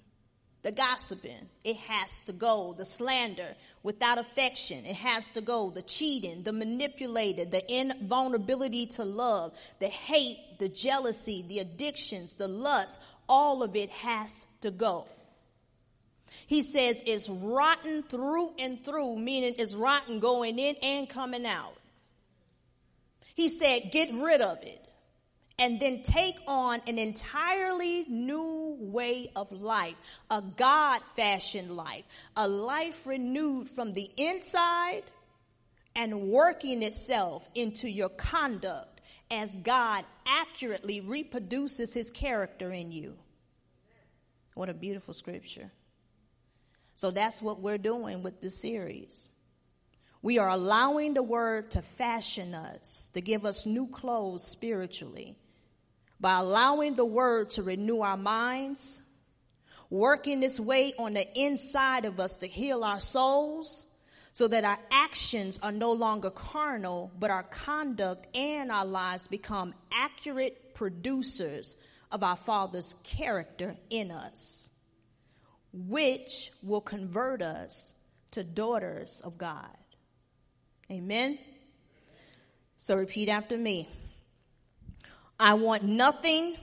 the 0.62 0.73
gossiping, 0.73 1.49
it 1.64 1.77
has 1.77 2.21
to 2.27 2.33
go. 2.33 2.75
The 2.79 2.85
slander 2.87 3.55
without 3.83 4.17
affection, 4.19 4.87
it 4.87 4.97
has 4.97 5.31
to 5.33 5.43
go. 5.43 5.71
The 5.71 5.83
cheating, 5.83 6.45
the 6.45 6.53
manipulated, 6.53 7.51
the 7.51 7.71
invulnerability 7.71 8.87
to 8.87 9.05
love, 9.05 9.55
the 9.81 9.89
hate, 9.89 10.39
the 10.59 10.71
jealousy, 10.71 11.45
the 11.47 11.59
addictions, 11.59 12.35
the 12.35 12.49
lust, 12.49 13.01
all 13.29 13.62
of 13.62 13.77
it 13.77 13.91
has 13.91 14.47
to 14.62 14.71
go. 14.71 15.07
He 16.47 16.62
says 16.62 17.03
it's 17.05 17.28
rotten 17.28 18.05
through 18.05 18.53
and 18.59 18.82
through, 18.82 19.16
meaning 19.16 19.55
it's 19.59 19.74
rotten 19.74 20.20
going 20.20 20.59
in 20.59 20.76
and 20.82 21.09
coming 21.09 21.44
out. 21.44 21.74
He 23.34 23.49
said, 23.49 23.90
get 23.92 24.14
rid 24.14 24.40
of 24.40 24.62
it 24.62 24.82
and 25.59 25.80
then 25.80 26.03
take 26.03 26.36
on 26.47 26.80
an 26.86 26.99
entirely 26.99 28.05
new 28.09 28.76
way 28.78 29.30
of 29.34 29.51
life, 29.53 29.97
a 30.30 30.42
God 30.42 31.07
fashioned 31.07 31.74
life, 31.74 32.05
a 32.36 32.47
life 32.47 33.07
renewed 33.07 33.68
from 33.68 33.94
the 33.94 34.11
inside 34.16 35.03
and 35.94 36.28
working 36.28 36.82
itself 36.82 37.49
into 37.55 37.90
your 37.90 38.11
conduct 38.11 39.01
as 39.30 39.57
God 39.57 40.05
accurately 40.26 41.01
reproduces 41.01 41.92
his 41.92 42.11
character 42.11 42.70
in 42.70 42.92
you. 42.92 43.16
What 44.55 44.68
a 44.68 44.74
beautiful 44.74 45.14
scripture. 45.14 45.70
So 46.97 47.11
that's 47.11 47.42
what 47.42 47.61
we're 47.61 47.78
doing 47.78 48.22
with 48.22 48.40
this 48.40 48.59
series. 48.59 49.30
We 50.22 50.38
are 50.38 50.49
allowing 50.49 51.12
the 51.12 51.22
word 51.22 51.72
to 51.72 51.82
fashion 51.82 52.55
us, 52.55 53.11
to 53.12 53.20
give 53.20 53.44
us 53.44 53.66
new 53.66 53.86
clothes 53.86 54.42
spiritually 54.42 55.36
by 56.18 56.38
allowing 56.38 56.94
the 56.94 57.05
word 57.05 57.51
to 57.51 57.62
renew 57.62 58.01
our 58.01 58.16
minds, 58.16 59.03
working 59.90 60.40
this 60.40 60.59
way 60.59 60.94
on 60.99 61.12
the 61.12 61.38
inside 61.38 62.07
of 62.07 62.18
us 62.18 62.38
to 62.38 62.49
heal 62.49 62.82
our 62.82 62.99
souls 62.99 63.84
so 64.32 64.49
that 64.49 64.64
our 64.64 64.78
actions 64.90 65.59
are 65.62 65.72
no 65.72 65.92
longer 65.92 66.30
carnal, 66.30 67.12
but 67.18 67.30
our 67.30 67.42
conduct 67.42 68.34
and 68.34 68.72
our 68.72 68.86
lives 68.86 69.28
become 69.28 69.74
accurate 69.92 70.74
producers 70.74 71.76
of 72.11 72.22
our 72.22 72.36
Father's 72.36 72.97
character 73.05 73.76
in 73.90 74.11
us 74.11 74.70
which 75.77 76.51
will 76.62 76.81
convert 76.81 77.43
us 77.43 77.93
to 78.31 78.43
daughters 78.43 79.20
of 79.22 79.37
God. 79.37 79.77
Amen. 80.91 81.39
So 82.79 82.97
repeat 82.97 83.29
after 83.29 83.59
me. 83.59 83.89
I 85.39 85.55
want 85.55 85.83
nothing 85.83 86.57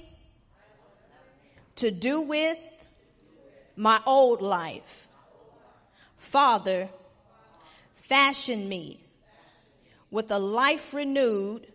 to 1.75 1.91
do 1.91 2.21
with 2.21 2.59
my 3.75 4.01
old 4.05 4.41
life. 4.41 5.07
Father, 6.17 6.89
fashion 7.93 8.67
me 8.67 8.99
with 10.09 10.31
a 10.31 10.39
life 10.39 10.93
renewed 10.93 11.67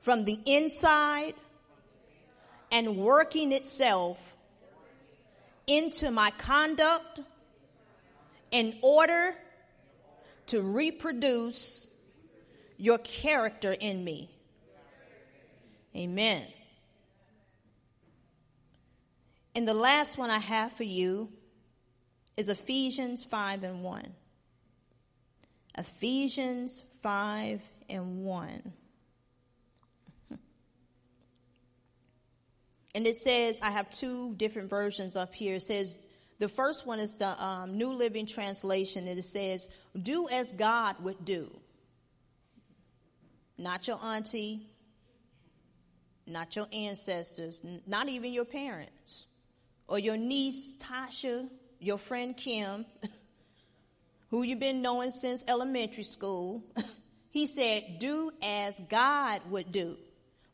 from 0.00 0.24
the 0.24 0.38
inside 0.44 1.34
and 2.72 2.96
working 2.96 3.52
itself 3.52 4.33
into 5.66 6.10
my 6.10 6.30
conduct 6.30 7.20
in 8.50 8.76
order 8.82 9.34
to 10.46 10.60
reproduce 10.62 11.88
your 12.76 12.98
character 12.98 13.72
in 13.72 14.04
me. 14.04 14.30
Amen. 15.96 16.46
And 19.54 19.66
the 19.66 19.74
last 19.74 20.18
one 20.18 20.30
I 20.30 20.38
have 20.38 20.72
for 20.72 20.84
you 20.84 21.28
is 22.36 22.48
Ephesians 22.48 23.24
5 23.24 23.62
and 23.62 23.82
1. 23.82 24.12
Ephesians 25.78 26.82
5 27.02 27.62
and 27.88 28.24
1. 28.24 28.72
And 32.94 33.06
it 33.06 33.16
says, 33.16 33.60
I 33.60 33.70
have 33.70 33.90
two 33.90 34.34
different 34.36 34.70
versions 34.70 35.16
up 35.16 35.34
here. 35.34 35.56
It 35.56 35.62
says, 35.62 35.98
the 36.38 36.48
first 36.48 36.86
one 36.86 36.98
is 36.98 37.14
the 37.14 37.42
um, 37.42 37.78
New 37.78 37.92
Living 37.92 38.26
Translation, 38.26 39.06
and 39.06 39.18
it 39.18 39.24
says, 39.24 39.68
Do 40.00 40.28
as 40.28 40.52
God 40.52 40.96
would 41.02 41.24
do. 41.24 41.50
Not 43.56 43.86
your 43.86 43.98
auntie, 44.02 44.66
not 46.26 46.56
your 46.56 46.66
ancestors, 46.72 47.62
not 47.86 48.08
even 48.08 48.32
your 48.32 48.44
parents, 48.44 49.26
or 49.86 49.98
your 49.98 50.16
niece 50.16 50.74
Tasha, 50.78 51.48
your 51.78 51.98
friend 51.98 52.36
Kim, 52.36 52.84
who 54.30 54.42
you've 54.42 54.58
been 54.58 54.82
knowing 54.82 55.12
since 55.12 55.44
elementary 55.46 56.02
school. 56.02 56.64
he 57.30 57.46
said, 57.46 57.98
Do 58.00 58.32
as 58.42 58.80
God 58.88 59.40
would 59.50 59.70
do. 59.70 59.96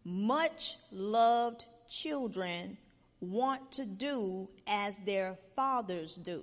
Much 0.04 0.76
loved 0.92 1.64
children 1.90 2.78
want 3.20 3.72
to 3.72 3.84
do 3.84 4.48
as 4.66 4.98
their 5.00 5.36
fathers 5.54 6.14
do. 6.14 6.42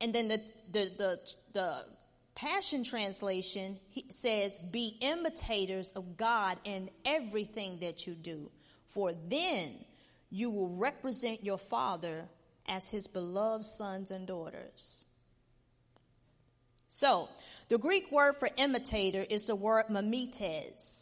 And 0.00 0.12
then 0.12 0.28
the, 0.28 0.40
the, 0.72 0.90
the, 0.98 1.20
the 1.52 1.84
Passion 2.34 2.84
Translation 2.84 3.78
says, 4.10 4.58
Be 4.70 4.96
imitators 5.00 5.92
of 5.92 6.16
God 6.16 6.58
in 6.64 6.90
everything 7.04 7.78
that 7.80 8.06
you 8.06 8.14
do, 8.14 8.50
for 8.88 9.12
then 9.28 9.72
you 10.30 10.50
will 10.50 10.76
represent 10.76 11.44
your 11.44 11.58
Father 11.58 12.24
as 12.68 12.90
his 12.90 13.06
beloved 13.06 13.64
sons 13.64 14.10
and 14.10 14.26
daughters. 14.26 15.04
So, 16.88 17.28
the 17.68 17.78
Greek 17.78 18.10
word 18.10 18.36
for 18.36 18.48
imitator 18.56 19.22
is 19.28 19.46
the 19.46 19.54
word 19.54 19.86
mimetes, 19.88 20.95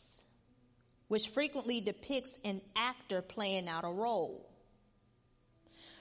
which 1.15 1.29
frequently 1.29 1.81
depicts 1.81 2.41
an 2.45 2.61
actor 2.75 3.23
playing 3.23 3.69
out 3.69 3.85
a 3.85 3.89
role. 3.89 4.51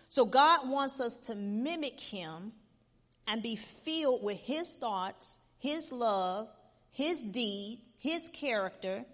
So 0.09 0.26
God 0.26 0.68
wants 0.68 0.99
us 0.99 1.20
to 1.28 1.36
mimic 1.36 1.99
him 1.99 2.51
and 3.28 3.43
be 3.43 3.55
filled 3.55 4.24
with 4.24 4.39
his 4.39 4.74
thoughts, 4.74 5.38
his 5.59 5.91
love, 5.91 6.49
his 6.89 7.22
deed, 7.22 7.78
his 7.99 8.28
character. 8.34 9.05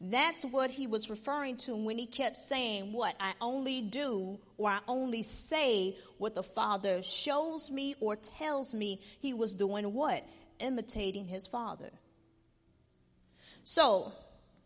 That's 0.00 0.44
what 0.44 0.72
he 0.72 0.88
was 0.88 1.08
referring 1.08 1.58
to 1.58 1.76
when 1.76 1.98
he 1.98 2.06
kept 2.06 2.36
saying, 2.36 2.92
What? 2.92 3.14
I 3.20 3.34
only 3.40 3.80
do 3.80 4.40
or 4.58 4.70
I 4.70 4.80
only 4.88 5.22
say 5.22 5.96
what 6.18 6.34
the 6.34 6.42
Father 6.42 7.04
shows 7.04 7.70
me 7.70 7.94
or 8.00 8.16
tells 8.16 8.74
me 8.74 9.00
he 9.20 9.34
was 9.34 9.54
doing 9.54 9.94
what? 9.94 10.26
Imitating 10.58 11.28
his 11.28 11.46
Father. 11.46 11.92
So, 13.62 14.12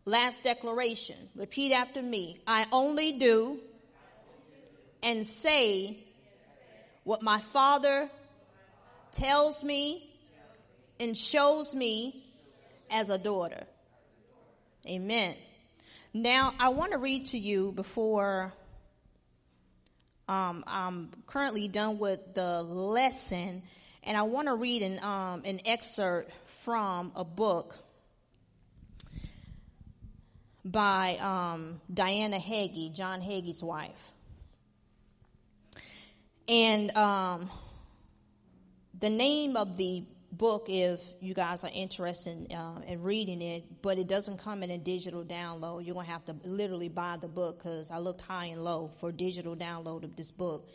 last 0.09 0.43
declaration. 0.43 1.17
Repeat 1.35 1.73
after 1.73 2.03
me. 2.03 2.41
I 2.47 2.67
only 2.73 3.13
do 3.13 3.61
and 5.03 5.27
say 5.27 5.99
what 7.05 7.23
my 7.23 7.41
Father 7.41 8.11
tells 9.13 9.63
me 9.63 10.11
and 10.99 11.17
shows 11.17 11.75
me 11.75 12.25
as 12.91 13.11
a 13.11 13.19
daughter. 13.19 13.65
Amen. 14.87 15.35
Now, 16.15 16.55
I 16.59 16.71
want 16.71 16.93
to 16.93 16.99
read 16.99 17.27
to 17.27 17.39
you 17.39 17.73
before 17.73 18.53
um, 20.27 20.65
I'm 20.67 21.11
currently 21.27 21.69
done 21.69 21.99
with 21.99 22.35
the 22.35 22.63
lesson, 22.63 23.63
and 24.03 24.17
I 24.17 24.23
want 24.23 24.49
to 24.49 24.55
read 24.55 24.83
an, 24.83 25.03
um, 25.03 25.43
an 25.45 25.61
excerpt 25.65 26.31
from 26.47 27.13
a 27.15 27.25
book 27.25 27.75
by 30.71 31.17
um, 31.21 31.81
Diana 31.93 32.39
Hagee, 32.39 32.93
John 32.95 33.21
Hagee's 33.21 33.63
wife. 33.63 34.13
And 36.47 36.95
um, 36.97 37.51
the 38.99 39.11
name 39.11 39.57
of 39.57 39.77
the 39.77 40.05
book, 40.33 40.67
if 40.69 41.01
you 41.21 41.35
guys 41.35 41.65
are 41.65 41.71
interested 41.73 42.53
uh, 42.53 42.81
in 42.87 43.03
reading 43.03 43.41
it, 43.41 43.65
but 43.83 43.99
it 43.99 44.09
doesn't 44.09 44.39
come 44.39 44.63
in 44.63 44.71
a 44.71 44.79
digital 44.79 45.25
download. 45.25 45.85
You're 45.85 45.95
going 45.95 46.07
to 46.07 46.13
have 46.13 46.25
to 46.27 46.37
literally 46.45 46.89
buy 46.89 47.17
the 47.21 47.29
book 47.29 47.59
because 47.59 47.91
I 47.91 47.99
looked 47.99 48.21
high 48.21 48.47
and 48.47 48.63
low 48.63 48.91
for 48.99 49.11
digital 49.11 49.57
download 49.57 50.05
of 50.05 50.17
this 50.17 50.31
book. 50.31 50.69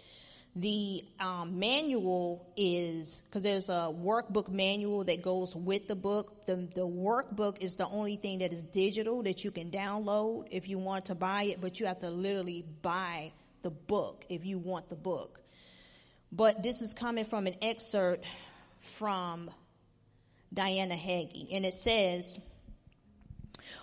The 0.55 1.03
um, 1.19 1.57
manual 1.57 2.47
is 2.55 3.23
because 3.25 3.41
there's 3.41 3.69
a 3.69 3.91
workbook 3.91 4.49
manual 4.49 5.03
that 5.05 5.23
goes 5.23 5.55
with 5.55 5.87
the 5.87 5.95
book. 5.95 6.45
The, 6.45 6.55
the 6.75 6.87
workbook 6.87 7.57
is 7.59 7.75
the 7.75 7.87
only 7.87 8.17
thing 8.17 8.39
that 8.39 8.53
is 8.53 8.61
digital 8.61 9.23
that 9.23 9.43
you 9.43 9.49
can 9.49 9.71
download 9.71 10.47
if 10.51 10.69
you 10.69 10.77
want 10.77 11.05
to 11.05 11.15
buy 11.15 11.43
it, 11.43 11.59
but 11.59 11.79
you 11.79 11.87
have 11.87 11.99
to 11.99 12.11
literally 12.11 12.63
buy 12.83 13.31
the 13.63 13.71
book 13.71 14.25
if 14.29 14.45
you 14.45 14.59
want 14.59 14.89
the 14.89 14.95
book. 14.95 15.39
But 16.31 16.61
this 16.61 16.83
is 16.83 16.93
coming 16.93 17.25
from 17.25 17.47
an 17.47 17.55
excerpt 17.61 18.25
from 18.79 19.49
Diana 20.53 20.95
Hagee. 20.95 21.47
And 21.51 21.65
it 21.65 21.73
says, 21.73 22.39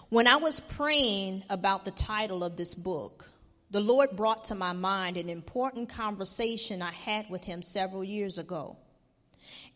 When 0.08 0.28
I 0.28 0.36
was 0.36 0.60
praying 0.60 1.42
about 1.50 1.84
the 1.84 1.90
title 1.90 2.44
of 2.44 2.56
this 2.56 2.74
book, 2.74 3.28
the 3.70 3.80
Lord 3.80 4.16
brought 4.16 4.44
to 4.46 4.54
my 4.54 4.72
mind 4.72 5.16
an 5.16 5.28
important 5.28 5.88
conversation 5.88 6.82
I 6.82 6.92
had 6.92 7.30
with 7.30 7.44
him 7.44 7.62
several 7.62 8.02
years 8.02 8.38
ago. 8.38 8.76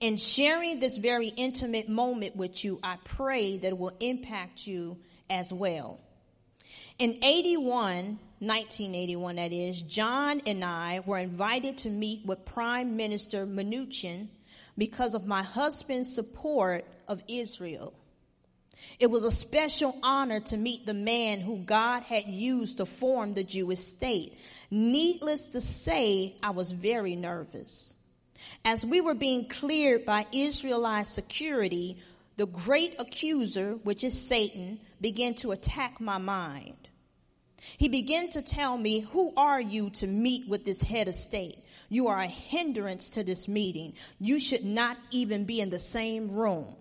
In 0.01 0.16
sharing 0.16 0.80
this 0.80 0.97
very 0.97 1.28
intimate 1.28 1.88
moment 1.88 2.36
with 2.36 2.64
you, 2.64 2.80
I 2.82 2.99
pray 3.05 3.57
that 3.59 3.68
it 3.68 3.78
will 3.78 3.97
impact 4.01 4.66
you 4.66 4.99
as 5.30 5.53
well. 5.53 6.01
In 6.99 7.18
81, 7.22 8.18
1981 8.40 9.36
that 9.36 9.53
is, 9.53 9.82
John 9.82 10.42
and 10.47 10.64
I 10.64 11.01
were 11.07 11.18
invited 11.18 11.78
to 11.78 11.90
meet 11.90 12.26
with 12.26 12.45
Prime 12.45 12.97
Minister 12.97 13.47
Mnuchin 13.47 14.28
because 14.76 15.14
of 15.14 15.26
my 15.26 15.42
husband's 15.42 16.14
support 16.14 16.84
of 17.09 17.22
Israel. 17.28 17.95
It 18.99 19.11
was 19.11 19.24
a 19.24 19.30
special 19.30 19.99
honor 20.03 20.41
to 20.41 20.57
meet 20.57 20.87
the 20.87 20.95
man 20.95 21.41
who 21.41 21.59
God 21.59 22.03
had 22.03 22.26
used 22.26 22.78
to 22.78 22.87
form 22.87 23.32
the 23.32 23.45
Jewish 23.45 23.80
state. 23.80 24.39
Needless 24.70 25.47
to 25.49 25.61
say, 25.61 26.37
I 26.43 26.51
was 26.51 26.70
very 26.70 27.16
nervous. 27.16 27.97
As 28.64 28.85
we 28.85 29.01
were 29.01 29.14
being 29.14 29.49
cleared 29.49 30.05
by 30.05 30.26
Israelite 30.32 31.07
security, 31.07 31.99
the 32.37 32.47
great 32.47 32.97
accuser, 32.99 33.72
which 33.85 34.05
is 34.05 34.20
Satan, 34.20 34.80
began 35.01 35.35
to 35.37 35.53
attack 35.53 36.01
my 36.01 36.18
mind. 36.18 36.76
He 37.78 37.89
began 37.89 38.30
to 38.30 38.43
tell 38.43 38.76
me, 38.76 39.01
who 39.01 39.32
are 39.37 39.61
you 39.61 39.91
to 39.91 40.07
meet 40.07 40.49
with 40.49 40.64
this 40.64 40.82
head 40.82 41.09
of 41.09 41.14
state? 41.14 41.59
You 41.89 42.09
are 42.09 42.20
a 42.20 42.26
hindrance 42.26 43.11
to 43.11 43.22
this 43.22 43.49
meeting. 43.49 43.95
You 44.18 44.41
should 44.41 44.64
not 44.64 44.99
even 45.11 45.45
be 45.45 45.61
in 45.61 45.70
the 45.70 45.78
same 45.78 46.30
room. 46.30 46.74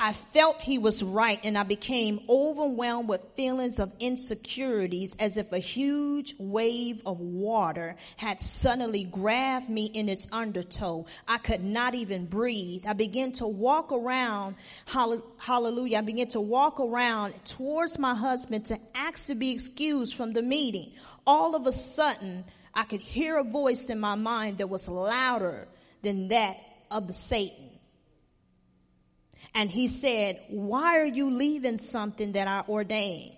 I 0.00 0.12
felt 0.12 0.60
he 0.60 0.78
was 0.78 1.02
right 1.02 1.40
and 1.42 1.58
I 1.58 1.64
became 1.64 2.20
overwhelmed 2.28 3.08
with 3.08 3.34
feelings 3.34 3.80
of 3.80 3.92
insecurities 3.98 5.16
as 5.18 5.36
if 5.36 5.50
a 5.50 5.58
huge 5.58 6.36
wave 6.38 7.02
of 7.04 7.18
water 7.18 7.96
had 8.16 8.40
suddenly 8.40 9.02
grabbed 9.02 9.68
me 9.68 9.86
in 9.86 10.08
its 10.08 10.28
undertow. 10.30 11.06
I 11.26 11.38
could 11.38 11.64
not 11.64 11.96
even 11.96 12.26
breathe. 12.26 12.84
I 12.86 12.92
began 12.92 13.32
to 13.32 13.48
walk 13.48 13.90
around, 13.90 14.54
hallelujah, 14.86 15.98
I 15.98 16.02
began 16.02 16.28
to 16.28 16.40
walk 16.40 16.78
around 16.78 17.34
towards 17.44 17.98
my 17.98 18.14
husband 18.14 18.66
to 18.66 18.78
ask 18.94 19.26
to 19.26 19.34
be 19.34 19.50
excused 19.50 20.14
from 20.14 20.32
the 20.32 20.42
meeting. 20.42 20.92
All 21.26 21.56
of 21.56 21.66
a 21.66 21.72
sudden, 21.72 22.44
I 22.72 22.84
could 22.84 23.00
hear 23.00 23.36
a 23.36 23.42
voice 23.42 23.90
in 23.90 23.98
my 23.98 24.14
mind 24.14 24.58
that 24.58 24.68
was 24.68 24.88
louder 24.88 25.66
than 26.02 26.28
that 26.28 26.56
of 26.88 27.08
the 27.08 27.14
Satan. 27.14 27.67
And 29.54 29.70
he 29.70 29.88
said, 29.88 30.40
why 30.48 30.98
are 30.98 31.06
you 31.06 31.30
leaving 31.30 31.78
something 31.78 32.32
that 32.32 32.46
I 32.46 32.64
ordained? 32.68 33.34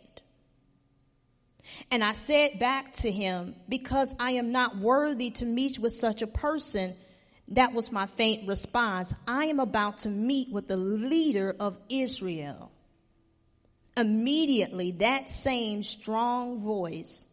And 1.90 2.02
I 2.02 2.12
said 2.12 2.58
back 2.58 2.92
to 2.94 3.10
him, 3.10 3.54
because 3.68 4.14
I 4.18 4.32
am 4.32 4.52
not 4.52 4.76
worthy 4.76 5.30
to 5.30 5.46
meet 5.46 5.78
with 5.78 5.94
such 5.94 6.20
a 6.20 6.26
person, 6.26 6.96
that 7.48 7.72
was 7.72 7.90
my 7.90 8.06
faint 8.06 8.48
response. 8.48 9.14
I 9.26 9.46
am 9.46 9.60
about 9.60 9.98
to 9.98 10.08
meet 10.08 10.52
with 10.52 10.68
the 10.68 10.76
leader 10.76 11.54
of 11.58 11.78
Israel. 11.88 12.70
Immediately, 13.96 14.92
that 14.92 15.30
same 15.30 15.82
strong 15.82 16.58
voice 16.60 17.24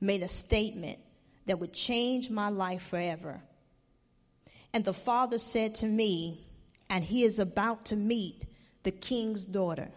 made 0.00 0.22
a 0.22 0.28
statement 0.28 0.98
that 1.46 1.58
would 1.58 1.72
change 1.72 2.30
my 2.30 2.48
life 2.48 2.82
forever. 2.82 3.40
And 4.72 4.84
the 4.84 4.92
father 4.92 5.38
said 5.38 5.76
to 5.76 5.86
me, 5.86 6.45
and 6.88 7.04
he 7.04 7.24
is 7.24 7.38
about 7.38 7.86
to 7.86 7.96
meet 7.96 8.44
the 8.82 8.90
king's 8.90 9.46
daughter. 9.46 9.90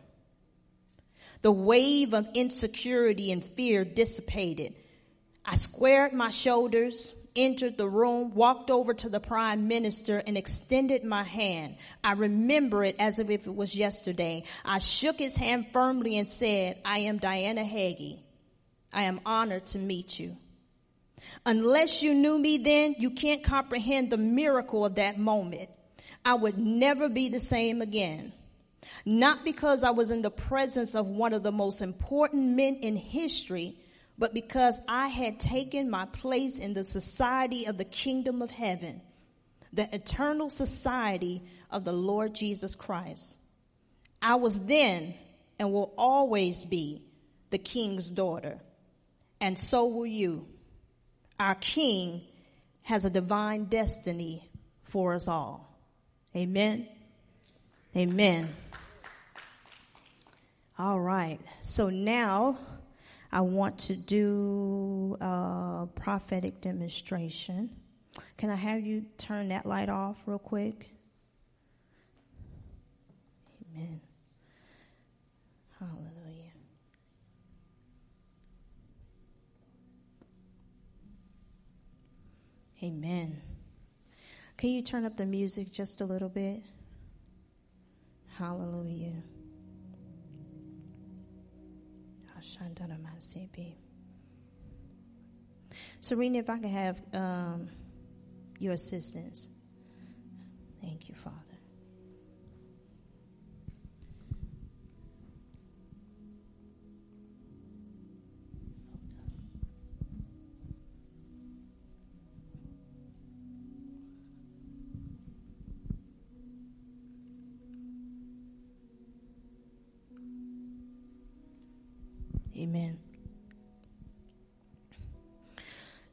The 1.41 1.51
wave 1.51 2.13
of 2.13 2.27
insecurity 2.33 3.31
and 3.31 3.43
fear 3.43 3.85
dissipated. 3.85 4.75
I 5.45 5.55
squared 5.55 6.13
my 6.13 6.29
shoulders, 6.31 7.13
entered 7.35 7.77
the 7.77 7.87
room, 7.87 8.33
walked 8.33 8.69
over 8.69 8.93
to 8.93 9.09
the 9.09 9.19
prime 9.19 9.67
minister 9.67 10.21
and 10.25 10.37
extended 10.37 11.03
my 11.03 11.23
hand. 11.23 11.77
I 12.03 12.13
remember 12.13 12.83
it 12.83 12.95
as 12.99 13.19
if 13.19 13.29
it 13.29 13.55
was 13.55 13.75
yesterday. 13.75 14.43
I 14.65 14.79
shook 14.79 15.17
his 15.17 15.37
hand 15.37 15.67
firmly 15.71 16.17
and 16.17 16.27
said, 16.27 16.79
I 16.83 16.99
am 16.99 17.19
Diana 17.19 17.63
Hagee. 17.63 18.19
I 18.91 19.03
am 19.03 19.21
honored 19.25 19.67
to 19.67 19.77
meet 19.77 20.19
you. 20.19 20.35
Unless 21.45 22.01
you 22.01 22.13
knew 22.13 22.37
me 22.37 22.57
then, 22.57 22.95
you 22.97 23.11
can't 23.11 23.43
comprehend 23.43 24.09
the 24.09 24.17
miracle 24.17 24.83
of 24.83 24.95
that 24.95 25.17
moment. 25.17 25.69
I 26.25 26.33
would 26.35 26.57
never 26.57 27.09
be 27.09 27.29
the 27.29 27.39
same 27.39 27.81
again. 27.81 28.33
Not 29.05 29.43
because 29.43 29.83
I 29.83 29.91
was 29.91 30.11
in 30.11 30.21
the 30.21 30.31
presence 30.31 30.95
of 30.95 31.05
one 31.05 31.33
of 31.33 31.43
the 31.43 31.51
most 31.51 31.81
important 31.81 32.55
men 32.55 32.75
in 32.75 32.95
history, 32.95 33.77
but 34.17 34.33
because 34.33 34.79
I 34.87 35.07
had 35.07 35.39
taken 35.39 35.89
my 35.89 36.05
place 36.05 36.59
in 36.59 36.73
the 36.73 36.83
society 36.83 37.65
of 37.65 37.77
the 37.77 37.85
kingdom 37.85 38.41
of 38.41 38.51
heaven, 38.51 39.01
the 39.71 39.93
eternal 39.93 40.49
society 40.49 41.43
of 41.69 41.85
the 41.85 41.93
Lord 41.93 42.33
Jesus 42.33 42.75
Christ. 42.75 43.37
I 44.21 44.35
was 44.35 44.59
then 44.59 45.13
and 45.57 45.71
will 45.71 45.93
always 45.97 46.65
be 46.65 47.03
the 47.49 47.57
king's 47.57 48.09
daughter, 48.09 48.59
and 49.39 49.57
so 49.57 49.85
will 49.85 50.05
you. 50.05 50.47
Our 51.39 51.55
king 51.55 52.21
has 52.81 53.05
a 53.05 53.09
divine 53.09 53.65
destiny 53.65 54.49
for 54.83 55.13
us 55.13 55.27
all. 55.27 55.68
Amen. 56.39 56.87
Amen. 57.97 58.47
All 60.77 60.97
right. 60.97 61.37
So 61.61 61.89
now 61.89 62.57
I 63.29 63.41
want 63.41 63.77
to 63.79 63.97
do 63.97 65.17
a 65.19 65.85
prophetic 65.95 66.61
demonstration. 66.61 67.69
Can 68.37 68.49
I 68.49 68.55
have 68.55 68.79
you 68.79 69.03
turn 69.17 69.49
that 69.49 69.65
light 69.65 69.89
off 69.89 70.15
real 70.25 70.39
quick? 70.39 70.89
Amen. 73.75 73.99
Hallelujah. 75.77 76.53
Amen. 82.81 83.41
Can 84.59 84.71
you 84.71 84.81
turn 84.81 85.05
up 85.05 85.15
the 85.15 85.25
music 85.25 85.71
just 85.71 86.01
a 86.01 86.05
little 86.05 86.27
bit? 86.27 86.65
Hallelujah. 88.37 89.23
Serena, 96.01 96.39
if 96.39 96.49
I 96.49 96.57
could 96.57 96.71
have 96.71 97.01
um, 97.13 97.69
your 98.59 98.73
assistance. 98.73 99.47
Thank 100.81 101.07
you, 101.07 101.15
Father. 101.15 101.48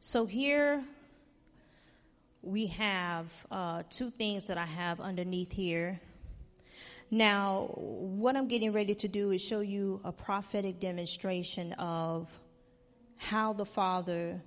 So 0.09 0.24
here 0.24 0.84
we 2.40 2.66
have 2.68 3.26
uh, 3.50 3.82
two 3.90 4.11
things 4.11 4.46
that 4.46 4.57
I 4.57 4.64
have 4.64 5.00
underneath 5.00 5.50
here. 5.50 5.98
Now, 7.11 7.70
what 7.74 8.36
I'm 8.36 8.46
getting 8.46 8.70
ready 8.70 8.94
to 8.94 9.09
do 9.09 9.32
is 9.32 9.42
show 9.42 9.59
you 9.59 10.00
a 10.04 10.12
prophetic 10.12 10.78
demonstration 10.78 11.72
of 11.72 12.30
how 13.16 13.52
the 13.52 13.64
Father 13.66 14.40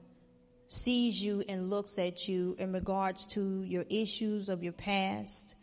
sees 0.70 1.22
you 1.22 1.44
and 1.50 1.70
looks 1.70 2.00
at 2.00 2.26
you 2.26 2.56
in 2.58 2.72
regards 2.72 3.28
to 3.28 3.62
your 3.64 3.84
issues 3.90 4.48
of 4.48 4.64
your 4.64 4.72
past 4.72 5.58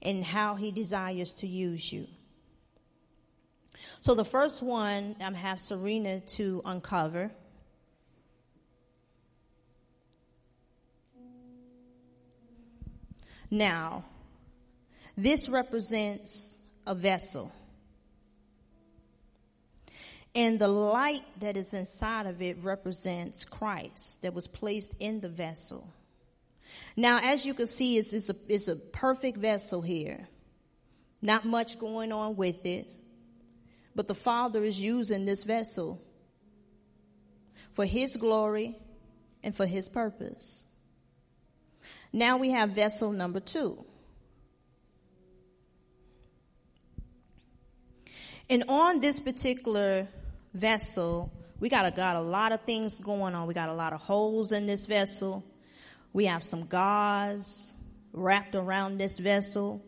and 0.00 0.24
how 0.24 0.54
he 0.54 0.70
desires 0.70 1.34
to 1.40 1.48
use 1.48 1.92
you. 1.92 2.06
So 4.00 4.14
the 4.14 4.24
first 4.24 4.62
one 4.62 5.16
I'm 5.20 5.34
have 5.34 5.60
Serena 5.60 6.20
to 6.20 6.62
uncover. 6.64 7.32
Now, 13.54 14.02
this 15.16 15.48
represents 15.48 16.58
a 16.88 16.94
vessel. 16.96 17.52
And 20.34 20.58
the 20.58 20.66
light 20.66 21.22
that 21.38 21.56
is 21.56 21.72
inside 21.72 22.26
of 22.26 22.42
it 22.42 22.56
represents 22.64 23.44
Christ 23.44 24.22
that 24.22 24.34
was 24.34 24.48
placed 24.48 24.96
in 24.98 25.20
the 25.20 25.28
vessel. 25.28 25.88
Now, 26.96 27.20
as 27.22 27.46
you 27.46 27.54
can 27.54 27.68
see, 27.68 27.96
it's, 27.96 28.12
it's, 28.12 28.28
a, 28.28 28.34
it's 28.48 28.66
a 28.66 28.74
perfect 28.74 29.38
vessel 29.38 29.80
here. 29.80 30.26
Not 31.22 31.44
much 31.44 31.78
going 31.78 32.10
on 32.10 32.34
with 32.34 32.66
it. 32.66 32.88
But 33.94 34.08
the 34.08 34.16
Father 34.16 34.64
is 34.64 34.80
using 34.80 35.26
this 35.26 35.44
vessel 35.44 36.02
for 37.70 37.84
His 37.84 38.16
glory 38.16 38.74
and 39.44 39.54
for 39.54 39.64
His 39.64 39.88
purpose. 39.88 40.63
Now 42.14 42.36
we 42.36 42.50
have 42.50 42.70
vessel 42.70 43.10
number 43.10 43.40
two. 43.40 43.84
And 48.48 48.62
on 48.68 49.00
this 49.00 49.18
particular 49.18 50.06
vessel, 50.52 51.32
we 51.58 51.68
got 51.68 51.86
a, 51.86 51.90
got 51.90 52.14
a 52.14 52.20
lot 52.20 52.52
of 52.52 52.60
things 52.60 53.00
going 53.00 53.34
on. 53.34 53.48
We 53.48 53.54
got 53.54 53.68
a 53.68 53.74
lot 53.74 53.92
of 53.92 54.00
holes 54.00 54.52
in 54.52 54.64
this 54.64 54.86
vessel. 54.86 55.44
We 56.12 56.26
have 56.26 56.44
some 56.44 56.66
gauze 56.66 57.74
wrapped 58.12 58.54
around 58.54 58.98
this 58.98 59.18
vessel. 59.18 59.84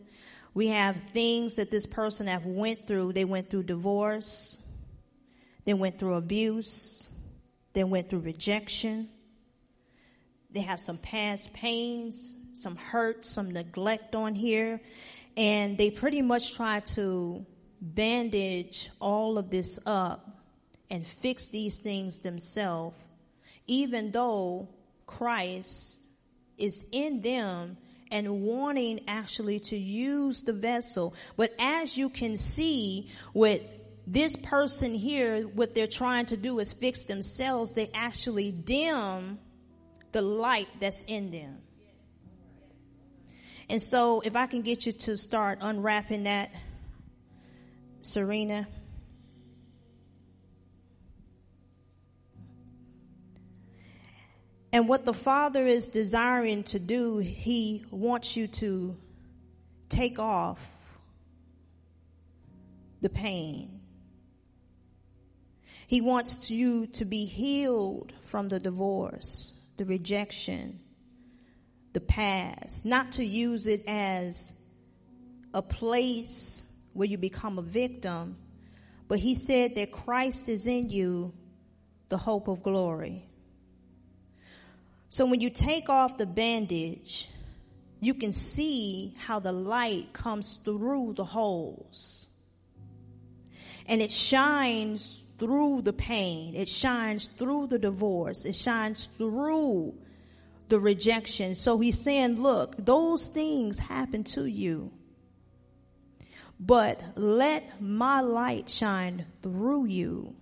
We 0.53 0.67
have 0.67 0.97
things 1.13 1.55
that 1.55 1.71
this 1.71 1.85
person 1.85 2.27
have 2.27 2.45
went 2.45 2.87
through. 2.87 3.13
They 3.13 3.23
went 3.23 3.49
through 3.49 3.63
divorce. 3.63 4.59
They 5.63 5.73
went 5.73 5.97
through 5.97 6.15
abuse. 6.15 7.09
They 7.71 7.85
went 7.85 8.09
through 8.09 8.19
rejection. 8.19 9.07
They 10.57 10.63
have 10.63 10.79
some 10.79 10.97
past 10.97 11.53
pains, 11.53 12.33
some 12.53 12.77
hurt, 12.77 13.27
some 13.27 13.51
neglect 13.51 14.15
on 14.15 14.33
here. 14.33 14.81
And 15.37 15.77
they 15.77 15.91
pretty 15.91 16.23
much 16.23 16.55
try 16.55 16.79
to 16.95 17.45
bandage 17.79 18.89
all 18.99 19.37
of 19.37 19.51
this 19.51 19.77
up 19.85 20.41
and 20.89 21.05
fix 21.05 21.49
these 21.49 21.79
things 21.79 22.21
themselves, 22.21 22.97
even 23.67 24.09
though 24.09 24.69
Christ 25.05 26.09
is 26.57 26.83
in 26.91 27.21
them 27.21 27.77
and 28.09 28.41
wanting 28.41 29.01
actually 29.07 29.59
to 29.59 29.77
use 29.77 30.41
the 30.41 30.53
vessel. 30.53 31.13
But 31.35 31.53
as 31.59 31.95
you 31.95 32.09
can 32.09 32.35
see 32.35 33.11
with 33.35 33.61
this 34.07 34.35
person 34.35 34.95
here, 34.95 35.43
what 35.43 35.75
they're 35.75 35.85
trying 35.85 36.25
to 36.27 36.37
do 36.37 36.57
is 36.57 36.73
fix 36.73 37.03
themselves. 37.03 37.73
They 37.73 37.91
actually 37.93 38.51
dim 38.51 39.37
the 40.11 40.21
light 40.21 40.67
that's 40.79 41.03
in 41.03 41.31
them. 41.31 41.59
And 43.69 43.81
so 43.81 44.21
if 44.21 44.35
I 44.35 44.47
can 44.47 44.61
get 44.61 44.85
you 44.85 44.91
to 44.93 45.17
start 45.17 45.59
unwrapping 45.61 46.23
that, 46.23 46.51
Serena. 48.01 48.67
And 54.71 54.87
what 54.87 55.05
the 55.05 55.13
Father 55.13 55.65
is 55.65 55.89
desiring 55.89 56.63
to 56.65 56.79
do, 56.79 57.17
He 57.17 57.85
wants 57.91 58.37
you 58.37 58.47
to 58.47 58.95
take 59.89 60.19
off 60.19 60.73
the 63.01 63.09
pain. 63.09 63.79
He 65.87 66.01
wants 66.01 66.51
you 66.51 66.87
to 66.87 67.05
be 67.05 67.25
healed 67.25 68.11
from 68.23 68.49
the 68.49 68.59
divorce, 68.59 69.53
the 69.77 69.85
rejection, 69.85 70.79
the 71.93 72.01
past, 72.01 72.85
not 72.85 73.13
to 73.13 73.25
use 73.25 73.67
it 73.67 73.83
as 73.87 74.53
a 75.53 75.61
place 75.61 76.65
where 76.93 77.07
you 77.07 77.17
become 77.17 77.57
a 77.57 77.61
victim, 77.61 78.37
but 79.07 79.19
he 79.19 79.35
said 79.35 79.75
that 79.75 79.91
Christ 79.91 80.49
is 80.49 80.67
in 80.67 80.89
you, 80.89 81.33
the 82.09 82.17
hope 82.17 82.47
of 82.47 82.63
glory. 82.63 83.23
So 85.09 85.25
when 85.25 85.39
you 85.39 85.49
take 85.49 85.89
off 85.89 86.17
the 86.17 86.25
bandage, 86.25 87.29
you 87.99 88.13
can 88.13 88.31
see 88.33 89.15
how 89.17 89.39
the 89.39 89.51
light 89.51 90.13
comes 90.13 90.59
through 90.63 91.13
the 91.15 91.25
holes. 91.25 92.27
And 93.87 94.01
it 94.01 94.11
shines 94.11 95.21
through 95.37 95.81
the 95.83 95.93
pain. 95.93 96.55
It 96.55 96.69
shines 96.69 97.27
through 97.37 97.67
the 97.67 97.79
divorce. 97.79 98.45
It 98.45 98.55
shines 98.55 99.05
through 99.17 99.95
the 100.69 100.79
rejection. 100.79 101.55
So 101.55 101.79
he's 101.79 101.99
saying, 101.99 102.41
look, 102.41 102.75
those 102.77 103.27
things 103.27 103.79
happen 103.79 104.23
to 104.25 104.45
you. 104.45 104.91
But 106.59 107.01
let 107.15 107.81
my 107.81 108.21
light 108.21 108.67
shine 108.69 109.25
through 109.41 109.85
you 109.85 110.35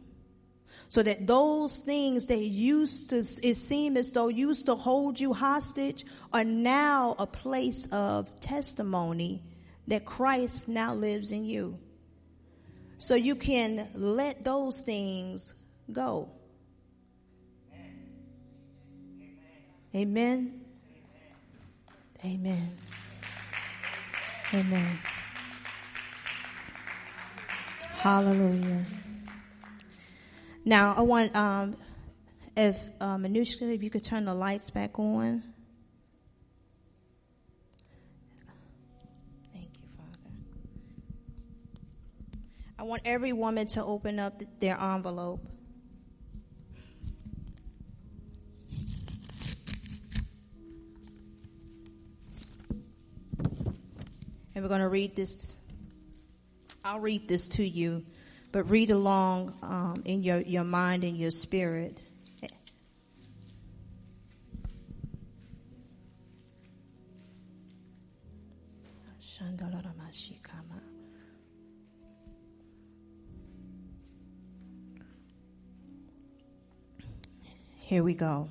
so 0.89 1.04
that 1.04 1.28
those 1.28 1.80
things 1.80 2.28
that 2.28 2.39
used 2.39 3.10
to, 3.10 3.18
it 3.18 3.56
seemed 3.56 3.98
as 3.98 4.12
though 4.12 4.30
used 4.30 4.68
to 4.68 4.76
hold 4.76 5.20
you 5.20 5.34
hostage 5.34 6.06
are 6.32 6.46
now 6.46 7.16
a 7.20 7.28
place 7.28 7.86
of 7.91 8.39
testimony 8.39 9.43
that 9.88 10.06
Christ 10.06 10.70
now 10.70 10.96
lives 10.96 11.34
in 11.34 11.43
you. 11.43 11.78
So 12.98 13.16
you 13.16 13.36
can 13.36 13.89
let 13.93 14.43
those 14.43 14.82
things 14.82 15.54
go. 15.91 16.30
Amen. 19.93 20.62
Amen. 22.24 22.76
Amen. 24.54 25.00
Hallelujah. 27.93 28.86
Now, 30.64 30.93
I 30.98 31.02
want, 31.02 31.36
um, 31.36 31.78
if, 32.58 32.78
uh, 33.00 33.18
Manushka, 33.18 33.74
if 33.74 33.84
you 33.84 33.89
could 33.89 34.04
turn 34.04 34.26
the 34.26 34.34
lights 34.34 34.70
back 34.70 35.00
on. 35.00 35.55
I 42.78 42.84
want 42.84 43.04
every 43.06 43.34
woman 43.34 43.68
to 43.68 43.84
open 43.84 44.20
up 44.20 44.42
their 44.60 44.80
envelope. 44.80 45.46
And 54.54 54.64
we're 54.64 54.70
going 54.70 54.82
to 54.82 54.90
read 54.90 55.16
this 55.16 55.58
I'll 56.86 57.00
read 57.00 57.28
this 57.28 57.48
to 57.48 57.68
you, 57.68 58.06
but 58.52 58.70
read 58.70 58.92
along 58.92 59.58
um, 59.64 60.04
in 60.06 60.22
your, 60.22 60.40
your 60.42 60.64
mind 60.64 61.04
and 61.04 61.18
your 61.18 61.32
spirit. 61.32 61.98
Here 77.86 78.04
we 78.04 78.16
go. 78.16 78.50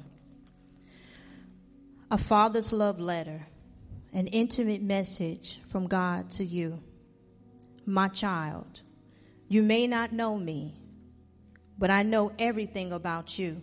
A 2.10 2.16
father's 2.16 2.72
love 2.72 3.00
letter, 3.00 3.46
an 4.12 4.28
intimate 4.28 4.80
message 4.80 5.60
from 5.68 5.86
God 5.88 6.30
to 6.32 6.44
you 6.44 6.80
my 7.86 8.08
child, 8.08 8.80
you 9.48 9.62
may 9.62 9.86
not 9.86 10.12
know 10.12 10.38
me, 10.38 10.74
but 11.78 11.90
I 11.90 12.02
know 12.02 12.32
everything 12.38 12.92
about 12.92 13.38
you. 13.38 13.60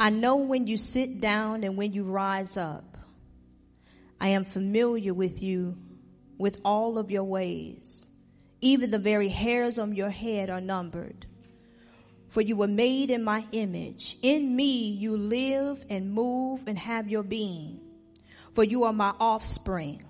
I 0.00 0.10
know 0.10 0.36
when 0.36 0.66
you 0.66 0.76
sit 0.76 1.20
down 1.20 1.62
and 1.62 1.76
when 1.76 1.92
you 1.92 2.04
rise 2.04 2.56
up. 2.56 2.96
I 4.20 4.28
am 4.28 4.44
familiar 4.44 5.14
with 5.14 5.42
you 5.42 5.76
with 6.38 6.60
all 6.64 6.98
of 6.98 7.10
your 7.10 7.24
ways. 7.24 8.08
Even 8.60 8.90
the 8.90 8.98
very 8.98 9.28
hairs 9.28 9.78
on 9.78 9.94
your 9.94 10.10
head 10.10 10.50
are 10.50 10.60
numbered. 10.60 11.26
For 12.32 12.40
you 12.40 12.56
were 12.56 12.66
made 12.66 13.10
in 13.10 13.22
my 13.22 13.44
image. 13.52 14.16
In 14.22 14.56
me 14.56 14.88
you 14.88 15.18
live 15.18 15.84
and 15.90 16.14
move 16.14 16.66
and 16.66 16.78
have 16.78 17.10
your 17.10 17.22
being. 17.22 17.78
For 18.54 18.64
you 18.64 18.84
are 18.84 18.92
my 18.94 19.12
offspring. 19.20 20.02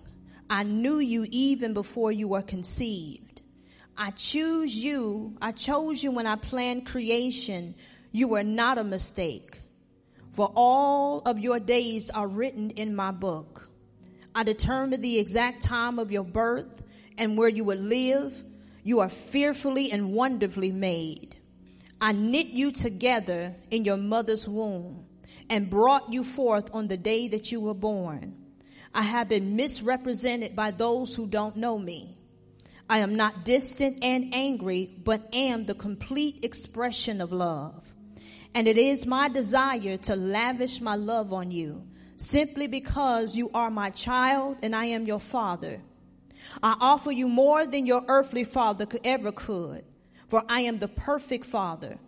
I 0.49 0.63
knew 0.63 1.01
you 1.01 1.27
even 1.33 1.75
before 1.75 2.13
you 2.13 2.29
were 2.29 2.43
conceived. 2.43 3.43
I 3.97 4.13
choose 4.13 4.73
you. 4.73 5.37
I 5.43 5.51
chose 5.51 6.01
you 6.01 6.13
when 6.13 6.29
I 6.29 6.37
planned 6.37 6.87
creation. 6.87 7.75
You 8.13 8.29
were 8.29 8.45
not 8.45 8.79
a 8.79 8.85
mistake. 8.85 9.61
For 10.31 10.49
all 10.55 11.23
of 11.27 11.41
your 11.41 11.59
days 11.59 12.09
are 12.09 12.29
written 12.29 12.71
in 12.71 12.95
my 12.95 13.11
book. 13.11 13.69
I 14.33 14.45
determined 14.45 15.03
the 15.03 15.19
exact 15.19 15.65
time 15.65 15.99
of 15.99 16.13
your 16.13 16.23
birth 16.23 16.85
and 17.19 17.37
where 17.37 17.49
you 17.49 17.65
would 17.65 17.81
live. 17.81 18.45
You 18.85 19.01
are 19.01 19.09
fearfully 19.09 19.91
and 19.91 20.13
wonderfully 20.13 20.71
made. 20.71 21.35
I 22.03 22.11
knit 22.11 22.49
you 22.49 22.73
together 22.73 23.55
in 23.71 23.85
your 23.85 23.97
mother's 23.97 24.49
womb 24.49 25.07
and 25.49 25.71
brought 25.71 26.13
you 26.13 26.25
forth 26.25 26.69
on 26.75 26.89
the 26.89 26.97
day 26.97 27.29
that 27.29 27.53
you 27.53 27.61
were 27.61 27.75
born. 27.75 28.35
I 28.93 29.03
have 29.03 29.29
been 29.29 29.55
misrepresented 29.55 30.57
by 30.57 30.73
those 30.73 31.15
who 31.15 31.29
don't 31.29 31.55
know 31.55 31.79
me. 31.79 32.19
I 32.91 32.99
am 32.99 33.15
not 33.15 33.45
distant 33.45 34.03
and 34.03 34.35
angry, 34.35 34.93
but 35.05 35.33
am 35.33 35.65
the 35.65 35.77
complete 35.77 36.45
expression 36.45 37.21
of 37.21 37.31
love. 37.31 37.95
And 38.53 38.67
it 38.67 38.79
is 38.79 39.07
my 39.07 39.29
desire 39.29 39.97
to 39.99 40.17
lavish 40.17 40.81
my 40.81 40.97
love 40.97 41.33
on 41.33 41.53
you 41.53 41.87
simply 42.17 42.67
because 42.67 43.37
you 43.37 43.49
are 43.55 43.71
my 43.71 43.91
child 43.91 44.57
and 44.65 44.75
I 44.75 44.87
am 44.87 45.07
your 45.07 45.21
father. 45.21 45.81
I 46.65 46.75
offer 46.81 47.13
you 47.13 47.29
more 47.29 47.65
than 47.65 47.87
your 47.87 48.05
earthly 48.09 48.43
father 48.43 48.87
could 48.87 49.03
ever 49.05 49.31
could, 49.31 49.85
for 50.33 50.43
I 50.49 50.63
am 50.63 50.79
the 50.79 50.89
perfect 50.89 51.45
father. 51.45 51.99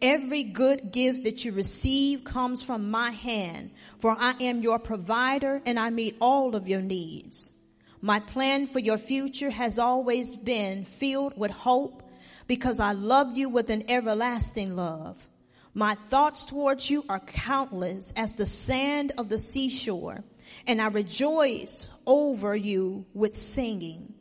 Every 0.00 0.42
good 0.42 0.90
gift 0.90 1.22
that 1.22 1.44
you 1.44 1.52
receive 1.52 2.24
comes 2.24 2.60
from 2.60 2.90
my 2.90 3.12
hand, 3.12 3.70
for 4.00 4.16
I 4.18 4.34
am 4.40 4.62
your 4.62 4.80
provider 4.80 5.62
and 5.64 5.78
I 5.78 5.90
meet 5.90 6.16
all 6.20 6.56
of 6.56 6.66
your 6.66 6.80
needs. 6.80 7.52
My 8.00 8.18
plan 8.18 8.66
for 8.66 8.80
your 8.80 8.98
future 8.98 9.48
has 9.48 9.78
always 9.78 10.34
been 10.34 10.84
filled 10.84 11.38
with 11.38 11.52
hope 11.52 12.02
because 12.48 12.80
I 12.80 12.94
love 12.94 13.36
you 13.36 13.48
with 13.48 13.70
an 13.70 13.84
everlasting 13.88 14.74
love. 14.74 15.24
My 15.72 15.94
thoughts 16.08 16.46
towards 16.46 16.90
you 16.90 17.04
are 17.08 17.20
countless 17.20 18.12
as 18.16 18.34
the 18.34 18.44
sand 18.44 19.12
of 19.18 19.28
the 19.28 19.38
seashore, 19.38 20.24
and 20.66 20.82
I 20.82 20.88
rejoice 20.88 21.86
over 22.08 22.56
you 22.56 23.06
with 23.14 23.36
singing. 23.36 24.14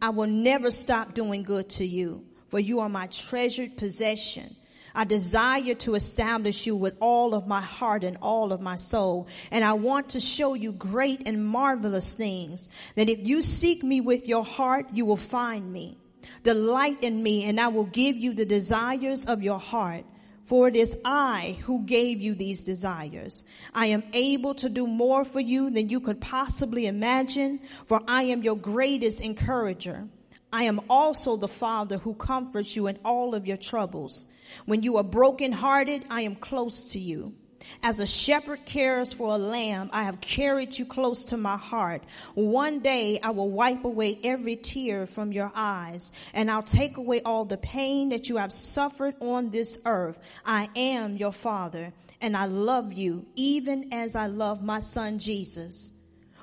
I 0.00 0.10
will 0.10 0.28
never 0.28 0.70
stop 0.70 1.14
doing 1.14 1.42
good 1.42 1.70
to 1.70 1.84
you, 1.84 2.24
for 2.54 2.60
you 2.60 2.78
are 2.78 2.88
my 2.88 3.08
treasured 3.08 3.76
possession. 3.76 4.54
I 4.94 5.02
desire 5.02 5.74
to 5.74 5.96
establish 5.96 6.68
you 6.68 6.76
with 6.76 6.96
all 7.00 7.34
of 7.34 7.48
my 7.48 7.60
heart 7.60 8.04
and 8.04 8.16
all 8.22 8.52
of 8.52 8.60
my 8.60 8.76
soul. 8.76 9.26
And 9.50 9.64
I 9.64 9.72
want 9.72 10.10
to 10.10 10.20
show 10.20 10.54
you 10.54 10.70
great 10.70 11.26
and 11.26 11.44
marvelous 11.44 12.14
things 12.14 12.68
that 12.94 13.08
if 13.08 13.18
you 13.26 13.42
seek 13.42 13.82
me 13.82 14.00
with 14.00 14.28
your 14.28 14.44
heart, 14.44 14.86
you 14.92 15.04
will 15.04 15.16
find 15.16 15.72
me. 15.72 15.98
Delight 16.44 17.02
in 17.02 17.20
me 17.20 17.42
and 17.42 17.58
I 17.58 17.66
will 17.66 17.86
give 17.86 18.14
you 18.14 18.34
the 18.34 18.46
desires 18.46 19.26
of 19.26 19.42
your 19.42 19.58
heart. 19.58 20.04
For 20.44 20.68
it 20.68 20.76
is 20.76 20.96
I 21.04 21.58
who 21.62 21.82
gave 21.82 22.20
you 22.20 22.36
these 22.36 22.62
desires. 22.62 23.42
I 23.74 23.86
am 23.86 24.04
able 24.12 24.54
to 24.62 24.68
do 24.68 24.86
more 24.86 25.24
for 25.24 25.40
you 25.40 25.70
than 25.70 25.88
you 25.88 25.98
could 25.98 26.20
possibly 26.20 26.86
imagine, 26.86 27.58
for 27.86 28.00
I 28.06 28.24
am 28.24 28.44
your 28.44 28.56
greatest 28.56 29.22
encourager. 29.22 30.06
I 30.54 30.64
am 30.64 30.82
also 30.88 31.34
the 31.34 31.48
Father 31.48 31.98
who 31.98 32.14
comforts 32.14 32.76
you 32.76 32.86
in 32.86 33.00
all 33.04 33.34
of 33.34 33.44
your 33.44 33.56
troubles. 33.56 34.24
When 34.66 34.84
you 34.84 34.98
are 34.98 35.02
brokenhearted, 35.02 36.06
I 36.08 36.20
am 36.20 36.36
close 36.36 36.92
to 36.92 37.00
you. 37.00 37.34
As 37.82 37.98
a 37.98 38.06
shepherd 38.06 38.64
cares 38.64 39.12
for 39.12 39.34
a 39.34 39.36
lamb, 39.36 39.90
I 39.92 40.04
have 40.04 40.20
carried 40.20 40.78
you 40.78 40.86
close 40.86 41.24
to 41.26 41.36
my 41.36 41.56
heart. 41.56 42.04
One 42.34 42.78
day 42.78 43.18
I 43.20 43.30
will 43.30 43.50
wipe 43.50 43.84
away 43.84 44.20
every 44.22 44.54
tear 44.54 45.08
from 45.08 45.32
your 45.32 45.50
eyes 45.56 46.12
and 46.32 46.48
I'll 46.48 46.62
take 46.62 46.98
away 46.98 47.20
all 47.22 47.44
the 47.44 47.56
pain 47.56 48.10
that 48.10 48.28
you 48.28 48.36
have 48.36 48.52
suffered 48.52 49.16
on 49.18 49.50
this 49.50 49.76
earth. 49.84 50.20
I 50.46 50.70
am 50.76 51.16
your 51.16 51.32
father 51.32 51.92
and 52.20 52.36
I 52.36 52.44
love 52.46 52.92
you 52.92 53.26
even 53.34 53.92
as 53.92 54.14
I 54.14 54.28
love 54.28 54.62
my 54.62 54.78
son 54.78 55.18
Jesus. 55.18 55.90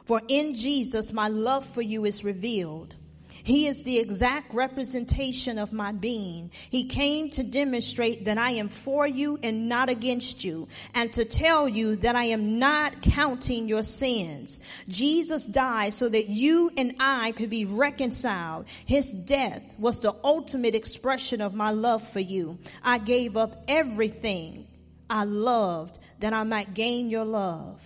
For 0.03 0.21
in 0.27 0.53
Jesus 0.55 1.13
my 1.13 1.29
love 1.29 1.65
for 1.65 1.81
you 1.81 2.03
is 2.03 2.25
revealed. 2.25 2.97
He 3.43 3.67
is 3.67 3.83
the 3.83 3.99
exact 3.99 4.53
representation 4.53 5.57
of 5.57 5.73
my 5.73 5.91
being. 5.91 6.51
He 6.69 6.85
came 6.85 7.29
to 7.31 7.43
demonstrate 7.43 8.25
that 8.25 8.37
I 8.37 8.51
am 8.51 8.67
for 8.69 9.07
you 9.07 9.39
and 9.41 9.67
not 9.67 9.89
against 9.89 10.43
you 10.43 10.67
and 10.93 11.11
to 11.13 11.25
tell 11.25 11.67
you 11.67 11.95
that 11.97 12.15
I 12.15 12.25
am 12.25 12.59
not 12.59 13.01
counting 13.01 13.67
your 13.67 13.83
sins. 13.83 14.59
Jesus 14.87 15.45
died 15.45 15.93
so 15.93 16.07
that 16.09 16.27
you 16.29 16.71
and 16.77 16.95
I 16.99 17.31
could 17.31 17.49
be 17.49 17.65
reconciled. 17.65 18.67
His 18.85 19.11
death 19.11 19.63
was 19.77 19.99
the 19.99 20.15
ultimate 20.23 20.75
expression 20.75 21.41
of 21.41 21.53
my 21.53 21.71
love 21.71 22.07
for 22.07 22.19
you. 22.19 22.59
I 22.83 22.97
gave 22.97 23.37
up 23.37 23.63
everything 23.67 24.67
I 25.09 25.23
loved 25.25 25.99
that 26.19 26.33
I 26.33 26.43
might 26.43 26.73
gain 26.73 27.09
your 27.09 27.25
love. 27.25 27.81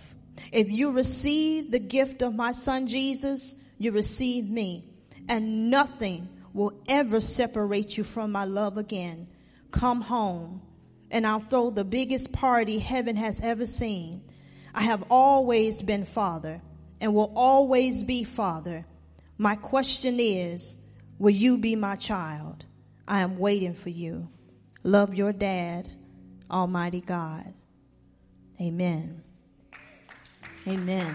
If 0.52 0.70
you 0.70 0.92
receive 0.92 1.70
the 1.70 1.78
gift 1.78 2.22
of 2.22 2.34
my 2.34 2.52
son 2.52 2.86
Jesus, 2.86 3.56
you 3.78 3.92
receive 3.92 4.48
me 4.48 4.84
and 5.28 5.70
nothing 5.70 6.28
will 6.52 6.72
ever 6.88 7.20
separate 7.20 7.98
you 7.98 8.04
from 8.04 8.32
my 8.32 8.44
love 8.44 8.78
again. 8.78 9.28
Come 9.70 10.00
home 10.00 10.62
and 11.10 11.26
I'll 11.26 11.40
throw 11.40 11.70
the 11.70 11.84
biggest 11.84 12.32
party 12.32 12.78
heaven 12.78 13.16
has 13.16 13.40
ever 13.40 13.66
seen. 13.66 14.22
I 14.74 14.82
have 14.82 15.04
always 15.10 15.82
been 15.82 16.04
father 16.04 16.60
and 17.00 17.14
will 17.14 17.32
always 17.34 18.04
be 18.04 18.24
father. 18.24 18.86
My 19.38 19.56
question 19.56 20.18
is, 20.18 20.76
will 21.18 21.30
you 21.30 21.58
be 21.58 21.76
my 21.76 21.96
child? 21.96 22.64
I 23.06 23.20
am 23.20 23.38
waiting 23.38 23.74
for 23.74 23.90
you. 23.90 24.28
Love 24.82 25.14
your 25.14 25.32
dad, 25.32 25.88
Almighty 26.50 27.00
God. 27.00 27.52
Amen. 28.60 29.22
Amen. 30.66 31.14